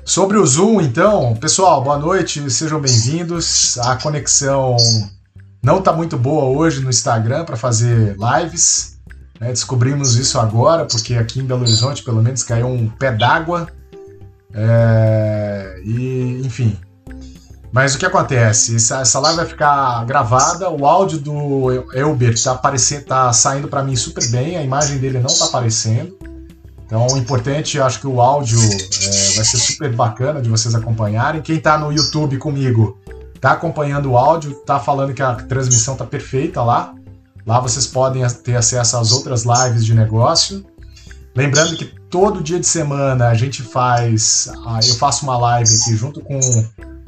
Sobre 0.05 0.37
o 0.37 0.47
Zoom, 0.47 0.80
então, 0.80 1.35
pessoal, 1.37 1.82
boa 1.82 1.99
noite, 1.99 2.51
sejam 2.51 2.80
bem-vindos. 2.80 3.78
A 3.78 3.97
conexão 3.97 4.76
não 5.62 5.78
está 5.78 5.93
muito 5.93 6.18
boa 6.18 6.45
hoje 6.45 6.80
no 6.80 6.91
Instagram 6.91 7.45
para 7.45 7.57
fazer 7.57 8.16
lives. 8.18 8.93
Né? 9.45 9.51
Descobrimos 9.51 10.16
isso 10.16 10.40
agora, 10.40 10.86
porque 10.86 11.14
aqui 11.14 11.40
em 11.40 11.45
Belo 11.45 11.61
Horizonte, 11.61 12.03
pelo 12.03 12.22
menos, 12.22 12.42
caiu 12.42 12.66
um 12.66 12.88
pé 12.88 13.12
d'água. 13.12 13.68
É... 14.55 15.80
E, 15.84 16.40
enfim. 16.45 16.78
Mas 17.70 17.95
o 17.95 17.99
que 17.99 18.07
acontece? 18.07 18.76
Essa, 18.76 19.01
essa 19.01 19.18
live 19.18 19.36
vai 19.36 19.47
ficar 19.47 20.05
gravada, 20.07 20.70
o 20.70 20.86
áudio 20.86 21.18
do 21.18 21.92
Elbert 21.92 22.34
está 22.34 22.57
tá 23.07 23.32
saindo 23.32 23.68
para 23.68 23.82
mim 23.82 23.97
super 23.97 24.26
bem, 24.30 24.57
a 24.57 24.62
imagem 24.62 24.99
dele 24.99 25.18
não 25.18 25.26
está 25.26 25.47
aparecendo. 25.47 26.16
Então, 26.86 27.07
o 27.09 27.18
importante, 27.18 27.80
acho 27.80 27.99
que 27.99 28.07
o 28.07 28.20
áudio 28.20 28.61
é, 28.61 29.34
vai 29.34 29.45
ser 29.45 29.59
super 29.59 29.92
bacana 29.92 30.40
de 30.40 30.49
vocês 30.49 30.74
acompanharem. 30.74 31.42
Quem 31.42 31.57
está 31.57 31.76
no 31.76 31.92
YouTube 31.92 32.38
comigo 32.38 32.97
está 33.34 33.53
acompanhando 33.53 34.12
o 34.12 34.16
áudio, 34.16 34.53
está 34.53 34.78
falando 34.78 35.12
que 35.12 35.22
a 35.22 35.34
transmissão 35.34 35.95
está 35.95 36.07
perfeita 36.07 36.62
lá. 36.62 36.95
Lá 37.47 37.61
vocês 37.61 37.86
podem 37.86 38.26
ter 38.42 38.57
acesso 38.57 38.97
às 38.97 39.12
outras 39.12 39.45
lives 39.45 39.84
de 39.84 39.95
negócio. 39.95 40.64
Lembrando 41.36 41.76
que 41.76 41.84
todo 42.09 42.42
dia 42.42 42.61
de 42.61 42.66
semana 42.66 43.28
a 43.28 43.34
gente 43.34 43.62
faz, 43.62 44.49
eu 44.86 44.95
faço 44.95 45.24
uma 45.24 45.36
live 45.36 45.68
aqui 45.68 45.97
junto 45.97 46.20
com 46.20 46.38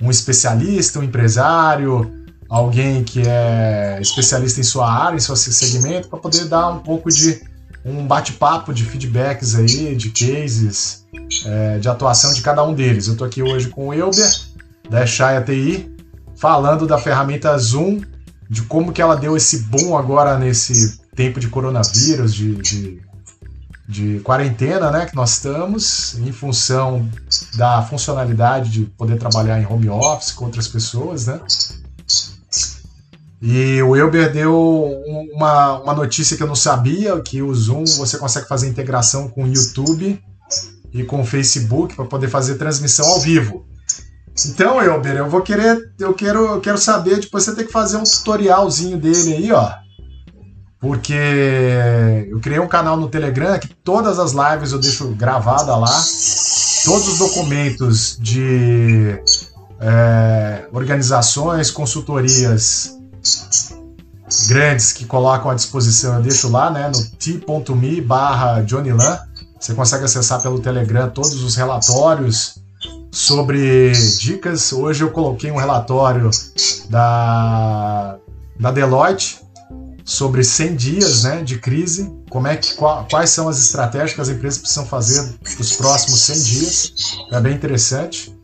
um 0.02 0.10
especialista, 0.10 0.98
um 0.98 1.02
empresário, 1.02 2.12
alguém 2.48 3.04
que 3.04 3.22
é 3.26 3.98
especialista 4.00 4.60
em 4.60 4.64
sua 4.64 4.90
área, 4.90 5.16
em 5.16 5.20
seu 5.20 5.36
segmento, 5.36 6.08
para 6.08 6.18
poder 6.18 6.44
dar 6.46 6.68
um 6.68 6.80
pouco 6.80 7.08
de 7.08 7.40
um 7.84 8.04
bate-papo 8.04 8.74
de 8.74 8.84
feedbacks 8.84 9.54
aí, 9.54 9.94
de 9.94 10.10
cases, 10.10 11.06
é, 11.44 11.78
de 11.78 11.88
atuação 11.88 12.32
de 12.32 12.42
cada 12.42 12.64
um 12.64 12.74
deles. 12.74 13.06
Eu 13.06 13.12
estou 13.12 13.26
aqui 13.26 13.42
hoje 13.42 13.68
com 13.68 13.88
o 13.88 13.94
Elber, 13.94 14.28
da 14.90 15.06
Shaya 15.06 15.40
TI, 15.40 15.94
falando 16.36 16.86
da 16.86 16.98
ferramenta 16.98 17.56
Zoom, 17.56 18.00
de 18.48 18.62
como 18.62 18.92
que 18.92 19.02
ela 19.02 19.16
deu 19.16 19.36
esse 19.36 19.60
boom 19.64 19.96
agora 19.96 20.38
nesse 20.38 20.98
tempo 21.14 21.40
de 21.40 21.48
coronavírus, 21.48 22.34
de, 22.34 22.54
de, 22.56 23.02
de 23.88 24.20
quarentena, 24.20 24.90
né, 24.90 25.06
que 25.06 25.16
nós 25.16 25.32
estamos, 25.32 26.18
em 26.18 26.32
função 26.32 27.08
da 27.56 27.82
funcionalidade 27.82 28.70
de 28.70 28.82
poder 28.84 29.18
trabalhar 29.18 29.60
em 29.60 29.66
home 29.66 29.88
office 29.88 30.32
com 30.32 30.44
outras 30.44 30.68
pessoas, 30.68 31.26
né? 31.26 31.40
E 33.40 33.82
o 33.82 33.94
Elber 33.94 34.32
deu 34.32 34.56
uma, 35.34 35.80
uma 35.80 35.94
notícia 35.94 36.36
que 36.36 36.42
eu 36.42 36.46
não 36.46 36.56
sabia, 36.56 37.20
que 37.20 37.42
o 37.42 37.54
Zoom 37.54 37.84
você 37.84 38.16
consegue 38.16 38.48
fazer 38.48 38.66
integração 38.66 39.28
com 39.28 39.44
o 39.44 39.46
YouTube 39.46 40.20
e 40.92 41.04
com 41.04 41.20
o 41.20 41.24
Facebook 41.24 41.94
para 41.94 42.06
poder 42.06 42.28
fazer 42.28 42.56
transmissão 42.56 43.06
ao 43.06 43.20
vivo. 43.20 43.66
Então, 44.44 44.82
Elber, 44.82 45.16
eu 45.16 45.30
vou 45.30 45.40
querer, 45.40 45.92
eu 45.98 46.12
quero, 46.12 46.44
eu 46.46 46.60
quero 46.60 46.76
saber, 46.76 47.20
depois 47.20 47.44
você 47.44 47.54
tem 47.54 47.64
que 47.64 47.72
fazer 47.72 47.96
um 47.96 48.02
tutorialzinho 48.02 48.98
dele 48.98 49.34
aí, 49.34 49.52
ó. 49.52 49.72
Porque 50.78 51.14
eu 52.28 52.38
criei 52.40 52.60
um 52.60 52.68
canal 52.68 52.98
no 52.98 53.08
Telegram 53.08 53.58
que 53.58 53.68
todas 53.68 54.18
as 54.18 54.32
lives 54.32 54.72
eu 54.72 54.78
deixo 54.78 55.08
gravada 55.08 55.74
lá. 55.74 55.90
Todos 56.84 57.08
os 57.08 57.18
documentos 57.18 58.16
de 58.20 59.18
é, 59.80 60.66
organizações, 60.70 61.70
consultorias 61.70 62.94
grandes 64.48 64.92
que 64.92 65.06
colocam 65.06 65.50
à 65.50 65.54
disposição, 65.54 66.16
eu 66.16 66.22
deixo 66.22 66.48
lá, 66.50 66.70
né, 66.70 66.88
no 66.88 67.02
t.me 67.16 68.00
barra 68.02 68.64
Lan. 68.70 69.18
Você 69.58 69.74
consegue 69.74 70.04
acessar 70.04 70.42
pelo 70.42 70.60
Telegram 70.60 71.08
todos 71.08 71.42
os 71.42 71.56
relatórios 71.56 72.65
sobre 73.16 73.92
dicas. 74.20 74.74
Hoje 74.74 75.02
eu 75.02 75.10
coloquei 75.10 75.50
um 75.50 75.56
relatório 75.56 76.30
da, 76.90 78.18
da 78.60 78.70
Deloitte 78.70 79.40
sobre 80.04 80.44
100 80.44 80.76
dias 80.76 81.24
né, 81.24 81.42
de 81.42 81.58
crise, 81.58 82.12
como 82.28 82.46
é 82.46 82.56
que, 82.56 82.74
quais 82.74 83.30
são 83.30 83.48
as 83.48 83.58
estratégias 83.58 84.12
que 84.12 84.20
as 84.20 84.28
empresas 84.28 84.58
precisam 84.58 84.84
fazer 84.84 85.34
nos 85.58 85.72
próximos 85.72 86.20
100 86.20 86.42
dias. 86.42 86.92
É 87.32 87.40
bem 87.40 87.54
interessante. 87.54 88.36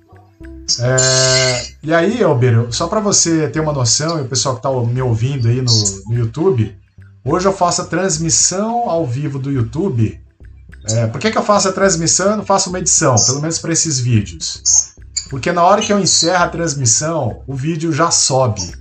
É, 0.81 1.66
e 1.83 1.93
aí, 1.93 2.23
Elber, 2.23 2.68
só 2.70 2.89
para 2.89 2.99
você 2.99 3.49
ter 3.49 3.61
uma 3.61 3.75
noção, 3.75 4.18
e 4.18 4.23
o 4.23 4.29
pessoal 4.29 4.55
que 4.55 4.66
está 4.66 4.70
me 4.91 5.03
ouvindo 5.03 5.49
aí 5.49 5.61
no, 5.61 5.73
no, 6.07 6.14
YouTube, 6.14 6.75
hoje 7.23 7.47
eu 7.47 7.53
faço 7.53 7.83
a 7.83 7.85
transmissão 7.85 8.89
ao 8.89 9.07
vivo 9.07 9.39
do 9.39 9.51
YouTube. 9.51 10.18
É, 10.89 11.07
por 11.07 11.20
que, 11.20 11.30
que 11.30 11.39
eu 11.39 11.43
faço 11.43 11.68
a 11.68 11.72
transmissão 11.72 12.35
e 12.35 12.37
não 12.37 12.45
faço 12.45 12.68
uma 12.68 12.78
edição, 12.78 13.14
pelo 13.14 13.41
menos 13.41 13.59
para 13.59 13.72
esses 13.72 14.01
vídeos? 14.01 14.93
Porque 15.30 15.53
na 15.53 15.62
hora 15.62 15.80
que 15.80 15.93
eu 15.93 15.99
encerro 15.99 16.45
a 16.45 16.49
transmissão, 16.49 17.43
o 17.47 17.55
vídeo 17.55 17.93
já 17.93 18.11
sobe. 18.11 18.72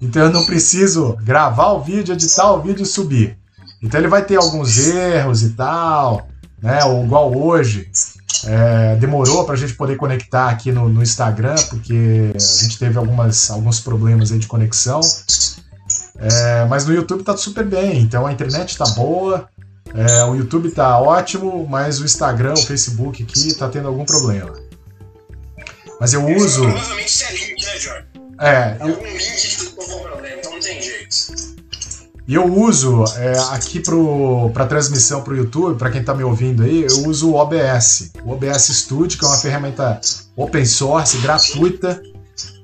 Então 0.00 0.22
eu 0.22 0.30
não 0.30 0.44
preciso 0.44 1.16
gravar 1.22 1.72
o 1.72 1.82
vídeo, 1.82 2.14
editar 2.14 2.52
o 2.52 2.60
vídeo 2.60 2.82
e 2.82 2.86
subir. 2.86 3.36
Então 3.82 4.00
ele 4.00 4.08
vai 4.08 4.24
ter 4.24 4.36
alguns 4.36 4.78
erros 4.88 5.42
e 5.42 5.50
tal, 5.50 6.28
né? 6.60 6.84
Ou 6.84 7.04
igual 7.04 7.36
hoje. 7.36 7.90
É, 8.44 8.96
demorou 8.96 9.44
para 9.44 9.54
a 9.54 9.56
gente 9.56 9.74
poder 9.74 9.96
conectar 9.96 10.48
aqui 10.48 10.72
no, 10.72 10.88
no, 10.88 11.02
Instagram, 11.02 11.54
porque 11.68 12.32
a 12.34 12.62
gente 12.62 12.78
teve 12.78 12.98
algumas, 12.98 13.50
alguns 13.50 13.78
problemas 13.78 14.32
aí 14.32 14.38
de 14.38 14.46
conexão. 14.46 15.00
É, 16.18 16.64
mas 16.64 16.84
no 16.84 16.92
YouTube 16.92 17.22
tá 17.22 17.36
super 17.36 17.64
bem, 17.64 18.00
então 18.00 18.26
a 18.26 18.32
internet 18.32 18.76
tá 18.76 18.86
boa, 18.86 19.48
é, 19.94 20.24
o 20.24 20.34
YouTube 20.34 20.70
tá 20.70 20.98
ótimo, 20.98 21.66
mas 21.68 22.00
o 22.00 22.04
Instagram, 22.04 22.54
o 22.54 22.66
Facebook 22.66 23.22
aqui 23.22 23.54
tá 23.54 23.68
tendo 23.68 23.88
algum 23.88 24.04
problema. 24.04 24.52
Mas 26.00 26.12
eu 26.14 26.26
uso. 26.26 26.62
Provavelmente 26.62 27.08
isso 27.08 27.24
é 27.24 27.32
link, 27.32 27.64
né, 27.64 27.78
Jorge? 27.78 28.06
É. 28.40 28.76
Algum 28.80 28.88
eu... 28.88 29.16
link 29.16 29.36
que 29.36 29.46
ficou 29.48 29.86
com 29.86 30.02
problema, 30.02 30.36
então 30.38 30.52
não 30.52 30.60
tem 30.60 30.82
jeito. 30.82 31.52
E 32.26 32.34
eu 32.34 32.44
uso 32.44 33.04
é, 33.16 33.38
aqui 33.50 33.80
para 34.52 34.66
transmissão 34.66 35.22
para 35.22 35.34
o 35.34 35.36
YouTube, 35.36 35.76
para 35.76 35.90
quem 35.90 36.00
está 36.00 36.14
me 36.14 36.22
ouvindo 36.22 36.62
aí, 36.62 36.82
eu 36.82 37.08
uso 37.08 37.30
o 37.30 37.34
OBS. 37.34 38.12
O 38.24 38.32
OBS 38.32 38.68
Studio, 38.68 39.18
que 39.18 39.24
é 39.24 39.28
uma 39.28 39.36
ferramenta 39.36 40.00
open 40.36 40.64
source, 40.64 41.18
gratuita. 41.18 42.00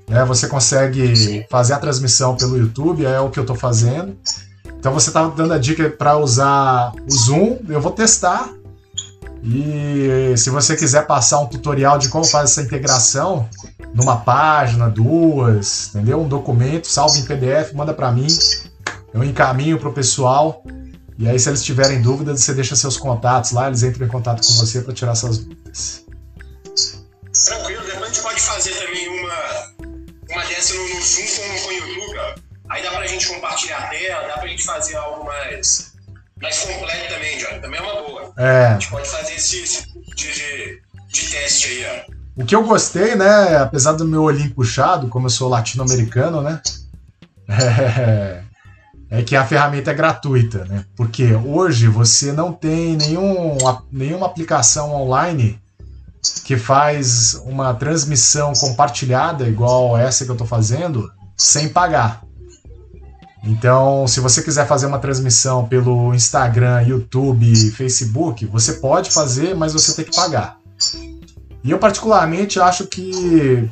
Né? 0.08 0.24
Você 0.24 0.48
consegue 0.48 1.44
fazer 1.50 1.74
a 1.74 1.78
transmissão 1.78 2.36
pelo 2.36 2.56
YouTube, 2.56 3.04
é 3.04 3.20
o 3.20 3.30
que 3.30 3.38
eu 3.38 3.42
estou 3.42 3.56
fazendo. 3.56 4.16
Então 4.78 4.92
você 4.92 5.10
está 5.10 5.26
dando 5.28 5.52
a 5.52 5.58
dica 5.58 5.90
para 5.90 6.16
usar 6.16 6.92
o 7.06 7.10
Zoom, 7.10 7.58
eu 7.68 7.80
vou 7.80 7.92
testar. 7.92 8.50
E 9.42 10.34
se 10.36 10.50
você 10.50 10.76
quiser 10.76 11.06
passar 11.06 11.40
um 11.40 11.46
tutorial 11.46 11.98
de 11.98 12.08
como 12.08 12.24
faz 12.24 12.50
essa 12.50 12.62
integração 12.62 13.48
numa 13.94 14.16
página, 14.16 14.88
duas, 14.88 15.88
entendeu? 15.88 16.20
Um 16.20 16.28
documento, 16.28 16.88
salve 16.88 17.20
em 17.20 17.24
PDF, 17.24 17.72
manda 17.72 17.94
para 17.94 18.10
mim 18.12 18.26
eu 19.12 19.24
encaminho 19.24 19.78
para 19.78 19.88
o 19.88 19.92
pessoal. 19.92 20.62
E 21.18 21.28
aí, 21.28 21.38
se 21.38 21.48
eles 21.48 21.64
tiverem 21.64 22.00
dúvidas, 22.00 22.40
você 22.40 22.54
deixa 22.54 22.76
seus 22.76 22.96
contatos 22.96 23.50
lá, 23.50 23.66
eles 23.66 23.82
entram 23.82 24.06
em 24.06 24.10
contato 24.10 24.46
com 24.46 24.52
você 24.52 24.80
para 24.80 24.94
tirar 24.94 25.14
suas 25.14 25.38
dúvidas. 25.38 26.04
Tranquilo, 27.44 27.84
depois 27.84 28.02
a 28.02 28.06
gente 28.06 28.22
pode 28.22 28.40
fazer 28.40 28.72
também 28.74 29.08
uma, 29.08 29.74
uma 30.30 30.44
dessa 30.44 30.74
no, 30.74 31.02
Zoom 31.02 31.26
com 31.62 31.68
o 31.68 31.72
YouTube. 31.72 32.18
Ó. 32.18 32.47
Aí 32.68 32.82
dá 32.82 32.90
para 32.90 33.00
a 33.00 33.06
gente 33.06 33.26
compartilhar 33.26 33.78
a 33.78 33.86
tela, 33.88 34.28
dá 34.28 34.34
para 34.34 34.44
a 34.44 34.48
gente 34.48 34.62
fazer 34.62 34.96
algo 34.96 35.24
mais, 35.24 35.94
mais 36.40 36.58
completo 36.60 37.14
também, 37.14 37.38
John. 37.38 37.60
Também 37.60 37.80
é 37.80 37.82
uma 37.82 38.02
boa. 38.02 38.32
É. 38.36 38.66
A 38.66 38.72
gente 38.74 38.90
pode 38.90 39.08
fazer 39.08 39.34
esse, 39.34 39.62
esse 39.62 39.86
tipo 39.86 40.14
de, 40.14 40.32
de, 40.32 40.82
de 41.08 41.30
teste 41.30 41.68
aí, 41.68 42.04
ó. 42.08 42.18
O 42.38 42.44
que 42.44 42.54
eu 42.54 42.62
gostei, 42.62 43.16
né, 43.16 43.56
apesar 43.56 43.92
do 43.92 44.04
meu 44.04 44.22
olhinho 44.22 44.54
puxado, 44.54 45.08
como 45.08 45.26
eu 45.26 45.30
sou 45.30 45.48
latino-americano, 45.48 46.40
né, 46.40 46.62
é, 47.48 48.42
é 49.18 49.22
que 49.22 49.34
a 49.34 49.44
ferramenta 49.44 49.90
é 49.90 49.94
gratuita, 49.94 50.64
né? 50.66 50.84
Porque 50.94 51.34
hoje 51.34 51.88
você 51.88 52.30
não 52.30 52.52
tem 52.52 52.96
nenhum, 52.96 53.58
nenhuma 53.90 54.26
aplicação 54.26 54.94
online 54.94 55.60
que 56.44 56.56
faz 56.56 57.34
uma 57.44 57.74
transmissão 57.74 58.52
compartilhada 58.52 59.48
igual 59.48 59.98
essa 59.98 60.24
que 60.24 60.30
eu 60.30 60.34
estou 60.34 60.46
fazendo 60.46 61.10
sem 61.36 61.68
pagar. 61.68 62.22
Então, 63.44 64.06
se 64.06 64.20
você 64.20 64.42
quiser 64.42 64.66
fazer 64.66 64.86
uma 64.86 64.98
transmissão 64.98 65.66
pelo 65.66 66.14
Instagram, 66.14 66.82
YouTube, 66.82 67.70
Facebook, 67.70 68.44
você 68.46 68.74
pode 68.74 69.10
fazer, 69.10 69.54
mas 69.54 69.72
você 69.72 69.94
tem 69.94 70.04
que 70.04 70.14
pagar. 70.14 70.58
E 71.62 71.70
eu 71.70 71.78
particularmente 71.78 72.60
acho 72.60 72.86
que 72.86 73.68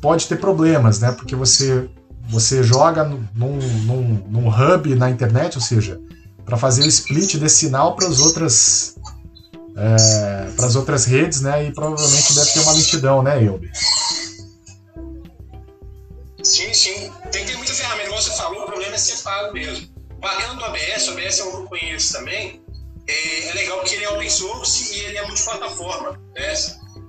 pode 0.00 0.26
ter 0.26 0.36
problemas, 0.36 1.00
né? 1.00 1.12
Porque 1.12 1.36
você 1.36 1.88
você 2.28 2.62
joga 2.62 3.04
num, 3.04 3.58
num, 3.58 4.24
num 4.28 4.48
hub 4.48 4.94
na 4.94 5.10
internet, 5.10 5.56
ou 5.56 5.62
seja, 5.62 6.00
para 6.44 6.56
fazer 6.56 6.82
o 6.82 6.86
split 6.86 7.36
desse 7.36 7.56
sinal 7.66 7.96
para 7.96 8.06
as 8.06 8.20
outras 8.20 8.94
é, 9.76 10.50
para 10.56 10.66
as 10.66 10.76
outras 10.76 11.04
redes, 11.04 11.40
né? 11.40 11.66
E 11.66 11.72
provavelmente 11.72 12.34
deve 12.34 12.50
ter 12.52 12.60
uma 12.60 12.72
lentidão, 12.72 13.22
né, 13.22 13.42
Elber? 13.42 13.70
Sim, 16.42 16.72
sim. 16.74 17.12
Tem 17.30 17.44
que 17.44 17.52
ter 17.52 17.56
muita 17.56 17.74
ferramenta. 17.74 18.08
Como 18.08 18.22
você 18.22 18.36
falou, 18.36 18.62
o 18.62 18.66
problema 18.66 18.94
é 18.94 18.98
ser 18.98 19.22
pago 19.22 19.52
mesmo. 19.52 19.88
Bacana 20.18 20.54
do 20.54 20.64
ABS, 20.64 21.08
o 21.08 21.10
ABS 21.12 21.38
é 21.38 21.44
um 21.44 21.50
que 21.50 21.56
eu 21.56 21.66
conheço 21.66 22.12
também. 22.12 22.62
É, 23.06 23.48
é 23.48 23.52
legal 23.54 23.78
porque 23.78 23.94
ele 23.94 24.04
é 24.04 24.10
open 24.10 24.30
source 24.30 24.94
e 24.94 25.00
ele 25.00 25.18
é 25.18 25.26
multiplataforma. 25.26 26.20
Né? 26.34 26.54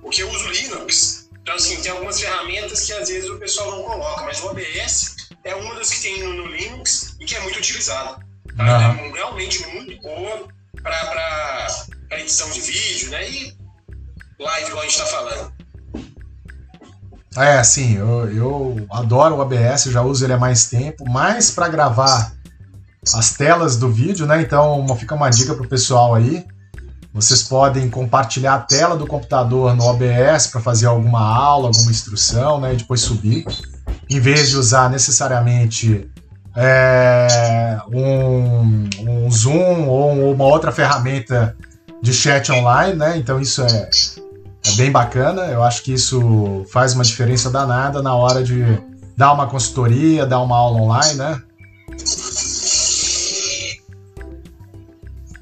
Porque 0.00 0.22
eu 0.22 0.30
uso 0.30 0.48
Linux. 0.48 1.28
Então, 1.40 1.54
assim, 1.54 1.80
tem 1.82 1.92
algumas 1.92 2.20
ferramentas 2.20 2.86
que 2.86 2.92
às 2.92 3.08
vezes 3.08 3.28
o 3.28 3.38
pessoal 3.38 3.70
não 3.70 3.82
coloca, 3.82 4.22
mas 4.24 4.40
o 4.40 4.48
OBS 4.48 5.14
é 5.44 5.54
uma 5.54 5.74
das 5.74 5.90
que 5.90 6.02
tem 6.02 6.22
no, 6.22 6.32
no 6.32 6.46
Linux 6.46 7.16
e 7.20 7.24
que 7.24 7.34
é 7.34 7.40
muito 7.40 7.58
utilizada. 7.58 8.18
Tá? 8.56 8.64
É 8.64 9.12
realmente 9.12 9.66
muito 9.66 10.00
boa 10.00 10.48
para 10.82 11.86
edição 12.12 12.48
de 12.50 12.60
vídeo, 12.60 13.10
né? 13.10 13.28
E 13.28 13.56
live, 14.38 14.68
igual 14.68 14.82
a 14.82 14.86
gente 14.86 14.98
está 14.98 15.06
falando. 15.06 15.63
É, 17.36 17.62
sim, 17.64 17.96
eu, 17.96 18.30
eu 18.32 18.86
adoro 18.90 19.36
o 19.36 19.40
OBS, 19.40 19.84
já 19.84 20.02
uso 20.02 20.24
ele 20.24 20.32
há 20.32 20.38
mais 20.38 20.66
tempo, 20.66 21.08
mais 21.08 21.50
para 21.50 21.68
gravar 21.68 22.32
as 23.12 23.34
telas 23.34 23.76
do 23.76 23.90
vídeo, 23.90 24.26
né? 24.26 24.40
Então 24.40 24.86
fica 24.96 25.14
uma 25.14 25.28
dica 25.28 25.54
pro 25.54 25.68
pessoal 25.68 26.14
aí. 26.14 26.44
Vocês 27.12 27.42
podem 27.42 27.88
compartilhar 27.90 28.54
a 28.54 28.58
tela 28.58 28.96
do 28.96 29.06
computador 29.06 29.74
no 29.74 29.84
OBS 29.84 30.48
para 30.48 30.60
fazer 30.60 30.86
alguma 30.86 31.20
aula, 31.20 31.68
alguma 31.68 31.90
instrução, 31.90 32.60
né? 32.60 32.74
E 32.74 32.76
depois 32.76 33.00
subir. 33.00 33.44
Em 34.08 34.20
vez 34.20 34.50
de 34.50 34.56
usar 34.56 34.90
necessariamente 34.90 36.10
é, 36.56 37.78
um, 37.88 38.88
um, 39.00 39.30
Zoom 39.30 39.86
ou 39.86 40.32
uma 40.32 40.44
outra 40.44 40.72
ferramenta 40.72 41.56
de 42.02 42.12
chat 42.12 42.50
online, 42.50 42.96
né? 42.96 43.16
Então 43.16 43.40
isso 43.40 43.62
é, 43.62 43.90
é 44.66 44.72
bem 44.72 44.90
bacana. 44.90 45.42
Eu 45.46 45.62
acho 45.62 45.82
que 45.82 45.92
isso 45.92 46.64
faz 46.70 46.94
uma 46.94 47.04
diferença 47.04 47.50
danada 47.50 48.02
na 48.02 48.14
hora 48.14 48.42
de 48.42 48.62
dar 49.16 49.32
uma 49.32 49.46
consultoria, 49.46 50.26
dar 50.26 50.40
uma 50.40 50.56
aula 50.56 50.80
online, 50.80 51.14
né? 51.14 51.42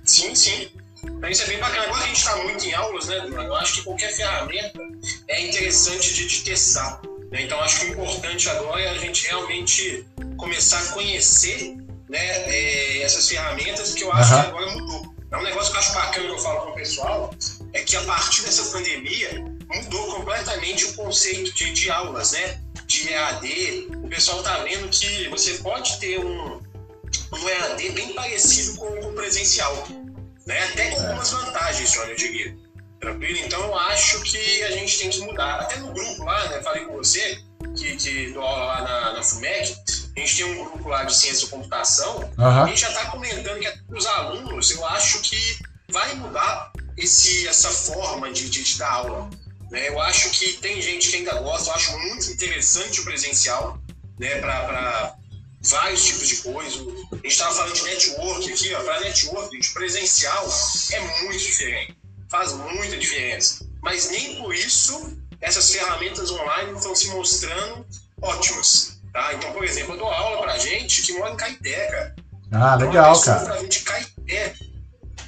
Sim, 0.05 0.35
sim. 0.35 0.69
Isso 1.31 1.43
é 1.43 1.47
bem 1.47 1.59
bacana. 1.59 1.85
Agora 1.85 2.03
a 2.03 2.07
gente 2.07 2.19
está 2.19 2.37
muito 2.37 2.65
em 2.65 2.75
aulas, 2.75 3.07
né, 3.07 3.29
Eu 3.33 3.55
acho 3.57 3.75
que 3.75 3.83
qualquer 3.83 4.13
ferramenta 4.13 4.79
é 5.29 5.47
interessante 5.47 6.13
de, 6.15 6.27
de 6.27 6.43
testar. 6.43 7.01
Né? 7.31 7.43
Então 7.43 7.61
acho 7.61 7.81
que 7.81 7.87
o 7.87 7.93
importante 7.93 8.49
agora 8.51 8.81
é 8.81 8.91
a 8.91 8.99
gente 8.99 9.27
realmente 9.27 10.05
começar 10.37 10.81
a 10.81 10.87
conhecer 10.93 11.77
né, 12.09 12.19
é, 12.19 13.03
essas 13.03 13.29
ferramentas, 13.29 13.95
que 13.95 14.05
eu 14.05 14.13
acho 14.13 14.35
uhum. 14.35 14.43
que 14.43 14.49
agora 14.49 14.71
mudou. 14.73 15.12
É 15.33 15.37
um 15.39 15.43
negócio 15.43 15.71
que 15.71 15.79
eu 15.79 15.81
acho 15.81 15.95
bacana 15.95 16.27
que 16.27 16.33
eu 16.33 16.39
falo 16.39 16.61
com 16.61 16.71
o 16.71 16.75
pessoal, 16.75 17.35
é 17.73 17.81
que 17.81 17.97
a 17.97 18.03
partir 18.03 18.43
dessa 18.43 18.71
pandemia 18.71 19.43
mudou 19.67 20.17
completamente 20.17 20.85
o 20.85 20.95
conceito 20.95 21.55
de, 21.55 21.73
de 21.73 21.91
aulas, 21.91 22.33
né? 22.33 22.61
De 22.87 23.09
EAD. 23.09 23.89
O 24.05 24.09
pessoal 24.09 24.41
está 24.41 24.59
vendo 24.59 24.91
que 24.91 25.29
você 25.29 25.55
pode 25.55 25.99
ter 25.99 26.19
um, 26.21 26.61
um 27.33 27.49
EAD 27.49 27.91
bem 27.93 28.13
parecido 28.13 28.77
com 28.77 28.87
o 28.87 29.13
presencial, 29.15 29.89
né? 30.47 30.65
Até 30.65 30.91
com 30.91 31.01
algumas 31.01 31.31
vantagens, 31.31 31.97
olha, 31.97 32.11
eu 32.11 32.17
diria. 32.17 32.55
Tranquilo? 33.01 33.39
Então 33.39 33.61
eu 33.63 33.77
acho 33.77 34.21
que 34.21 34.63
a 34.65 34.71
gente 34.73 34.99
tem 34.99 35.09
que 35.09 35.21
mudar. 35.21 35.61
Até 35.61 35.77
no 35.79 35.95
grupo 35.95 36.25
lá, 36.25 36.47
né? 36.51 36.63
Falei 36.63 36.85
com 36.85 36.99
você, 36.99 37.43
que, 37.75 37.97
que 37.97 38.33
dou 38.33 38.43
aula 38.43 38.65
lá 38.67 38.83
na, 38.83 39.13
na 39.15 39.23
FUMEC, 39.23 39.77
a 40.15 40.21
gente 40.21 40.37
tem 40.37 40.45
um 40.45 40.65
grupo 40.65 40.89
lá 40.89 41.05
de 41.05 41.17
ciência 41.17 41.47
da 41.47 41.57
computação, 41.57 42.19
uhum. 42.39 42.63
a 42.63 42.67
gente 42.67 42.81
já 42.81 42.89
está 42.89 43.07
comentando 43.07 43.59
que 43.61 43.95
os 43.95 44.07
alunos, 44.07 44.71
eu 44.71 44.87
acho 44.87 45.21
que 45.21 45.59
vai 45.91 46.15
mudar 46.15 46.73
esse, 46.97 47.47
essa 47.49 47.71
forma 47.71 48.31
de, 48.33 48.49
de, 48.51 48.63
de 48.63 48.79
dar 48.79 48.93
aula. 48.93 49.31
Né? 49.71 49.89
Eu 49.89 50.01
acho 50.01 50.31
que 50.31 50.55
tem 50.55 50.81
gente 50.83 51.11
que 51.11 51.17
ainda 51.17 51.35
gosta, 51.41 51.71
eu 51.71 51.75
acho 51.75 51.99
muito 51.99 52.31
interessante 52.31 53.01
o 53.01 53.05
presencial, 53.05 53.79
né, 54.19 54.39
para 54.41 55.17
vários 55.63 56.05
tipos 56.05 56.29
de 56.29 56.37
coisa. 56.37 56.79
A 57.13 57.17
gente 57.17 57.29
estava 57.29 57.55
falando 57.55 57.75
de 57.75 57.83
network 57.83 58.53
aqui, 58.53 58.71
para 58.71 59.01
network, 59.01 59.55
gente, 59.55 59.73
presencial 59.73 60.47
é 60.93 61.01
muito 61.23 61.39
diferente, 61.39 61.97
faz 62.29 62.53
muita 62.53 62.97
diferença. 62.99 63.67
Mas 63.81 64.11
nem 64.11 64.37
por 64.37 64.55
isso 64.55 65.17
essas 65.41 65.73
ferramentas 65.73 66.31
online 66.31 66.73
estão 66.77 66.95
se 66.95 67.09
mostrando 67.09 67.85
ótimas. 68.21 69.01
Tá? 69.13 69.35
Então, 69.35 69.53
por 69.53 69.65
exemplo, 69.65 69.95
eu 69.95 69.99
dou 69.99 70.11
aula 70.11 70.41
para 70.43 70.59
gente 70.59 71.03
que 71.03 71.13
mora 71.13 71.33
em 71.33 71.37
Caeté, 71.37 71.87
cara. 71.87 72.15
Ah, 72.53 72.75
legal, 72.77 73.13
então, 73.13 73.23
cara. 73.23 73.45
Pra 73.45 73.59
gente 73.59 73.83
Caeté 73.83 74.55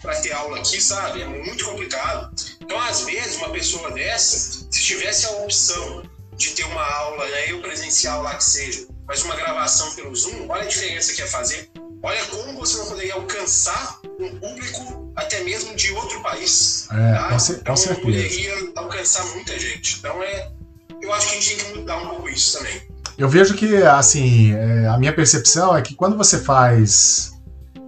para 0.00 0.20
ter 0.20 0.32
aula 0.32 0.58
aqui, 0.58 0.80
sabe? 0.80 1.22
É 1.22 1.26
muito 1.26 1.64
complicado. 1.64 2.34
Então, 2.60 2.78
às 2.80 3.02
vezes, 3.02 3.36
uma 3.36 3.50
pessoa 3.50 3.90
dessa, 3.90 4.66
se 4.70 4.82
tivesse 4.82 5.26
a 5.26 5.30
opção 5.38 6.02
de 6.36 6.50
ter 6.50 6.64
uma 6.64 6.84
aula, 6.84 7.26
né, 7.26 7.50
eu 7.50 7.60
presencial 7.62 8.22
lá 8.22 8.34
que 8.34 8.44
seja, 8.44 8.86
mas 9.06 9.22
uma 9.22 9.36
gravação 9.36 9.94
pelo 9.94 10.14
Zoom, 10.14 10.46
olha 10.48 10.62
a 10.62 10.66
diferença 10.66 11.12
que 11.14 11.22
é 11.22 11.26
fazer. 11.26 11.70
Olha 12.02 12.22
como 12.26 12.58
você 12.58 12.76
não 12.76 12.86
poderia 12.86 13.14
alcançar 13.14 14.00
um 14.20 14.38
público 14.38 15.12
até 15.16 15.42
mesmo 15.42 15.74
de 15.74 15.90
outro 15.92 16.22
país. 16.22 16.86
É, 16.90 17.14
tá? 17.14 17.28
com, 17.30 17.38
cer 17.38 17.56
então, 17.60 17.76
certeza. 17.76 18.02
poderia 18.02 18.72
alcançar 18.76 19.24
muita 19.28 19.58
gente. 19.58 19.98
Então, 19.98 20.22
é, 20.22 20.52
eu 21.00 21.12
acho 21.14 21.28
que 21.30 21.36
a 21.36 21.40
gente 21.40 21.56
tem 21.56 21.72
que 21.72 21.78
mudar 21.78 21.96
um 21.96 22.08
pouco 22.08 22.28
isso 22.28 22.58
também. 22.58 22.93
Eu 23.16 23.28
vejo 23.28 23.54
que, 23.54 23.76
assim, 23.76 24.52
é, 24.52 24.88
a 24.88 24.98
minha 24.98 25.12
percepção 25.12 25.76
é 25.76 25.82
que 25.82 25.94
quando 25.94 26.16
você 26.16 26.38
faz 26.38 27.32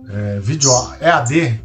é, 0.08 0.38
vídeo 0.40 0.70
EAD, 1.00 1.60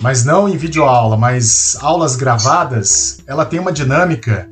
mas 0.00 0.24
não 0.24 0.48
em 0.48 0.56
videoaula, 0.56 1.16
mas 1.16 1.76
aulas 1.80 2.16
gravadas, 2.16 3.18
ela 3.26 3.44
tem 3.44 3.58
uma 3.58 3.72
dinâmica 3.72 4.48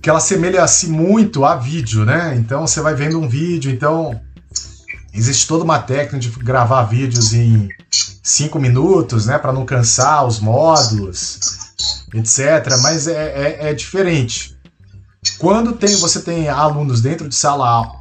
que 0.00 0.08
ela 0.08 0.20
semelha-se 0.20 0.88
muito 0.88 1.44
a 1.44 1.56
vídeo, 1.56 2.04
né? 2.04 2.34
Então 2.36 2.66
você 2.66 2.80
vai 2.80 2.94
vendo 2.94 3.20
um 3.20 3.28
vídeo, 3.28 3.70
então 3.70 4.20
existe 5.12 5.46
toda 5.46 5.64
uma 5.64 5.80
técnica 5.80 6.18
de 6.18 6.30
gravar 6.30 6.84
vídeos 6.84 7.34
em 7.34 7.68
cinco 8.22 8.58
minutos, 8.58 9.26
né, 9.26 9.38
para 9.38 9.52
não 9.52 9.64
cansar 9.64 10.24
os 10.26 10.38
módulos, 10.38 11.40
etc. 12.14 12.78
Mas 12.82 13.08
é, 13.08 13.12
é, 13.12 13.70
é 13.70 13.74
diferente. 13.74 14.57
Quando 15.38 15.72
tem, 15.72 15.94
você 15.96 16.20
tem 16.20 16.48
alunos 16.48 17.00
dentro 17.00 17.28
de 17.28 17.34
sala 17.34 17.98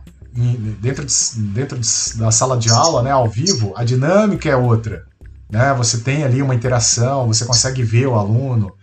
dentro, 0.80 1.06
de, 1.06 1.14
dentro 1.54 1.80
de, 1.80 1.88
da 2.18 2.32
sala 2.32 2.58
de 2.58 2.70
aula, 2.70 3.02
né, 3.02 3.12
ao 3.12 3.28
vivo, 3.28 3.74
a 3.76 3.84
dinâmica 3.84 4.48
é 4.50 4.56
outra. 4.56 5.06
Né? 5.50 5.74
Você 5.76 6.00
tem 6.00 6.24
ali 6.24 6.42
uma 6.42 6.54
interação, 6.54 7.28
você 7.28 7.46
consegue 7.46 7.84
ver 7.84 8.08
o 8.08 8.16
aluno. 8.16 8.74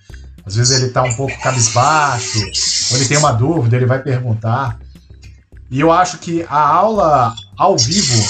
Às 0.44 0.56
vezes 0.56 0.76
ele 0.76 0.88
está 0.88 1.02
um 1.02 1.14
pouco 1.14 1.40
cabisbaixo, 1.40 2.40
ou 2.90 2.96
ele 2.96 3.06
tem 3.06 3.16
uma 3.16 3.32
dúvida, 3.32 3.76
ele 3.76 3.86
vai 3.86 4.02
perguntar. 4.02 4.78
E 5.70 5.80
eu 5.80 5.90
acho 5.90 6.18
que 6.18 6.44
a 6.48 6.58
aula 6.58 7.34
ao 7.56 7.78
vivo, 7.78 8.22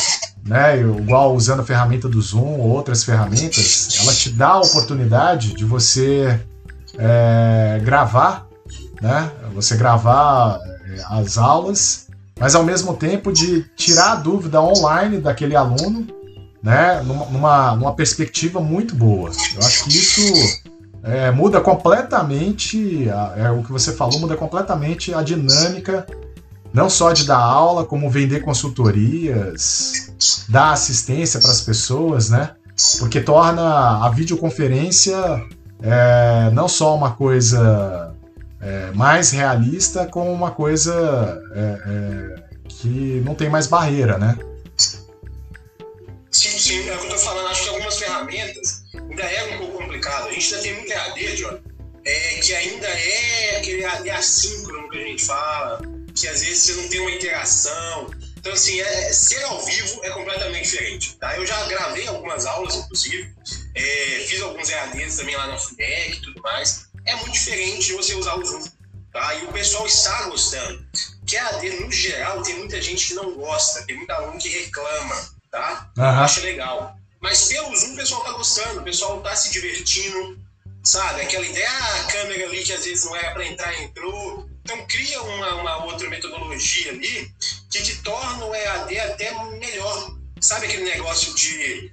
né, 0.45 0.79
igual 0.81 1.35
usando 1.35 1.61
a 1.61 1.65
ferramenta 1.65 2.09
do 2.09 2.21
Zoom 2.21 2.61
ou 2.61 2.69
outras 2.69 3.03
ferramentas, 3.03 3.99
ela 4.01 4.13
te 4.13 4.31
dá 4.31 4.49
a 4.49 4.61
oportunidade 4.61 5.55
de 5.55 5.65
você 5.65 6.41
é, 6.97 7.81
gravar 7.83 8.47
né? 9.05 9.31
Você 9.55 9.77
gravar 9.77 10.59
é, 10.87 11.05
as 11.11 11.37
aulas, 11.37 12.07
mas 12.41 12.55
ao 12.55 12.65
mesmo 12.65 12.95
tempo 12.95 13.31
de 13.31 13.63
tirar 13.77 14.13
a 14.13 14.17
dúvida 14.17 14.61
online 14.63 15.19
daquele 15.19 15.55
aluno, 15.55 16.07
né? 16.63 17.03
Numa, 17.03 17.77
numa 17.77 17.95
perspectiva 17.95 18.61
muito 18.61 18.97
boa. 18.97 19.31
Eu 19.55 19.61
acho 19.61 19.85
que 19.85 19.91
isso 19.91 20.23
é, 21.03 21.31
muda 21.31 21.61
completamente, 21.61 23.07
é 23.37 23.51
o 23.51 23.63
que 23.63 23.71
você 23.71 23.93
falou, 23.93 24.19
muda 24.19 24.37
completamente 24.37 25.13
a 25.13 25.21
dinâmica, 25.23 26.07
não 26.73 26.89
só 26.89 27.13
de 27.13 27.27
dar 27.27 27.39
aula, 27.39 27.85
como 27.85 28.09
vender 28.09 28.41
consultorias, 28.41 30.15
dar 30.49 30.73
assistência 30.73 31.39
para 31.39 31.51
as 31.51 31.61
pessoas, 31.61 32.31
né? 32.31 32.53
Porque 32.99 33.21
torna 33.21 34.05
a 34.05 34.09
videoconferência 34.09 35.15
é, 35.83 36.51
não 36.53 36.67
só 36.67 36.97
uma 36.97 37.11
coisa 37.11 38.14
é, 38.65 38.91
mais 38.93 39.31
realista 39.31 40.07
com 40.07 40.33
uma 40.33 40.51
coisa 40.51 41.43
é, 41.55 41.79
é, 41.87 42.45
que 42.67 43.21
não 43.25 43.35
tem 43.35 43.51
mais 43.51 43.67
barreira, 43.67 44.17
né? 44.17 44.37
Sim, 46.31 46.59
sim, 46.59 46.89
é 46.89 46.97
o 46.97 46.99
que 46.99 47.07
eu 47.07 47.11
tô 47.11 47.19
falando. 47.19 47.47
Acho 47.49 47.63
que 47.63 47.69
algumas 47.69 47.99
ferramentas 47.99 48.83
ainda 48.95 49.23
é 49.23 49.55
um 49.55 49.59
pouco 49.59 49.79
complicado. 49.79 50.29
A 50.29 50.33
gente 50.33 50.55
ainda 50.55 50.63
tem 50.63 50.75
muito 50.75 50.93
EAD, 50.93 51.37
John, 51.37 51.61
é, 52.07 52.41
que 52.41 52.55
ainda 52.55 52.89
é 52.89 53.57
aquele 53.59 53.83
EAD 53.83 54.11
assíncrono 54.11 54.89
que 54.89 54.99
a 54.99 55.07
gente 55.07 55.25
fala, 55.25 55.83
que 56.15 56.27
às 56.27 56.41
vezes 56.41 56.63
você 56.63 56.73
não 56.73 56.89
tem 56.89 57.01
uma 57.01 57.11
interação. 57.11 58.11
Então, 58.39 58.53
assim, 58.53 58.81
é, 58.81 59.13
ser 59.13 59.43
ao 59.45 59.63
vivo 59.65 60.01
é 60.03 60.11
completamente 60.11 60.65
diferente. 60.65 61.17
Tá? 61.17 61.37
Eu 61.37 61.47
já 61.47 61.63
gravei 61.67 62.07
algumas 62.09 62.47
aulas, 62.47 62.75
inclusive, 62.77 63.33
é, 63.75 64.25
fiz 64.27 64.41
alguns 64.41 64.69
EADs 64.71 65.17
também 65.17 65.37
lá 65.37 65.47
na 65.47 65.59
FUNEC 65.59 66.17
e 66.17 66.21
tudo 66.21 66.43
mais 66.43 66.94
é 67.07 67.15
muito 67.17 67.33
diferente 67.33 67.87
de 67.87 67.93
você 67.95 68.15
usar 68.15 68.35
o 68.37 68.45
Zoom. 68.45 68.65
Tá? 69.13 69.35
E 69.37 69.45
o 69.45 69.53
pessoal 69.53 69.87
está 69.87 70.25
gostando. 70.25 70.85
Que 71.27 71.37
a 71.37 71.49
AD, 71.49 71.71
no 71.81 71.91
geral, 71.91 72.43
tem 72.43 72.59
muita 72.59 72.81
gente 72.83 73.09
que 73.09 73.15
não 73.15 73.35
gosta, 73.35 73.85
tem 73.87 73.97
muito 73.97 74.11
aluno 74.11 74.39
que 74.39 74.49
reclama, 74.49 75.31
tá? 75.51 75.91
Uhum. 75.97 76.05
Acha 76.05 76.41
legal. 76.41 76.97
Mas 77.21 77.47
pelo 77.47 77.75
Zoom 77.77 77.93
o 77.93 77.97
pessoal 77.97 78.21
está 78.23 78.33
gostando, 78.33 78.81
o 78.81 78.85
pessoal 78.85 79.19
está 79.19 79.35
se 79.37 79.51
divertindo, 79.51 80.39
sabe? 80.83 81.23
Aquela 81.23 81.47
ideia, 81.47 81.71
ah, 81.71 82.01
a 82.01 82.05
câmera 82.05 82.45
ali 82.45 82.63
que 82.63 82.73
às 82.73 82.85
vezes 82.85 83.05
não 83.05 83.17
era 83.17 83.33
para 83.33 83.47
entrar, 83.47 83.83
entrou. 83.83 84.49
Então 84.63 84.87
cria 84.87 85.23
uma, 85.23 85.55
uma 85.55 85.85
outra 85.85 86.09
metodologia 86.11 86.91
ali 86.91 87.33
que, 87.71 87.83
que 87.83 87.97
torna 88.03 88.45
o 88.45 88.55
EAD 88.55 88.99
até 88.99 89.33
melhor. 89.59 90.17
Sabe 90.41 90.67
aquele 90.67 90.85
negócio 90.85 91.35
de 91.35 91.55
é, 91.65 91.87
é, 91.87 91.91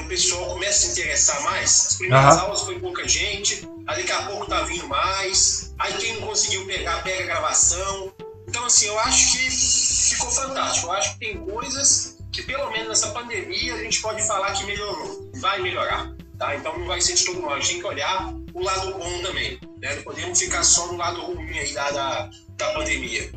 o 0.00 0.08
pessoal 0.08 0.46
começa 0.46 0.86
a 0.86 0.90
se 0.90 1.00
interessar 1.00 1.42
mais? 1.42 1.86
As 1.88 1.96
primeiras 1.96 2.34
uhum. 2.34 2.40
aulas 2.40 2.60
foi 2.62 2.78
pouca 2.78 3.06
gente, 3.06 3.68
daqui 3.84 4.10
a 4.10 4.22
pouco 4.22 4.46
tá 4.46 4.62
vindo 4.62 4.88
mais, 4.88 5.68
Aí 5.78 5.92
quem 5.94 6.14
não 6.14 6.26
conseguiu 6.26 6.66
pegar, 6.66 7.02
pega 7.02 7.22
a 7.22 7.26
gravação. 7.26 8.12
Então, 8.48 8.64
assim, 8.64 8.86
eu 8.86 8.98
acho 9.00 9.32
que 9.32 9.50
ficou 9.50 10.30
fantástico. 10.30 10.88
Eu 10.88 10.92
acho 10.92 11.12
que 11.12 11.20
tem 11.20 11.38
coisas 11.38 12.18
que, 12.32 12.42
pelo 12.42 12.70
menos 12.72 12.88
nessa 12.88 13.08
pandemia, 13.08 13.74
a 13.74 13.78
gente 13.78 14.00
pode 14.02 14.26
falar 14.26 14.52
que 14.52 14.64
melhorou. 14.64 15.30
Vai 15.36 15.62
melhorar. 15.62 16.12
Tá? 16.36 16.54
Então 16.56 16.76
não 16.78 16.86
vai 16.86 17.00
ser 17.00 17.14
de 17.14 17.24
todo 17.24 17.40
mundo. 17.40 17.54
A 17.54 17.60
gente 17.60 17.72
tem 17.72 17.80
que 17.80 17.86
olhar 17.86 18.32
o 18.54 18.62
lado 18.62 18.92
bom 18.92 19.22
também. 19.22 19.60
Né? 19.80 19.94
Não 19.96 20.02
podemos 20.02 20.38
ficar 20.38 20.64
só 20.64 20.86
no 20.88 20.96
lado 20.96 21.20
ruim 21.20 21.56
aí 21.56 21.72
da, 21.72 21.90
da, 21.90 22.30
da 22.56 22.72
pandemia. 22.72 23.30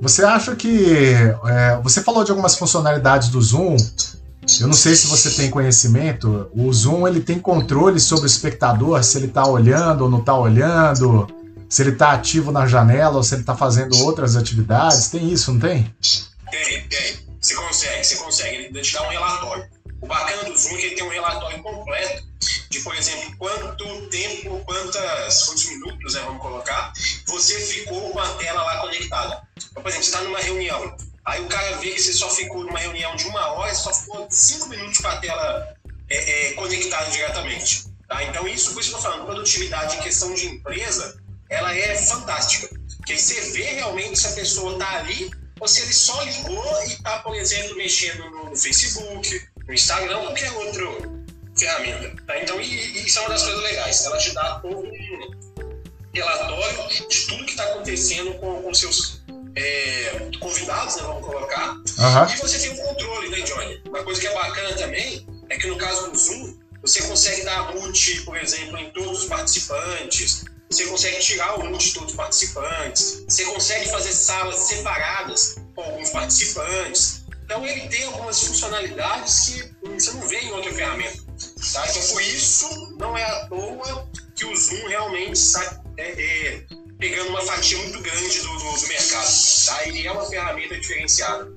Você 0.00 0.24
acha 0.24 0.56
que. 0.56 1.14
É, 1.46 1.80
você 1.82 2.02
falou 2.02 2.24
de 2.24 2.30
algumas 2.30 2.56
funcionalidades 2.56 3.28
do 3.28 3.40
Zoom. 3.40 3.76
Eu 4.60 4.66
não 4.66 4.74
sei 4.74 4.94
se 4.94 5.06
você 5.06 5.30
tem 5.30 5.50
conhecimento. 5.50 6.50
O 6.54 6.72
Zoom 6.72 7.06
ele 7.08 7.20
tem 7.20 7.38
controle 7.38 7.98
sobre 7.98 8.24
o 8.24 8.26
espectador, 8.26 9.02
se 9.02 9.18
ele 9.18 9.26
está 9.26 9.46
olhando 9.46 10.04
ou 10.04 10.10
não 10.10 10.20
está 10.20 10.36
olhando, 10.36 11.26
se 11.68 11.82
ele 11.82 11.90
está 11.90 12.12
ativo 12.12 12.52
na 12.52 12.66
janela 12.66 13.16
ou 13.16 13.22
se 13.22 13.34
ele 13.34 13.42
está 13.42 13.56
fazendo 13.56 13.96
outras 14.04 14.36
atividades. 14.36 15.08
Tem 15.08 15.30
isso, 15.32 15.52
não 15.52 15.60
tem? 15.60 15.94
Tem, 16.50 16.88
tem. 16.88 17.24
Você 17.40 17.54
consegue, 17.54 18.04
você 18.04 18.16
consegue. 18.16 18.56
Ele 18.56 18.80
te 18.80 18.92
dá 18.92 19.02
um 19.02 19.08
relatório. 19.08 19.66
O 20.00 20.06
bacana 20.06 20.44
do 20.44 20.56
Zoom 20.56 20.74
é 20.74 20.76
que 20.76 20.86
ele 20.86 20.94
tem 20.96 21.04
um 21.04 21.10
relatório 21.10 21.62
completo 21.62 22.22
de, 22.70 22.80
por 22.80 22.94
exemplo, 22.94 23.36
quanto 23.38 24.08
tempo, 24.08 24.60
quantas, 24.66 25.42
quantos 25.44 25.64
minutos, 25.66 26.14
né, 26.14 26.22
vamos 26.26 26.42
colocar, 26.42 26.92
você 27.26 27.58
ficou 27.60 28.10
com 28.10 28.18
a 28.18 28.28
tela 28.34 28.62
lá 28.62 28.78
conectada. 28.78 29.42
Então, 29.56 29.82
por 29.82 29.88
exemplo, 29.88 30.04
você 30.04 30.10
está 30.10 30.22
numa 30.22 30.38
reunião, 30.38 30.96
aí 31.24 31.40
o 31.42 31.48
cara 31.48 31.76
vê 31.76 31.90
que 31.90 32.02
você 32.02 32.12
só 32.12 32.28
ficou 32.30 32.64
numa 32.64 32.78
reunião 32.78 33.14
de 33.16 33.24
uma 33.26 33.52
hora, 33.52 33.74
só 33.74 33.92
ficou 33.92 34.26
cinco 34.30 34.68
minutos 34.68 34.98
com 34.98 35.08
a 35.08 35.16
tela 35.16 35.74
é, 36.08 36.48
é, 36.48 36.52
conectada 36.52 37.10
diretamente. 37.10 37.84
Tá? 38.08 38.22
Então, 38.24 38.46
isso, 38.46 38.72
por 38.72 38.80
isso 38.80 38.90
que 38.90 38.94
eu 38.94 38.98
estou 38.98 39.00
falando, 39.00 39.26
produtividade 39.26 39.96
em 39.96 40.00
questão 40.00 40.34
de 40.34 40.46
empresa, 40.46 41.20
ela 41.48 41.74
é 41.74 41.96
fantástica. 41.96 42.68
Porque 42.98 43.12
aí 43.12 43.18
você 43.18 43.40
vê 43.52 43.64
realmente 43.74 44.18
se 44.18 44.26
a 44.26 44.32
pessoa 44.32 44.74
está 44.74 44.98
ali 44.98 45.30
ou 45.60 45.68
se 45.68 45.82
ele 45.82 45.92
só 45.92 46.22
ligou 46.22 46.82
e 46.82 46.92
está, 46.92 47.18
por 47.20 47.34
exemplo, 47.34 47.76
mexendo 47.76 48.28
no 48.30 48.56
Facebook, 48.56 49.48
no 49.66 49.72
Instagram, 49.72 50.20
qualquer 50.20 50.52
outro 50.52 51.24
ferramenta. 51.56 52.22
Tá? 52.26 52.40
Então, 52.40 52.60
e, 52.60 53.06
isso 53.06 53.18
é 53.18 53.22
uma 53.22 53.30
das 53.30 53.42
coisas 53.42 53.62
legais. 53.62 54.04
Ela 54.04 54.18
te 54.18 54.32
dá 54.32 54.58
todo 54.60 54.78
um 54.78 54.90
relatório 56.12 57.08
de 57.08 57.26
tudo 57.26 57.44
que 57.44 57.52
está 57.52 57.64
acontecendo 57.64 58.34
com, 58.34 58.62
com 58.62 58.74
seus 58.74 59.23
é, 59.56 60.30
convidados, 60.40 60.96
né, 60.96 61.02
vamos 61.02 61.26
colocar. 61.26 61.74
Uhum. 61.74 62.34
E 62.34 62.36
você 62.36 62.58
tem 62.58 62.70
um 62.70 62.76
controle, 62.76 63.28
né, 63.28 63.40
Johnny? 63.40 63.82
Uma 63.88 64.02
coisa 64.02 64.20
que 64.20 64.26
é 64.26 64.34
bacana 64.34 64.74
também 64.74 65.26
é 65.48 65.56
que 65.56 65.66
no 65.66 65.76
caso 65.76 66.10
do 66.10 66.18
Zoom, 66.18 66.58
você 66.82 67.02
consegue 67.02 67.42
dar 67.42 67.74
mute, 67.74 68.22
por 68.22 68.36
exemplo, 68.36 68.78
em 68.78 68.90
todos 68.90 69.22
os 69.22 69.24
participantes. 69.26 70.44
Você 70.70 70.86
consegue 70.86 71.18
tirar 71.20 71.58
o 71.58 71.64
mute 71.64 71.88
de 71.88 71.94
todos 71.94 72.10
os 72.10 72.16
participantes. 72.16 73.24
Você 73.28 73.44
consegue 73.44 73.88
fazer 73.88 74.12
salas 74.12 74.56
separadas 74.56 75.56
com 75.74 75.82
alguns 75.82 76.10
participantes. 76.10 77.24
Então 77.44 77.64
ele 77.64 77.88
tem 77.88 78.04
algumas 78.04 78.42
funcionalidades 78.42 79.46
que 79.46 79.88
você 79.88 80.12
não 80.12 80.28
vê 80.28 80.40
em 80.40 80.52
outra 80.52 80.72
ferramenta. 80.72 81.22
Tá? 81.72 81.86
Então 81.88 82.02
por 82.08 82.22
isso 82.22 82.96
não 82.98 83.16
é 83.16 83.22
à 83.22 83.46
toa 83.46 84.08
que 84.34 84.44
o 84.44 84.56
Zoom 84.56 84.88
realmente 84.88 85.34
está 85.34 85.82
é, 85.96 86.02
é, 86.02 86.66
pegando 87.04 87.28
uma 87.28 87.42
fatia 87.42 87.76
muito 87.76 88.00
grande 88.00 88.40
do, 88.40 88.48
do, 88.48 88.80
do 88.80 88.88
mercado. 88.88 89.28
Tá? 89.66 89.86
Ele 89.86 90.06
é 90.06 90.10
uma 90.10 90.24
ferramenta 90.24 90.74
diferenciada. 90.80 91.52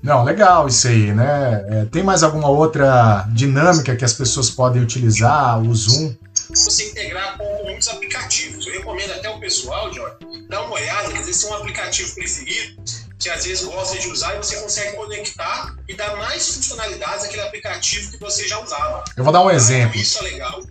Não, 0.00 0.22
legal 0.22 0.68
isso 0.68 0.86
aí, 0.86 1.12
né? 1.12 1.64
É, 1.68 1.84
tem 1.86 2.04
mais 2.04 2.22
alguma 2.22 2.48
outra 2.48 3.26
dinâmica 3.32 3.96
que 3.96 4.04
as 4.04 4.12
pessoas 4.12 4.50
podem 4.50 4.80
utilizar 4.80 5.60
o 5.60 5.74
Zoom? 5.74 6.14
Você 6.50 6.90
integrar 6.90 7.36
com 7.36 7.64
muitos 7.64 7.88
aplicativos. 7.88 8.64
Eu 8.66 8.74
recomendo 8.74 9.12
até 9.12 9.28
o 9.28 9.40
pessoal, 9.40 9.92
Jorge, 9.92 10.18
dar 10.48 10.62
uma 10.62 10.74
olhada, 10.74 11.10
quer 11.10 11.18
dizer, 11.18 11.32
se 11.32 11.46
é 11.46 11.50
um 11.50 11.54
aplicativo 11.54 12.14
preferido, 12.14 12.82
que 13.18 13.30
às 13.30 13.44
vezes 13.44 13.64
gosta 13.64 13.98
de 13.98 14.08
usar 14.08 14.34
e 14.34 14.36
você 14.36 14.56
consegue 14.60 14.94
conectar 14.94 15.74
e 15.88 15.94
dar 15.94 16.14
mais 16.16 16.54
funcionalidades 16.54 17.24
àquele 17.24 17.42
aplicativo 17.42 18.12
que 18.12 18.20
você 18.20 18.46
já 18.46 18.60
usava. 18.60 19.02
Eu 19.16 19.24
vou 19.24 19.32
dar 19.32 19.42
um 19.42 19.50
exemplo. 19.50 19.98
Isso 19.98 20.18
é 20.18 20.22
legal. 20.22 20.62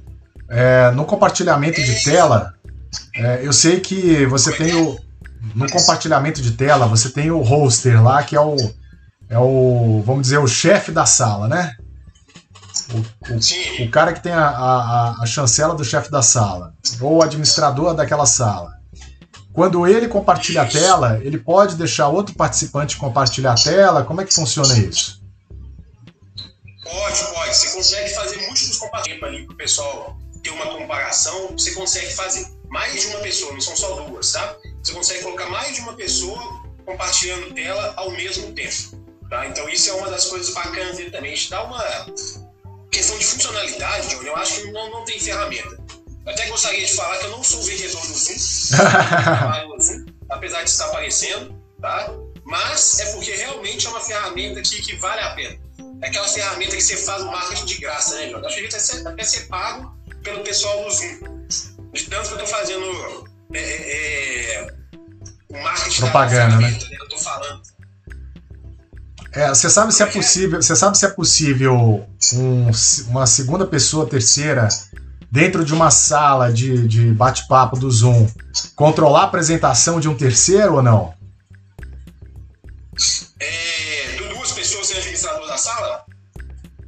É, 0.49 0.91
no 0.91 1.03
compartilhamento 1.05 1.81
é 1.81 1.84
de 1.84 2.03
tela, 2.03 2.53
é, 3.16 3.46
eu 3.46 3.54
sei 3.54 3.80
que 3.80 4.26
você 4.26 4.52
tem 4.56 4.74
o. 4.74 4.98
No 5.54 5.70
compartilhamento 5.70 6.41
de 6.41 6.52
tela, 6.54 6.88
você 6.88 7.10
tem 7.10 7.30
o 7.30 7.41
hoster 7.41 8.02
lá, 8.02 8.24
que 8.24 8.36
é 8.36 8.41
o. 8.41 8.56
É 9.30 9.38
o. 9.38 10.02
Vamos 10.06 10.24
dizer, 10.24 10.38
o 10.38 10.48
chefe 10.48 10.91
da 10.91 11.06
sala, 11.06 11.48
né? 11.48 11.76
O, 12.91 12.98
o, 12.98 13.86
o 13.86 13.91
cara 13.91 14.14
que 14.14 14.22
tem 14.22 14.32
a, 14.32 14.48
a, 14.48 15.24
a 15.24 15.26
chancela 15.26 15.76
do 15.76 15.84
chefe 15.84 16.10
da 16.10 16.22
sala, 16.22 16.74
ou 17.02 17.18
o 17.18 17.24
administrador 17.24 17.94
daquela 17.94 18.26
sala. 18.26 18.74
Quando 19.54 19.86
ele 19.88 20.08
compartilha 20.08 20.64
a 20.64 20.66
tela, 20.66 21.20
ele 21.22 21.38
pode 21.38 21.76
deixar 21.76 22.08
outro 22.08 22.34
participante 22.34 22.98
compartilhar 22.98 23.52
a 23.52 23.56
tela? 23.56 24.04
Como 24.04 24.20
é 24.20 24.26
que 24.26 24.34
funciona 24.34 24.76
isso? 24.80 25.22
Pode, 26.84 27.24
pode. 27.32 27.56
Você 27.56 27.70
consegue 27.76 28.10
fazer 28.10 28.38
múltiplos 28.48 28.78
compartilhamentos 28.78 29.30
ali 29.30 29.46
para 29.46 29.54
o 29.54 29.58
pessoal 29.58 30.18
ter 30.41 30.50
uma 30.50 30.66
comparação. 30.66 31.50
Você 31.52 31.72
consegue 31.72 32.12
fazer 32.14 32.48
mais 32.74 32.99
de 32.99 33.07
uma 33.07 33.19
pessoa, 33.19 33.53
não 33.53 33.61
são 33.61 33.78
só 33.78 34.01
duas, 34.01 34.32
tá? 34.32 34.57
Você 34.82 34.93
consegue 34.93 35.21
colocar 35.21 35.45
mais 35.45 35.76
de 35.76 35.82
uma 35.82 35.93
pessoa 35.93 36.41
compartilhando 36.84 37.53
tela 37.53 37.93
ao 37.95 38.09
mesmo 38.09 38.51
tempo. 38.51 38.99
Tá? 39.30 39.45
Então 39.45 39.69
isso 39.69 39.91
é 39.91 39.93
uma 39.93 40.09
das 40.09 40.26
coisas 40.26 40.51
bacanas 40.55 40.97
dele 40.97 41.11
também. 41.11 41.34
A 41.34 41.36
gente 41.36 41.51
dá 41.51 41.63
uma 41.63 41.84
questão 42.89 43.17
de 43.19 43.26
funcionalidade, 43.26 44.09
Johnny, 44.09 44.28
eu 44.28 44.36
acho 44.36 44.61
que 44.61 44.71
não, 44.71 44.89
não 44.89 45.05
tem 45.05 45.19
ferramenta. 45.19 45.80
Até 46.26 46.47
gostaria 46.47 46.84
de 46.84 46.93
falar 46.93 47.17
que 47.17 47.26
eu 47.26 47.32
não 47.32 47.43
sou 47.43 47.61
vendedor 47.61 48.01
do 48.07 48.13
Zoom, 49.84 50.05
apesar 50.30 50.63
de 50.63 50.69
estar 50.71 50.88
aparecendo, 50.88 51.55
tá? 51.80 52.09
Mas 52.43 52.99
é 52.99 53.11
porque 53.13 53.32
realmente 53.36 53.86
é 53.86 53.89
uma 53.91 54.01
ferramenta 54.01 54.61
que, 54.63 54.82
que 54.82 54.95
vale 54.95 55.21
a 55.21 55.36
pena. 55.36 55.59
É 56.01 56.07
aquela 56.07 56.28
ferramenta 56.28 56.76
que 56.76 56.82
você 56.82 56.97
faz 56.97 57.21
o 57.21 57.28
marketing 57.28 57.65
de 57.65 57.78
graça, 57.78 58.15
né, 58.15 58.30
Jorge? 58.30 58.47
Acho 58.47 58.61
que 58.61 58.80
ser, 58.80 59.07
até 59.07 59.24
ser 59.24 59.47
pago 59.47 59.95
pelo 60.24 60.43
pessoal 60.43 60.84
do 60.84 60.89
Zoom. 60.89 61.34
De 61.94 62.04
tanto 62.06 62.28
que 62.28 62.34
eu 62.34 62.44
estou 62.44 62.48
fazendo 62.48 63.30
é, 63.54 63.60
é, 63.60 64.56
é, 64.56 64.68
o 65.50 65.62
marketing 65.62 66.02
Propaganda, 66.02 66.58
né? 66.58 66.72
né? 66.72 66.80
Eu 67.00 67.08
tô 67.08 67.18
falando. 67.18 67.62
É, 69.32 69.50
você 69.50 69.70
sabe 69.70 69.94
se 69.94 70.04
é 70.04 70.06
possível, 70.06 70.62
você 70.62 70.76
sabe 70.76 70.98
se 70.98 71.06
é 71.06 71.10
possível 71.10 72.08
um, 72.34 72.72
uma 73.08 73.26
segunda 73.26 73.66
pessoa, 73.66 74.08
terceira, 74.08 74.68
dentro 75.32 75.66
de 75.66 75.74
uma 75.74 75.89
sala 75.89 76.52
de, 76.52 76.88
de 76.88 77.12
bate-papo 77.12 77.78
do 77.78 77.89
Zoom, 77.89 78.28
controlar 78.76 79.22
a 79.22 79.26
apresentação 79.26 80.00
de 80.00 80.08
um 80.08 80.16
terceiro 80.16 80.76
ou 80.76 80.84
não? 80.84 81.14
É, 83.39 84.18
duas 84.34 84.52
pessoas 84.52 84.88
sendo 84.88 85.00
administrador 85.00 85.48
da 85.48 85.58
sala? 85.58 86.06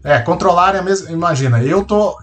É, 0.03 0.19
controlar 0.19 0.75
é 0.75 0.79
a 0.79 0.83
mesma. 0.83 1.11
Imagina, 1.11 1.63
eu 1.63 1.83
tô. 1.83 2.15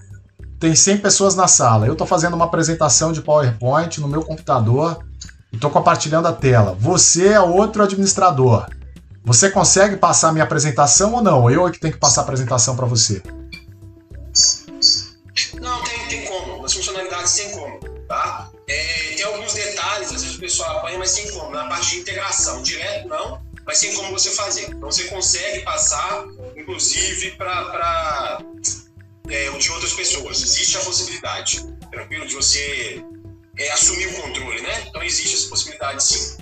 Tem 0.62 0.76
100 0.76 0.98
pessoas 0.98 1.34
na 1.34 1.48
sala. 1.48 1.88
Eu 1.88 1.96
tô 1.96 2.06
fazendo 2.06 2.34
uma 2.34 2.44
apresentação 2.44 3.10
de 3.12 3.20
PowerPoint 3.20 4.00
no 4.00 4.06
meu 4.06 4.22
computador 4.22 5.04
e 5.52 5.58
tô 5.58 5.68
compartilhando 5.68 6.28
a 6.28 6.32
tela. 6.32 6.76
Você 6.78 7.30
é 7.30 7.40
outro 7.40 7.82
administrador. 7.82 8.68
Você 9.24 9.50
consegue 9.50 9.96
passar 9.96 10.28
a 10.28 10.32
minha 10.32 10.44
apresentação 10.44 11.14
ou 11.14 11.20
não? 11.20 11.50
Eu 11.50 11.66
é 11.66 11.72
que 11.72 11.80
tenho 11.80 11.92
que 11.92 11.98
passar 11.98 12.20
a 12.20 12.24
apresentação 12.24 12.76
para 12.76 12.86
você. 12.86 13.20
Não, 15.60 15.82
tem, 15.82 16.06
tem 16.06 16.26
como. 16.26 16.62
Nas 16.62 16.72
funcionalidades 16.72 17.34
tem 17.34 17.50
como, 17.50 17.80
tá? 18.06 18.48
É, 18.68 19.14
tem 19.16 19.24
alguns 19.24 19.54
detalhes, 19.54 20.12
às 20.12 20.22
vezes 20.22 20.36
o 20.36 20.38
pessoal 20.38 20.78
apanha, 20.78 20.96
mas 20.96 21.12
tem 21.12 21.28
como. 21.32 21.50
Na 21.50 21.66
parte 21.66 21.90
de 21.90 21.96
integração, 22.02 22.62
direto 22.62 23.08
não, 23.08 23.42
mas 23.66 23.80
tem 23.80 23.92
como 23.96 24.12
você 24.12 24.30
fazer. 24.30 24.70
Então 24.70 24.92
você 24.92 25.08
consegue 25.08 25.64
passar, 25.64 26.24
inclusive, 26.56 27.32
para 27.32 28.38
é, 29.28 29.50
de 29.50 29.70
outras 29.70 29.92
pessoas. 29.92 30.42
Existe 30.42 30.76
a 30.76 30.80
possibilidade, 30.80 31.66
tranquilo, 31.90 32.26
de 32.26 32.34
você 32.34 33.04
é, 33.58 33.72
assumir 33.72 34.06
o 34.06 34.22
controle, 34.22 34.60
né? 34.62 34.84
Então 34.88 35.02
existe 35.02 35.36
essa 35.36 35.48
possibilidade 35.48 36.02
sim. 36.02 36.36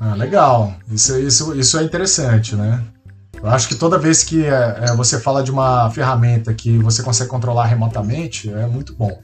Ah, 0.00 0.14
legal. 0.14 0.74
Isso, 0.90 1.18
isso, 1.18 1.54
isso 1.54 1.78
é 1.78 1.82
interessante, 1.82 2.54
né? 2.54 2.84
Eu 3.42 3.48
acho 3.48 3.68
que 3.68 3.74
toda 3.74 3.98
vez 3.98 4.24
que 4.24 4.44
é, 4.44 4.78
é, 4.82 4.96
você 4.96 5.20
fala 5.20 5.42
de 5.42 5.50
uma 5.50 5.90
ferramenta 5.90 6.52
que 6.52 6.76
você 6.78 7.02
consegue 7.02 7.30
controlar 7.30 7.66
remotamente, 7.66 8.50
é 8.50 8.66
muito 8.66 8.94
bom. 8.94 9.20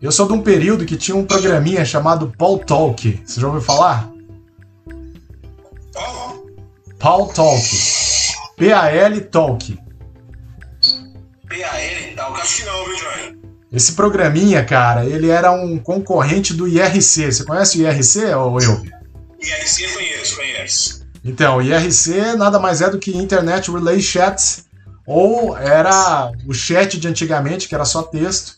Eu 0.00 0.12
sou 0.12 0.26
de 0.26 0.32
um 0.32 0.42
período 0.42 0.84
que 0.84 0.96
tinha 0.96 1.16
um 1.16 1.24
programinha 1.24 1.84
chamado 1.84 2.32
Paul 2.36 2.58
Talk. 2.58 3.22
Você 3.24 3.40
já 3.40 3.46
ouviu 3.46 3.62
falar? 3.62 4.10
Paul 6.98 7.26
Talk. 7.28 7.62
P-A-L 8.56 9.20
Talk. 9.22 9.78
P-A-L 11.48 12.14
Talk? 12.16 12.40
Acho 12.40 12.56
que 12.56 12.64
não, 12.64 12.84
viu, 12.84 12.96
Johnny? 12.96 13.38
Esse 13.72 13.92
programinha, 13.92 14.64
cara, 14.64 15.04
ele 15.04 15.28
era 15.28 15.52
um 15.52 15.78
concorrente 15.78 16.54
do 16.54 16.66
IRC. 16.66 17.32
Você 17.32 17.44
conhece 17.44 17.78
o 17.78 17.82
IRC 17.82 18.24
ou 18.34 18.60
eu? 18.60 18.82
IRC 19.40 19.92
conheço, 19.92 20.36
conheço. 20.36 21.06
Então, 21.24 21.60
IRC 21.60 22.36
nada 22.36 22.58
mais 22.58 22.80
é 22.80 22.88
do 22.88 22.98
que 22.98 23.16
Internet 23.16 23.70
Relay 23.70 24.00
Chat, 24.00 24.64
ou 25.06 25.56
era 25.56 26.32
o 26.46 26.54
chat 26.54 26.98
de 26.98 27.08
antigamente, 27.08 27.68
que 27.68 27.74
era 27.74 27.84
só 27.84 28.02
texto. 28.02 28.54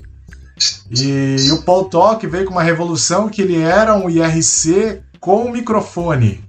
E, 0.91 1.37
e 1.39 1.53
o 1.53 1.63
Paul 1.63 1.87
Talk 1.87 2.25
veio 2.27 2.45
com 2.45 2.53
uma 2.53 2.63
revolução 2.63 3.29
que 3.29 3.43
ele 3.43 3.61
era 3.61 3.97
um 3.97 4.09
IRC 4.09 5.03
com 5.19 5.51
microfone. 5.51 6.45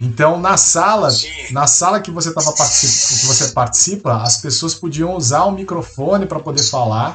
Então, 0.00 0.40
na 0.40 0.56
sala, 0.56 1.10
Sim. 1.10 1.28
na 1.52 1.66
sala 1.66 2.00
que 2.00 2.10
você 2.10 2.32
tava 2.32 2.52
que 2.52 3.26
você 3.26 3.48
participa, 3.48 4.22
as 4.22 4.38
pessoas 4.38 4.74
podiam 4.74 5.14
usar 5.14 5.44
o 5.44 5.52
microfone 5.52 6.24
para 6.24 6.40
poder 6.40 6.62
falar. 6.62 7.14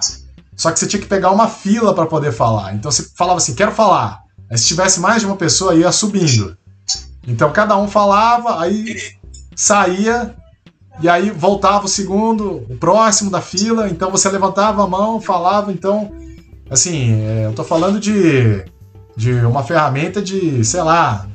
Só 0.56 0.72
que 0.72 0.80
você 0.80 0.86
tinha 0.86 1.02
que 1.02 1.08
pegar 1.08 1.32
uma 1.32 1.48
fila 1.48 1.96
para 1.96 2.06
poder 2.06 2.32
falar. 2.32 2.76
Então 2.76 2.92
você 2.92 3.10
falava 3.16 3.38
assim, 3.38 3.56
quero 3.56 3.72
falar. 3.72 4.22
Aí 4.50 4.58
se 4.58 4.68
tivesse 4.68 5.00
mais 5.00 5.22
de 5.22 5.26
uma 5.26 5.36
pessoa, 5.36 5.74
ia 5.74 5.92
subindo. 5.92 6.56
Então 7.28 7.52
cada 7.52 7.76
um 7.76 7.88
falava, 7.88 8.62
aí 8.62 8.96
saía, 9.56 10.36
e 11.02 11.10
aí 11.10 11.32
voltava 11.32 11.86
o 11.86 11.90
segundo, 11.90 12.64
o 12.70 12.78
próximo 12.78 13.32
da 13.32 13.42
fila. 13.42 13.90
Então 13.90 14.12
você 14.12 14.30
levantava 14.30 14.84
a 14.84 14.88
mão, 14.88 15.20
falava. 15.20 15.72
Então, 15.72 16.12
assim, 16.70 17.20
é, 17.20 17.46
eu 17.48 17.54
tô 17.54 17.64
falando 17.64 18.00
de, 18.00 18.64
de 19.18 19.34
uma 19.44 19.64
ferramenta 19.64 20.22
de, 20.22 20.64
sei 20.64 20.84
lá, 20.84 21.28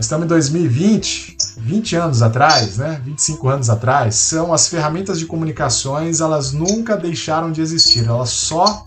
nós 0.00 0.06
estamos 0.06 0.24
em 0.24 0.28
2020, 0.28 1.36
20 1.58 1.96
anos 1.96 2.22
atrás, 2.22 2.78
né? 2.78 3.02
25 3.04 3.48
anos 3.50 3.68
atrás. 3.68 4.14
São 4.14 4.50
as 4.50 4.66
ferramentas 4.66 5.18
de 5.18 5.26
comunicações, 5.26 6.22
elas 6.22 6.52
nunca 6.52 6.96
deixaram 6.96 7.52
de 7.52 7.60
existir, 7.60 8.08
elas 8.08 8.30
só 8.30 8.86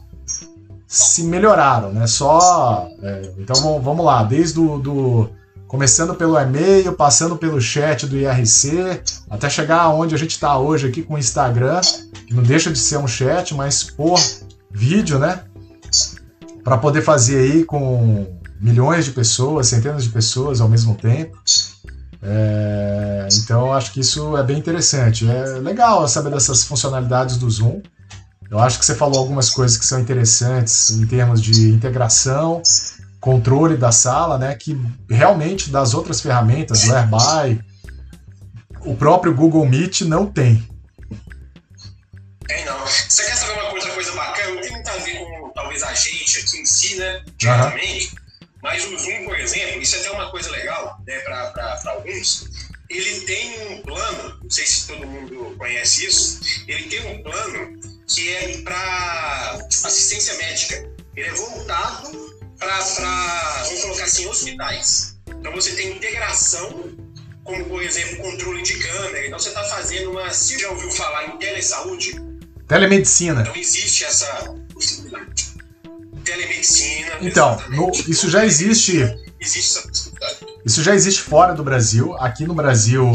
se 0.87 1.21
melhoraram, 1.25 1.91
né? 1.91 2.07
Só. 2.07 2.87
É, 3.03 3.31
então 3.37 3.79
vamos 3.79 4.03
lá, 4.03 4.23
desde 4.23 4.59
o 4.59 4.79
do, 4.79 5.29
começando 5.67 6.15
pelo 6.15 6.35
e-mail, 6.35 6.93
passando 6.93 7.37
pelo 7.37 7.61
chat 7.61 8.07
do 8.07 8.17
IRC, 8.17 9.03
até 9.29 9.47
chegar 9.51 9.81
aonde 9.81 10.15
a 10.15 10.17
gente 10.17 10.31
está 10.31 10.57
hoje 10.57 10.87
aqui 10.87 11.03
com 11.03 11.13
o 11.13 11.19
Instagram, 11.19 11.79
que 12.25 12.33
não 12.33 12.41
deixa 12.41 12.71
de 12.71 12.79
ser 12.79 12.97
um 12.97 13.07
chat, 13.07 13.53
mas 13.53 13.83
por 13.83 14.19
vídeo, 14.71 15.19
né? 15.19 15.43
Para 16.63 16.75
poder 16.75 17.03
fazer 17.03 17.37
aí 17.37 17.63
com 17.63 18.25
milhões 18.63 19.03
de 19.03 19.11
pessoas, 19.11 19.67
centenas 19.67 20.05
de 20.05 20.09
pessoas 20.09 20.61
ao 20.61 20.69
mesmo 20.69 20.95
tempo. 20.95 21.37
É, 22.21 23.27
então 23.33 23.73
acho 23.73 23.91
que 23.91 23.99
isso 23.99 24.37
é 24.37 24.43
bem 24.43 24.57
interessante. 24.57 25.29
É 25.29 25.43
legal 25.59 26.07
saber 26.07 26.31
dessas 26.31 26.63
funcionalidades 26.63 27.35
do 27.35 27.49
Zoom. 27.49 27.81
Eu 28.49 28.59
acho 28.59 28.79
que 28.79 28.85
você 28.85 28.95
falou 28.95 29.19
algumas 29.19 29.49
coisas 29.49 29.77
que 29.77 29.85
são 29.85 29.99
interessantes 29.99 30.91
em 30.91 31.05
termos 31.05 31.41
de 31.41 31.69
integração, 31.71 32.61
controle 33.19 33.75
da 33.75 33.91
sala, 33.91 34.37
né? 34.37 34.55
Que 34.55 34.79
realmente 35.09 35.69
das 35.69 35.93
outras 35.93 36.21
ferramentas, 36.21 36.87
o 36.87 36.93
Airby, 36.93 37.61
o 38.85 38.95
próprio 38.95 39.35
Google 39.35 39.65
Meet 39.65 40.01
não 40.01 40.25
tem. 40.25 40.65
Tem 42.47 42.65
não. 42.65 42.79
Você 42.85 43.23
quer 43.23 43.35
saber 43.35 43.59
uma 43.59 43.71
coisa, 43.71 43.89
coisa 43.89 44.11
bacana? 44.13 44.53
Não 44.53 44.61
tem 44.61 44.71
muito 44.71 44.89
a 44.89 44.97
ver 44.97 45.17
com 45.19 45.51
talvez 45.53 45.83
a 45.83 45.93
gente 45.93 46.39
aqui 46.39 46.57
em 46.59 46.65
si, 46.65 46.95
né? 46.95 47.23
Diretamente. 47.37 48.15
Uhum. 48.15 48.22
Mas 48.63 48.85
o 48.85 48.97
Zoom, 48.97 49.25
por 49.25 49.37
exemplo, 49.37 49.81
isso 49.81 49.97
é 49.97 49.99
até 49.99 50.11
uma 50.11 50.31
coisa 50.31 50.49
legal, 50.49 50.97
né? 51.05 51.19
Para 51.19 51.81
alguns. 51.87 52.47
Ele 52.89 53.21
tem 53.21 53.67
um 53.67 53.81
plano, 53.81 54.39
não 54.41 54.49
sei 54.49 54.65
se 54.65 54.87
todo 54.87 55.05
mundo 55.05 55.55
conhece 55.57 56.05
isso, 56.05 56.39
ele 56.67 56.83
tem 56.83 57.05
um 57.07 57.21
plano 57.21 57.77
que 58.07 58.33
é 58.33 58.57
para 58.59 59.67
assistência 59.69 60.35
médica. 60.35 60.89
Ele 61.15 61.27
é 61.27 61.33
voltado 61.33 62.39
para, 62.57 63.63
vamos 63.65 63.81
colocar 63.81 64.05
assim, 64.05 64.27
hospitais. 64.27 65.17
Então 65.27 65.51
você 65.51 65.73
tem 65.73 65.97
integração, 65.97 66.95
como 67.43 67.65
por 67.65 67.83
exemplo, 67.83 68.17
controle 68.17 68.61
de 68.61 68.77
câmera. 68.79 69.27
Então 69.27 69.39
você 69.39 69.49
está 69.49 69.63
fazendo 69.65 70.11
uma. 70.11 70.31
Você 70.31 70.57
já 70.57 70.69
ouviu 70.69 70.89
falar 70.91 71.27
em 71.27 71.37
telesaúde? 71.37 72.15
Telemedicina. 72.67 73.41
Então 73.41 73.55
existe 73.55 74.05
essa 74.05 74.55
possibilidade. 74.73 75.52
Telemedicina. 76.23 77.11
Então, 77.21 77.57
no, 77.69 77.91
isso 78.07 78.29
já 78.29 78.45
existe. 78.45 78.99
Existe 79.39 79.77
essa 79.77 79.87
possibilidade. 79.87 80.35
Isso 80.65 80.81
já 80.81 80.95
existe 80.95 81.21
fora 81.21 81.53
do 81.53 81.63
Brasil. 81.63 82.15
Aqui 82.17 82.45
no 82.45 82.53
Brasil 82.53 83.11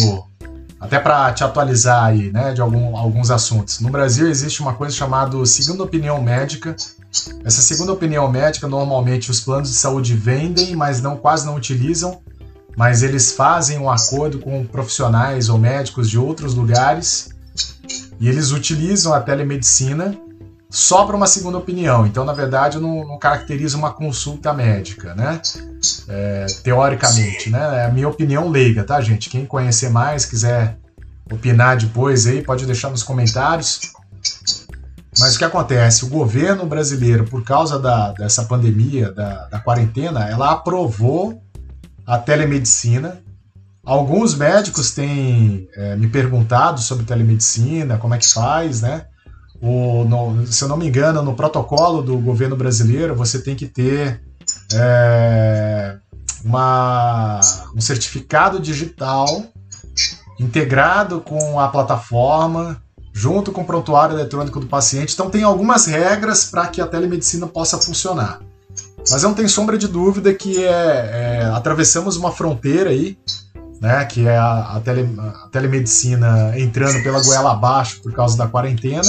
até 0.81 0.99
para 0.99 1.33
te 1.33 1.43
atualizar 1.43 2.05
aí, 2.05 2.31
né, 2.31 2.53
de 2.53 2.61
algum, 2.61 2.97
alguns 2.97 3.31
assuntos. 3.31 3.81
No 3.81 3.91
Brasil 3.91 4.29
existe 4.29 4.61
uma 4.61 4.75
coisa 4.75 4.95
chamada 4.95 5.45
segunda 5.45 5.83
opinião 5.83 6.23
médica. 6.23 6.77
Essa 7.45 7.63
segunda 7.63 7.93
opinião 7.93 8.31
médica, 8.31 8.69
normalmente 8.69 9.31
os 9.31 9.41
planos 9.41 9.71
de 9.71 9.77
saúde 9.77 10.15
vendem, 10.15 10.77
mas 10.77 11.03
não 11.03 11.17
quase 11.17 11.47
não 11.47 11.57
utilizam, 11.57 12.21
mas 12.77 13.03
eles 13.03 13.33
fazem 13.33 13.79
um 13.79 13.91
acordo 13.91 14.39
com 14.39 14.65
profissionais 14.65 15.49
ou 15.49 15.59
médicos 15.59 16.09
de 16.09 16.19
outros 16.19 16.55
lugares 16.55 17.31
e 18.21 18.29
eles 18.29 18.53
utilizam 18.53 19.13
a 19.13 19.21
telemedicina 19.21 20.17
só 20.71 21.07
para 21.07 21.17
uma 21.17 21.27
segunda 21.27 21.59
opinião. 21.59 22.07
Então, 22.07 22.25
na 22.25 22.33
verdade, 22.33 22.79
não, 22.79 23.07
não 23.07 23.19
caracteriza 23.19 23.77
uma 23.77 23.93
consulta 23.93 24.53
médica, 24.53 25.15
né? 25.15 25.41
É, 26.09 26.47
teoricamente, 26.63 27.51
né? 27.51 27.83
É 27.83 27.85
a 27.87 27.91
minha 27.91 28.09
opinião 28.09 28.49
leiga, 28.49 28.85
tá, 28.85 29.01
gente? 29.01 29.31
Quem 29.31 29.47
conhecer 29.47 29.89
mais, 29.89 30.27
quiser 30.27 30.77
opinar 31.31 31.77
depois 31.77 32.27
aí, 32.27 32.43
pode 32.43 32.67
deixar 32.67 32.91
nos 32.91 33.03
comentários. 33.03 33.81
Mas 35.19 35.35
o 35.35 35.39
que 35.39 35.45
acontece? 35.45 36.05
O 36.05 36.09
governo 36.09 36.67
brasileiro, 36.67 37.25
por 37.25 37.43
causa 37.43 37.79
da, 37.79 38.13
dessa 38.13 38.45
pandemia, 38.45 39.11
da, 39.11 39.47
da 39.47 39.59
quarentena, 39.59 40.29
ela 40.29 40.53
aprovou 40.53 41.43
a 42.07 42.19
telemedicina. 42.19 43.19
Alguns 43.85 44.35
médicos 44.35 44.93
têm 44.93 45.69
é, 45.75 45.97
me 45.97 46.09
perguntado 46.09 46.81
sobre 46.81 47.05
telemedicina, 47.05 47.97
como 47.97 48.15
é 48.15 48.19
que 48.19 48.29
faz, 48.29 48.83
né? 48.83 49.07
O, 49.61 50.05
no, 50.05 50.47
se 50.47 50.63
eu 50.63 50.69
não 50.69 50.77
me 50.77 50.87
engano, 50.87 51.23
no 51.23 51.35
protocolo 51.35 52.01
do 52.01 52.17
governo 52.19 52.57
brasileiro, 52.57 53.15
você 53.15 53.41
tem 53.41 53.57
que 53.57 53.67
ter 53.67 54.21
é, 54.73 55.97
uma, 56.45 57.41
um 57.75 57.81
certificado 57.81 58.61
digital 58.61 59.27
integrado 60.39 61.21
com 61.21 61.59
a 61.59 61.67
plataforma, 61.69 62.81
junto 63.13 63.51
com 63.51 63.63
o 63.63 63.65
prontuário 63.65 64.15
eletrônico 64.15 64.61
do 64.61 64.67
paciente. 64.67 65.13
Então, 65.13 65.29
tem 65.29 65.43
algumas 65.43 65.87
regras 65.87 66.45
para 66.45 66.69
que 66.69 66.81
a 66.81 66.87
telemedicina 66.87 67.47
possa 67.49 67.77
funcionar. 67.79 68.41
Mas 69.11 69.23
não 69.23 69.35
tenho 69.35 69.49
sombra 69.49 69.77
de 69.77 69.89
dúvida 69.89 70.33
que 70.33 70.65
é, 70.65 70.71
é 70.71 71.45
atravessamos 71.53 72.17
uma 72.17 72.31
fronteira 72.31 72.91
aí, 72.91 73.19
né, 73.81 74.05
que 74.05 74.27
é 74.27 74.37
a, 74.37 74.77
a, 74.77 74.81
tele, 74.81 75.17
a 75.19 75.49
telemedicina 75.49 76.57
entrando 76.57 77.03
pela 77.03 77.23
goela 77.23 77.53
abaixo 77.53 78.01
por 78.03 78.13
causa 78.13 78.37
da 78.37 78.47
quarentena 78.47 79.03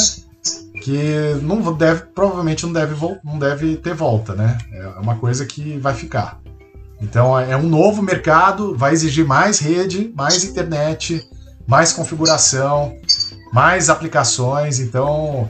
que 0.82 1.36
não 1.42 1.74
deve, 1.74 2.02
provavelmente 2.14 2.66
não 2.66 2.74
deve, 2.74 2.96
não 3.24 3.38
deve 3.38 3.78
ter 3.78 3.94
volta, 3.94 4.34
né? 4.34 4.58
É 4.72 4.88
uma 5.00 5.18
coisa 5.18 5.46
que 5.46 5.78
vai 5.78 5.94
ficar. 5.94 6.40
Então 7.02 7.40
é 7.40 7.56
um 7.56 7.68
novo 7.68 8.02
mercado, 8.02 8.76
vai 8.76 8.94
exigir 8.94 9.26
mais 9.26 9.60
rede, 9.60 10.12
mais 10.16 10.44
internet, 10.44 11.28
mais 11.68 11.94
configuração, 11.94 12.96
mais 13.54 13.90
aplicações. 13.90 14.80
Então 14.80 15.50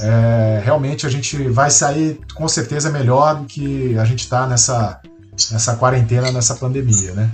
é, 0.00 0.60
realmente 0.64 1.06
a 1.06 1.10
gente 1.10 1.36
vai 1.48 1.70
sair 1.70 2.20
com 2.34 2.46
certeza 2.48 2.90
melhor 2.90 3.36
do 3.36 3.46
que 3.46 3.96
a 3.98 4.04
gente 4.04 4.20
está 4.20 4.46
nessa, 4.46 5.00
nessa 5.50 5.76
quarentena, 5.76 6.30
nessa 6.30 6.54
pandemia, 6.54 7.12
né? 7.12 7.30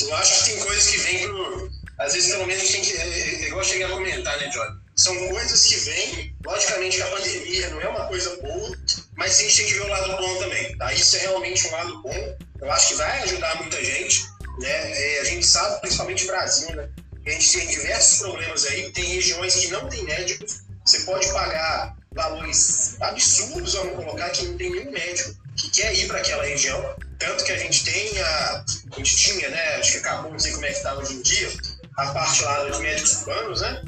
Eu 0.00 0.16
acho 0.16 0.44
que 0.44 0.50
tem 0.50 0.60
coisas 0.60 0.86
que 0.86 0.98
vêm 0.98 1.28
pro. 1.28 1.70
Às 1.98 2.14
vezes, 2.14 2.32
pelo 2.32 2.46
menos, 2.46 2.68
tem 2.70 2.82
que. 2.82 2.92
É, 2.92 3.48
é, 3.48 3.52
eu 3.52 3.62
cheguei 3.62 3.84
a 3.84 3.90
comentar, 3.90 4.38
né, 4.38 4.50
Jordan? 4.50 4.81
São 4.96 5.16
coisas 5.28 5.64
que 5.64 5.76
vêm. 5.76 6.36
Logicamente 6.44 6.96
que 6.96 7.02
a 7.02 7.06
pandemia 7.06 7.70
não 7.70 7.80
é 7.80 7.88
uma 7.88 8.06
coisa 8.06 8.36
boa, 8.36 8.76
mas 9.16 9.38
a 9.38 9.42
gente 9.42 9.56
tem 9.56 9.66
que 9.66 9.74
ver 9.74 9.82
o 9.82 9.88
lado 9.88 10.16
bom 10.16 10.36
também. 10.38 10.76
Tá? 10.76 10.92
Isso 10.92 11.16
é 11.16 11.20
realmente 11.20 11.66
um 11.68 11.70
lado 11.72 12.02
bom. 12.02 12.36
Eu 12.60 12.70
acho 12.70 12.88
que 12.88 12.94
vai 12.94 13.22
ajudar 13.22 13.56
muita 13.56 13.82
gente. 13.84 14.24
Né? 14.58 14.68
É, 14.68 15.20
a 15.20 15.24
gente 15.24 15.46
sabe, 15.46 15.80
principalmente 15.80 16.26
Brasil, 16.26 16.74
né? 16.74 16.88
a 17.26 17.30
gente 17.30 17.52
tem 17.52 17.68
diversos 17.68 18.18
problemas 18.18 18.64
aí. 18.66 18.90
Tem 18.92 19.04
regiões 19.04 19.54
que 19.54 19.68
não 19.68 19.88
tem 19.88 20.04
médicos. 20.04 20.60
Você 20.84 21.00
pode 21.00 21.28
pagar 21.32 21.96
valores 22.12 22.96
absurdos, 23.00 23.74
vamos 23.74 23.96
colocar, 23.96 24.30
que 24.30 24.46
não 24.46 24.56
tem 24.56 24.70
nenhum 24.70 24.90
médico 24.90 25.34
que 25.56 25.70
quer 25.70 25.94
ir 25.94 26.06
para 26.06 26.18
aquela 26.18 26.44
região. 26.44 26.96
Tanto 27.18 27.44
que 27.44 27.52
a 27.52 27.58
gente 27.58 27.84
tem 27.84 28.20
a. 28.20 28.64
A 28.92 28.96
gente 28.96 29.16
tinha, 29.16 29.48
né? 29.48 29.76
Acho 29.76 29.92
que 29.92 29.98
acabou, 29.98 30.32
não 30.32 30.38
sei 30.38 30.52
como 30.52 30.66
é 30.66 30.70
que 30.70 30.76
está 30.76 30.94
hoje 30.94 31.14
em 31.14 31.22
dia, 31.22 31.48
a 31.96 32.06
parte 32.06 32.42
lá 32.42 32.64
dos 32.64 32.80
médicos 32.80 33.22
urbanos, 33.22 33.60
né? 33.60 33.82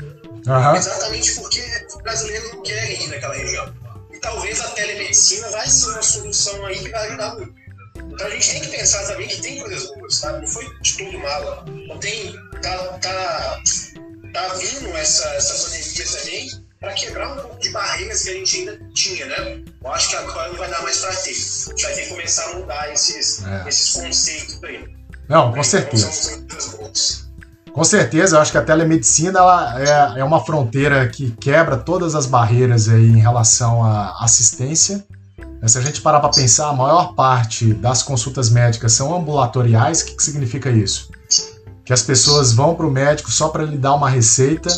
Uhum. 0.47 0.76
Exatamente 0.76 1.34
porque 1.34 1.62
os 1.88 2.03
brasileiros 2.03 2.53
não 2.53 2.62
querem 2.62 3.03
ir 3.03 3.07
naquela 3.09 3.34
região. 3.34 3.74
E 4.12 4.18
talvez 4.18 4.61
a 4.61 4.68
telemedicina 4.70 5.49
vai 5.51 5.66
ser 5.66 5.90
uma 5.90 6.03
solução 6.03 6.66
aí 6.66 6.78
que 6.78 6.90
vai 6.90 7.09
ajudar 7.09 7.34
muito. 7.34 7.55
Então 7.97 8.26
a 8.26 8.30
gente 8.30 8.51
tem 8.51 8.61
que 8.61 8.68
pensar 8.68 9.07
também 9.07 9.28
que 9.28 9.40
tem 9.40 9.61
coisas 9.61 9.86
boas, 9.95 10.14
sabe? 10.14 10.40
Não 10.40 10.47
foi 10.47 10.64
de 10.80 10.97
tudo 10.97 11.18
mal. 11.18 11.64
Não 11.88 11.99
tem. 11.99 12.34
Tá, 12.62 12.78
tá, 12.99 13.62
tá 14.32 14.49
vindo 14.55 14.88
essa, 14.97 15.26
essa 15.34 15.64
pandemia 15.64 16.07
também 16.07 16.64
para 16.80 16.92
quebrar 16.92 17.32
um 17.32 17.40
pouco 17.40 17.61
de 17.61 17.70
barreiras 17.70 18.22
que 18.22 18.30
a 18.30 18.32
gente 18.34 18.59
ainda 18.59 18.90
tinha, 18.95 19.26
né? 19.26 19.64
Eu 19.82 19.90
acho 19.90 20.11
que 20.11 20.16
agora 20.16 20.51
não 20.51 20.59
vai 20.59 20.70
dar 20.70 20.82
mais 20.82 20.99
para 20.99 21.14
ter. 21.16 21.30
A 21.30 21.34
gente 21.34 21.82
vai 21.82 21.95
ter 21.95 22.03
que 22.03 22.09
começar 22.09 22.51
a 22.51 22.55
mudar 22.55 22.92
esses, 22.92 23.45
é. 23.45 23.68
esses 23.68 23.92
conceitos 23.92 24.62
aí. 24.64 24.84
Não, 25.28 25.53
com 25.53 25.64
certeza. 25.64 26.45
Com 27.75 27.83
certeza, 27.83 28.37
eu 28.37 28.41
acho 28.41 28.53
que 28.53 28.59
a 28.59 28.62
telemedicina 28.62 29.41
ela 29.41 30.14
é, 30.16 30.20
é 30.20 30.25
uma 30.25 30.45
fronteira 30.45 31.09
que 31.09 31.33
quebra 31.33 31.77
todas 31.77 32.14
as 32.14 32.25
barreiras 32.25 32.89
aí 32.89 33.11
em 33.11 33.18
relação 33.18 33.83
à 33.83 34.16
assistência. 34.20 35.05
Se 35.66 35.77
a 35.77 35.81
gente 35.81 36.01
parar 36.01 36.20
para 36.20 36.29
pensar, 36.29 36.68
a 36.68 36.72
maior 36.72 37.14
parte 37.14 37.75
das 37.75 38.01
consultas 38.01 38.49
médicas 38.49 38.93
são 38.93 39.12
ambulatoriais. 39.12 40.03
O 40.03 40.05
que, 40.05 40.12
que 40.12 40.22
significa 40.22 40.70
isso? 40.70 41.11
Que 41.85 41.93
as 41.93 42.01
pessoas 42.01 42.53
vão 42.53 42.77
para 42.77 42.87
o 42.87 42.91
médico 42.93 43.29
só 43.33 43.49
para 43.49 43.64
lhe 43.64 43.77
dar 43.77 43.95
uma 43.95 44.09
receita, 44.09 44.70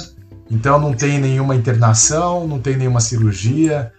então 0.50 0.78
não 0.78 0.94
tem 0.94 1.20
nenhuma 1.20 1.54
internação, 1.54 2.48
não 2.48 2.58
tem 2.58 2.78
nenhuma 2.78 3.00
cirurgia, 3.00 3.92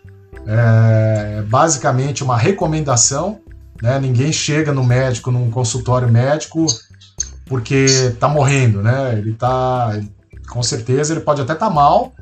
é 0.47 1.43
basicamente 1.43 2.23
uma 2.23 2.35
recomendação. 2.35 3.41
Né? 3.79 3.99
Ninguém 3.99 4.33
chega 4.33 4.73
no 4.73 4.83
médico, 4.83 5.31
num 5.31 5.51
consultório 5.51 6.11
médico, 6.11 6.65
porque 7.47 7.85
está 7.85 8.27
morrendo, 8.27 8.81
né? 8.81 9.17
Ele 9.17 9.31
está, 9.31 9.99
com 10.49 10.61
certeza, 10.61 11.13
ele 11.13 11.21
pode 11.21 11.41
até 11.41 11.53
estar 11.53 11.67
tá 11.67 11.73
mal, 11.73 12.13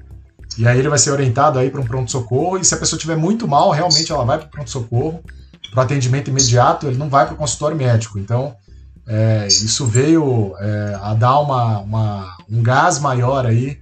e 0.58 0.68
aí 0.68 0.80
ele 0.80 0.90
vai 0.90 0.98
ser 0.98 1.12
orientado 1.12 1.60
aí 1.60 1.70
para 1.70 1.82
um 1.82 1.86
pronto-socorro, 1.86 2.58
e 2.58 2.66
se 2.66 2.74
a 2.74 2.78
pessoa 2.78 2.98
estiver 2.98 3.18
muito 3.18 3.48
mal, 3.48 3.72
realmente 3.72 4.12
ela 4.12 4.24
vai 4.24 4.38
para 4.38 4.48
o 4.48 4.50
pronto-socorro, 4.52 5.24
para 5.72 5.84
atendimento 5.84 6.30
imediato, 6.30 6.88
ele 6.88 6.98
não 6.98 7.10
vai 7.10 7.26
para 7.26 7.36
o 7.36 7.38
consultório 7.38 7.76
médico. 7.76 8.18
Então, 8.18 8.56
é, 9.08 9.46
isso 9.48 9.86
veio 9.86 10.56
é, 10.58 10.98
a 11.02 11.14
dar 11.14 11.40
uma, 11.40 11.80
uma, 11.80 12.38
um 12.50 12.64
gás 12.64 12.98
maior 13.00 13.46
aí 13.46 13.80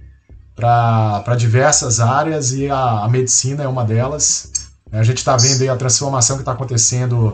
para 0.54 1.34
diversas 1.36 1.98
áreas 2.00 2.52
e 2.52 2.68
a, 2.70 3.04
a, 3.04 3.08
medicina 3.08 3.64
é 3.64 3.68
uma 3.68 3.84
delas. 3.84 4.50
A 4.92 5.02
gente 5.02 5.18
está 5.18 5.36
vendo 5.36 5.62
aí 5.62 5.68
a 5.68 5.76
transformação 5.76 6.36
que 6.36 6.42
está 6.42 6.52
acontecendo 6.52 7.32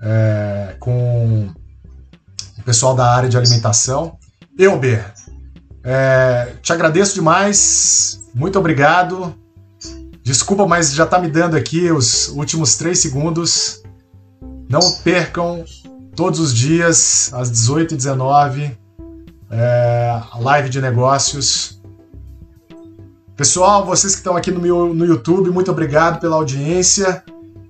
é, 0.00 0.76
com 0.80 1.48
pessoal 2.66 2.96
da 2.96 3.08
área 3.08 3.28
de 3.28 3.38
alimentação. 3.38 4.18
Elber, 4.58 5.14
é, 5.84 6.54
te 6.60 6.72
agradeço 6.72 7.14
demais, 7.14 8.20
muito 8.34 8.58
obrigado. 8.58 9.32
Desculpa, 10.24 10.66
mas 10.66 10.92
já 10.92 11.04
está 11.04 11.20
me 11.20 11.30
dando 11.30 11.56
aqui 11.56 11.92
os 11.92 12.28
últimos 12.30 12.76
três 12.76 12.98
segundos. 12.98 13.84
Não 14.68 14.80
percam 15.04 15.64
todos 16.16 16.40
os 16.40 16.52
dias, 16.52 17.30
às 17.32 17.52
18h19, 17.52 18.76
é, 19.48 20.20
live 20.40 20.68
de 20.68 20.80
negócios. 20.80 21.80
Pessoal, 23.36 23.86
vocês 23.86 24.14
que 24.14 24.20
estão 24.20 24.36
aqui 24.36 24.50
no, 24.50 24.58
meu, 24.58 24.92
no 24.92 25.04
YouTube, 25.04 25.50
muito 25.50 25.70
obrigado 25.70 26.18
pela 26.18 26.34
audiência. 26.34 27.22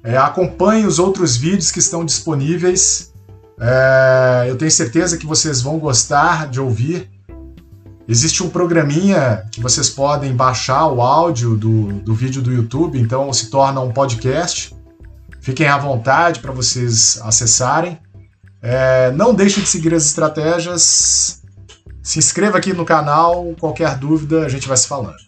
É, 0.02 0.16
acompanhe 0.16 0.86
os 0.86 0.98
outros 0.98 1.36
vídeos 1.36 1.70
que 1.70 1.80
estão 1.80 2.02
disponíveis. 2.02 3.12
É, 3.58 4.46
eu 4.48 4.56
tenho 4.56 4.70
certeza 4.70 5.16
que 5.16 5.26
vocês 5.26 5.62
vão 5.62 5.78
gostar 5.78 6.48
de 6.48 6.60
ouvir. 6.60 7.10
Existe 8.08 8.42
um 8.42 8.48
programinha 8.48 9.44
que 9.50 9.60
vocês 9.60 9.90
podem 9.90 10.34
baixar 10.34 10.86
o 10.86 11.00
áudio 11.00 11.56
do, 11.56 11.92
do 11.94 12.14
vídeo 12.14 12.40
do 12.40 12.52
YouTube, 12.52 13.00
então 13.00 13.32
se 13.32 13.50
torna 13.50 13.80
um 13.80 13.92
podcast. 13.92 14.74
Fiquem 15.40 15.66
à 15.66 15.76
vontade 15.78 16.40
para 16.40 16.52
vocês 16.52 17.20
acessarem. 17.22 17.98
É, 18.62 19.10
não 19.12 19.34
deixe 19.34 19.60
de 19.60 19.68
seguir 19.68 19.94
as 19.94 20.04
estratégias. 20.04 21.42
Se 22.02 22.18
inscreva 22.18 22.58
aqui 22.58 22.72
no 22.72 22.84
canal. 22.84 23.54
Qualquer 23.58 23.96
dúvida, 23.96 24.44
a 24.44 24.48
gente 24.48 24.68
vai 24.68 24.76
se 24.76 24.86
falando. 24.86 25.25